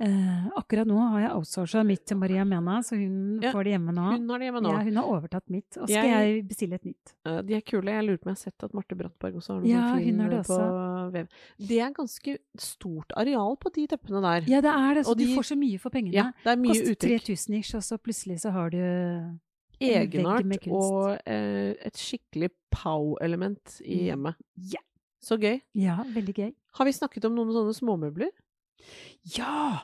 Eh, 0.00 0.46
akkurat 0.56 0.86
nå 0.88 0.96
har 1.10 1.20
jeg 1.20 1.30
outsourca 1.36 1.82
mitt 1.84 2.06
til 2.08 2.16
Maria 2.16 2.42
Mena, 2.48 2.78
så 2.80 2.96
hun 2.96 3.38
Ja, 3.42 3.52
får 3.52 3.64
det 3.64 3.72
hjemme 3.74 3.92
nå. 3.92 4.06
Hun 4.16 4.30
har 4.30 4.38
det 4.38 4.46
hjemme 4.48 4.62
nå. 4.64 4.70
Ja, 4.72 4.82
hun 4.82 4.96
har 4.96 5.04
overtatt 5.04 5.50
mitt. 5.50 5.76
Og 5.76 5.88
skal 5.90 6.08
jeg, 6.08 6.30
Jeg- 6.40 6.48
bestille 6.48 6.74
et 6.74 6.84
nytt. 6.88 7.12
De 7.46 7.54
er 7.54 7.60
kule. 7.60 7.84
Jeg 7.92 8.04
lurer 8.06 8.16
på 8.18 8.26
om 8.26 8.34
jeg 8.34 8.38
har 8.40 8.50
sett 8.50 8.64
at 8.64 8.72
Marte 8.72 8.96
Brattberg 8.96 9.34
også 9.36 9.48
har 9.52 9.60
noe 9.60 9.68
Ja, 9.68 9.94
fin 9.98 10.18
har 10.18 10.30
det 10.30 10.46
på 10.46 11.12
vev. 11.12 11.28
Det 11.58 11.78
er 11.80 11.92
ganske 11.92 12.38
stort 12.58 13.12
areal 13.14 13.56
på 13.60 13.72
de 13.74 13.86
teppene 13.86 14.22
der. 14.22 14.48
Ja, 14.48 14.60
det 14.62 14.70
er 14.72 14.94
det. 14.94 15.04
Så 15.04 15.10
Og 15.10 15.18
du 15.18 15.26
får 15.36 15.44
så 15.52 15.58
mye 15.58 15.78
for 15.78 15.90
pengene. 15.90 16.14
Ja, 16.14 16.32
det 16.44 16.50
er 16.50 16.56
mye 16.56 16.68
Koster 16.72 16.92
uttrykk. 16.96 17.20
3000 17.26 17.54
ish, 17.60 17.74
og 17.74 17.82
så 17.82 17.98
plutselig 17.98 18.40
så 18.40 18.50
har 18.52 18.70
du 18.70 19.38
Egenart 19.80 20.44
med 20.44 20.60
kunst. 20.60 20.72
og 20.92 21.18
eh, 21.26 21.74
et 21.84 21.94
skikkelig 21.96 22.50
pow-element 22.70 23.80
i 23.84 23.96
Mm. 23.96 24.06
hjemmet. 24.08 24.34
Ja. 24.56 24.80
Så 25.20 25.36
gøy. 25.40 25.60
Ja, 25.76 25.98
veldig 26.14 26.34
gøy. 26.34 26.52
Har 26.78 26.86
vi 26.88 26.92
snakket 26.96 27.24
om 27.28 27.34
noen 27.36 27.52
sånne 27.52 27.74
småmøbler? 27.76 28.30
Ja! 29.36 29.82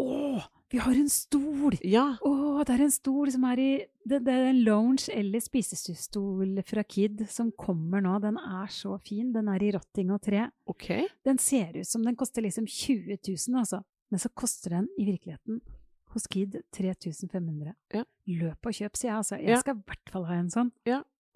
Å, 0.00 0.40
vi 0.72 0.78
har 0.80 0.96
en 0.96 1.10
stol! 1.12 1.76
Ja. 1.84 2.16
Å, 2.24 2.62
det 2.66 2.72
er 2.78 2.84
en 2.86 2.94
stol 2.94 3.28
som 3.34 3.44
er 3.50 3.60
i 3.60 3.70
Det, 4.08 4.22
det 4.24 4.32
er 4.32 4.46
en 4.48 4.62
lounge 4.64 5.12
eller 5.12 5.42
spisestol 5.44 6.56
fra 6.66 6.82
Kid 6.88 7.20
som 7.30 7.52
kommer 7.54 8.02
nå. 8.02 8.16
Den 8.24 8.38
er 8.40 8.72
så 8.72 8.96
fin. 9.04 9.28
Den 9.34 9.50
er 9.52 9.62
i 9.62 9.70
rotting 9.76 10.10
og 10.10 10.22
tre. 10.24 10.46
Ok. 10.66 10.88
Den 11.28 11.38
ser 11.38 11.76
ut 11.78 11.86
som 11.86 12.02
den 12.02 12.16
koster 12.18 12.42
liksom 12.42 12.66
20 12.66 13.20
000, 13.20 13.60
altså. 13.60 13.82
Men 14.10 14.18
så 14.24 14.32
koster 14.34 14.74
den 14.80 14.88
i 14.98 15.06
virkeligheten 15.12 15.60
hos 16.12 16.26
Kid 16.28 16.58
3500. 16.76 17.76
Ja. 17.94 18.02
Løp 18.32 18.66
og 18.68 18.74
kjøp, 18.76 18.96
sier 18.98 19.12
jeg 19.12 19.20
altså. 19.20 19.38
Jeg 19.38 19.54
Ja. 19.54 19.60
skal 19.62 19.78
i 19.78 19.84
hvert 19.86 20.10
fall 20.12 20.26
ha 20.28 20.34
en 20.40 20.50
sånn. 20.52 20.72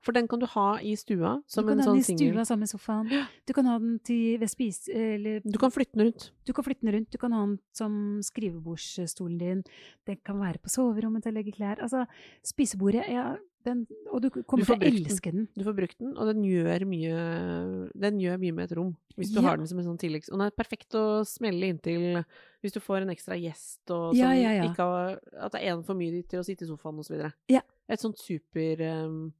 For 0.04 0.12
den 0.12 0.28
kan 0.28 0.38
du 0.38 0.46
ha 0.46 0.78
i 0.78 0.92
stua 0.94 1.42
som 1.50 1.68
en 1.68 1.80
sånn 1.82 2.02
singel. 2.04 2.28
du 2.28 2.36
kan 2.36 2.36
ha 2.36 2.42
den 2.42 2.42
sånn 2.42 2.42
i 2.42 2.42
stua 2.42 2.44
sammen 2.44 2.60
med 2.66 2.70
sofaen. 2.70 3.08
Du 3.48 3.52
kan 3.56 3.66
ha 3.66 3.78
den 3.78 3.98
til, 4.06 4.38
ved 4.38 4.50
spis... 4.52 4.88
Eller 4.92 5.40
Du 5.42 5.58
kan 5.58 5.70
flytte 5.74 5.96
den 5.98 6.06
rundt. 6.10 6.30
du 6.46 6.52
kan 6.52 6.64
flytte 6.64 6.84
den 6.86 6.94
rundt. 6.94 7.10
Du 7.10 7.18
kan 7.18 7.32
ha 7.32 7.40
den 7.46 7.58
som 7.72 7.96
skrivebordsstolen 8.22 9.38
din. 9.40 9.64
Den 10.06 10.16
kan 10.24 10.38
være 10.40 10.58
på 10.62 10.70
soverommet 10.70 11.24
til 11.24 11.32
å 11.32 11.38
legge 11.38 11.54
klær. 11.56 11.80
Altså, 11.82 12.04
spisebordet 12.46 13.06
ja, 13.10 13.36
den, 13.66 13.86
Og 14.12 14.22
du 14.22 14.28
kommer 14.30 14.64
til 14.68 14.76
å 14.78 14.86
elske 14.86 15.32
den. 15.32 15.46
den. 15.46 15.48
Du 15.58 15.64
får 15.66 15.74
brukt 15.74 15.98
den, 15.98 16.12
og 16.16 16.28
den 16.30 16.44
gjør 16.46 16.84
mye 16.86 17.16
Den 17.98 18.20
gjør 18.22 18.38
mye 18.38 18.52
med 18.54 18.68
et 18.70 18.76
rom. 18.78 18.92
Hvis 19.16 19.32
du 19.34 19.40
Ja. 19.40 19.48
har 19.48 19.56
den 19.56 19.66
som 19.66 19.78
en 19.80 19.88
sånn 19.88 19.98
tilleggs... 19.98 20.28
Og 20.30 20.38
den 20.38 20.46
er 20.46 20.54
perfekt 20.54 20.94
å 20.94 21.24
smelle 21.26 21.66
inntil 21.72 22.22
hvis 22.62 22.72
du 22.74 22.80
får 22.80 23.02
en 23.02 23.10
ekstra 23.10 23.34
gjest 23.38 23.90
og 23.94 24.14
Ja, 24.14 24.30
ja, 24.34 24.52
ja. 24.60 24.68
ikke 24.70 24.82
har 24.86 25.18
At 25.40 25.52
det 25.56 25.62
er 25.64 25.72
en 25.74 25.82
for 25.86 25.94
mye 25.98 26.22
til 26.28 26.40
å 26.40 26.44
sitte 26.46 26.62
i 26.64 26.68
sofaen 26.68 26.98
osv. 27.02 27.16
Ja. 27.50 27.62
Et 27.88 28.00
sånt 28.00 28.18
super 28.18 28.82
um, 29.06 29.32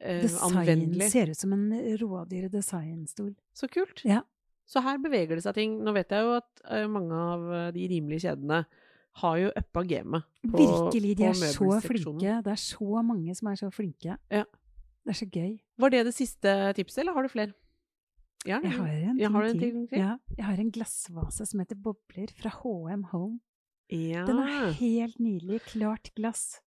Design 0.00 0.56
anvendelig. 0.60 1.10
ser 1.12 1.30
ut 1.32 1.38
som 1.38 1.52
en 1.56 1.70
rådyr 2.00 2.48
designstol. 2.52 3.34
Så 3.56 3.68
kult. 3.72 4.02
Ja. 4.04 4.22
Så 4.66 4.82
her 4.82 4.98
beveger 4.98 5.38
det 5.38 5.44
seg 5.46 5.54
ting. 5.54 5.78
Nå 5.86 5.94
vet 5.94 6.10
jeg 6.10 6.26
jo 6.26 6.34
at 6.40 6.62
eh, 6.68 6.86
mange 6.90 7.14
av 7.14 7.46
eh, 7.54 7.68
de 7.76 7.86
rimelige 7.92 8.26
kjedene 8.26 8.64
har 9.16 9.36
jo 9.40 9.52
uppa 9.56 9.82
gamet 9.88 10.26
Virkelig, 10.44 11.14
de 11.16 11.24
er 11.30 11.36
så 11.38 11.68
flinke. 11.80 12.34
Det 12.44 12.52
er 12.52 12.60
så 12.60 13.02
mange 13.06 13.34
som 13.38 13.48
er 13.48 13.56
så 13.56 13.70
flinke. 13.72 14.18
Ja. 14.28 14.42
Det 15.06 15.14
er 15.14 15.18
så 15.22 15.28
gøy. 15.30 15.54
Var 15.78 15.94
det 15.94 16.02
det 16.08 16.14
siste 16.16 16.52
tipset, 16.76 16.98
eller 17.04 17.14
har 17.16 17.24
du 17.24 17.30
flere? 17.32 17.54
Ja, 18.46 18.60
Jeg 18.62 18.76
har 18.76 18.86
en 18.90 19.16
ting, 19.18 19.32
har 19.32 19.42
en 19.48 19.58
ting 19.58 19.78
til? 19.90 19.98
Ja, 19.98 20.16
jeg 20.36 20.44
har 20.44 20.60
en 20.60 20.70
glassvase 20.70 21.46
som 21.48 21.62
heter 21.62 21.78
Bobler 21.82 22.30
fra 22.36 22.52
HM 22.60 23.06
Home. 23.14 23.40
Ja. 23.90 24.24
Den 24.26 24.38
er 24.42 24.72
helt 24.78 25.18
nydelig. 25.22 25.62
Klart 25.70 26.10
glass. 26.18 26.60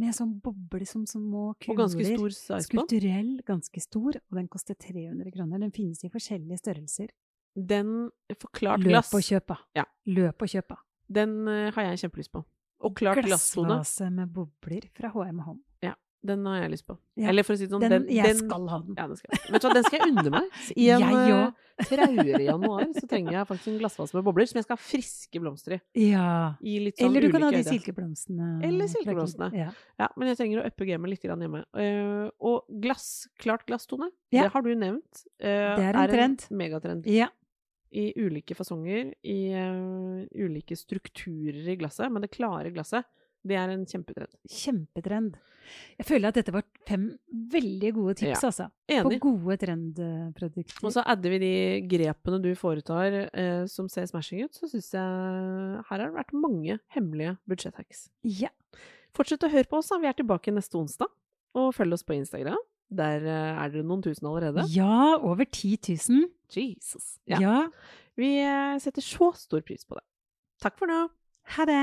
Med 0.00 0.14
sånn 0.16 0.32
boble 0.42 0.86
som 0.90 1.04
små 1.06 1.52
Og 1.54 1.76
ganske 1.78 2.02
stor 2.02 2.32
size. 2.34 2.64
Skulpturell, 2.66 3.36
ganske 3.46 3.82
stor, 3.82 4.16
og 4.18 4.40
den 4.40 4.48
koster 4.50 4.74
300 4.74 5.30
kroner. 5.36 5.62
Den 5.62 5.74
finnes 5.74 6.02
i 6.02 6.10
forskjellige 6.10 6.58
størrelser. 6.64 7.12
Den 7.54 8.10
forklart 8.40 8.82
Løp 8.82 8.90
glass, 8.90 9.12
og 9.14 9.22
kjøp. 9.22 9.54
Ja. 9.78 9.84
Løp 10.10 10.42
og 10.42 10.50
kjøp, 10.50 10.74
da. 10.74 10.80
den 11.20 11.36
eh, 11.46 11.70
har 11.76 11.92
jeg 11.92 12.06
kjempelyst 12.06 12.32
på. 12.34 12.42
Og 12.84 12.96
klart 12.98 13.22
glasstone, 13.22 13.78
Glassvase 13.78 14.10
med 14.12 14.32
bobler 14.34 14.88
fra 14.96 15.12
HM 15.14 15.38
Home. 15.46 15.62
Den 16.24 16.46
har 16.48 16.62
jeg 16.62 16.70
lyst 16.72 16.86
på. 16.88 16.94
Ja. 17.20 17.28
Eller 17.30 17.44
for 17.46 17.54
å 17.54 17.58
si 17.60 17.66
det 17.66 17.74
sånn, 17.74 17.82
Den, 17.84 17.92
den, 17.92 18.08
jeg 18.16 18.30
den 18.32 18.38
skal 18.40 18.64
ha 18.72 18.78
den. 18.82 18.96
ja, 18.96 19.04
den 19.10 19.18
skal, 19.20 19.36
vet 19.52 19.60
du 19.62 19.66
hva, 19.68 19.74
den 19.76 19.84
skal 19.86 20.00
jeg 20.00 20.12
unne 20.14 20.32
meg. 20.32 20.48
I 20.84 20.88
en 20.94 21.04
eh, 21.04 21.62
traurig 21.90 22.40
januar 22.46 22.86
så 22.96 23.08
trenger 23.10 23.36
jeg 23.36 23.48
faktisk 23.50 23.70
en 23.72 23.78
glassvase 23.82 24.16
med 24.16 24.24
bobler 24.28 24.48
som 24.50 24.60
jeg 24.60 24.66
skal 24.66 24.78
ha 24.78 24.82
friske 24.86 25.42
blomster 25.42 25.76
i. 25.76 25.78
Ja. 26.06 26.26
I 26.62 26.74
sånn 26.90 27.08
Eller 27.08 27.26
du 27.26 27.30
kan 27.34 27.46
ha 27.46 27.52
de 27.54 27.62
silkeblomstene. 27.66 28.50
Eller 28.66 28.90
silkeblomstene. 28.92 29.50
Ja. 29.58 29.70
Ja, 30.00 30.10
men 30.16 30.30
jeg 30.32 30.40
trenger 30.40 30.62
å 30.62 30.66
uppe 30.70 30.88
gamet 30.88 31.14
litt 31.14 31.26
hjemme. 31.28 31.64
Uh, 31.76 32.28
og 32.40 32.68
glass, 32.82 33.28
klart 33.40 33.66
glasstone, 33.68 34.10
det 34.34 34.46
har 34.54 34.64
du 34.66 34.70
nevnt. 34.74 35.24
uh, 35.42 35.74
Det 35.78 35.88
er 35.90 35.98
en 36.04 36.12
trend. 36.16 36.46
megatrend. 36.50 37.08
ja. 37.10 37.30
I 37.94 38.08
ulike 38.18 38.56
fasonger, 38.58 39.12
i 39.22 39.54
uh, 39.54 40.24
ulike 40.34 40.74
strukturer 40.74 41.68
i 41.70 41.76
glasset. 41.78 42.10
Men 42.10 42.24
det 42.24 42.32
klare 42.34 42.72
glasset, 42.74 43.06
det 43.46 43.56
er 43.60 43.72
en 43.74 43.84
kjempetrend. 43.86 44.32
Kjempetrend. 44.50 45.34
Jeg 45.96 46.04
føler 46.06 46.28
at 46.28 46.36
dette 46.36 46.52
var 46.52 46.64
fem 46.88 47.06
veldig 47.32 47.90
gode 47.96 48.14
tips, 48.20 48.42
Ja. 48.42 48.48
altså. 48.50 48.66
Enig. 48.92 49.18
På 49.20 49.30
gode 49.30 49.56
trendprodukter. 49.62 50.84
Og 50.84 50.92
så 50.92 51.04
adder 51.08 51.30
vi 51.32 51.38
de 51.40 51.52
grepene 51.88 52.40
du 52.44 52.50
foretar 52.58 53.16
eh, 53.32 53.64
som 53.72 53.88
ser 53.88 54.04
smashing 54.10 54.44
ut, 54.44 54.52
så 54.58 54.68
syns 54.68 54.90
jeg 54.92 55.00
her 55.00 55.82
har 55.88 56.02
det 56.04 56.10
vært 56.18 56.34
mange 56.36 56.78
hemmelige 56.92 57.38
budsjetthacks. 57.48 58.08
Ja. 58.24 58.50
Fortsett 59.16 59.44
å 59.46 59.50
høre 59.52 59.68
på 59.70 59.78
oss, 59.80 59.88
da. 59.88 59.98
Vi 60.02 60.10
er 60.10 60.16
tilbake 60.18 60.52
neste 60.52 60.76
onsdag. 60.80 61.08
Og 61.54 61.72
følg 61.76 61.94
oss 61.94 62.02
på 62.04 62.16
Instagram. 62.18 62.60
Der 62.94 63.24
eh, 63.24 63.64
er 63.64 63.70
dere 63.72 63.86
noen 63.88 64.02
tusen 64.04 64.26
allerede. 64.28 64.66
ja, 64.74 65.16
over 65.16 65.44
10 65.48 65.78
000. 66.10 66.28
Jesus. 66.54 67.14
Ja. 67.26 67.38
Ja. 67.40 67.58
Vi 68.20 68.36
eh, 68.42 68.76
setter 68.84 69.02
så 69.02 69.32
stor 69.38 69.62
pris 69.66 69.84
på 69.88 69.96
det. 69.96 70.04
Takk 70.62 70.76
for 70.78 70.86
nå. 70.90 71.06
Ha 71.56 71.64
det! 71.68 71.82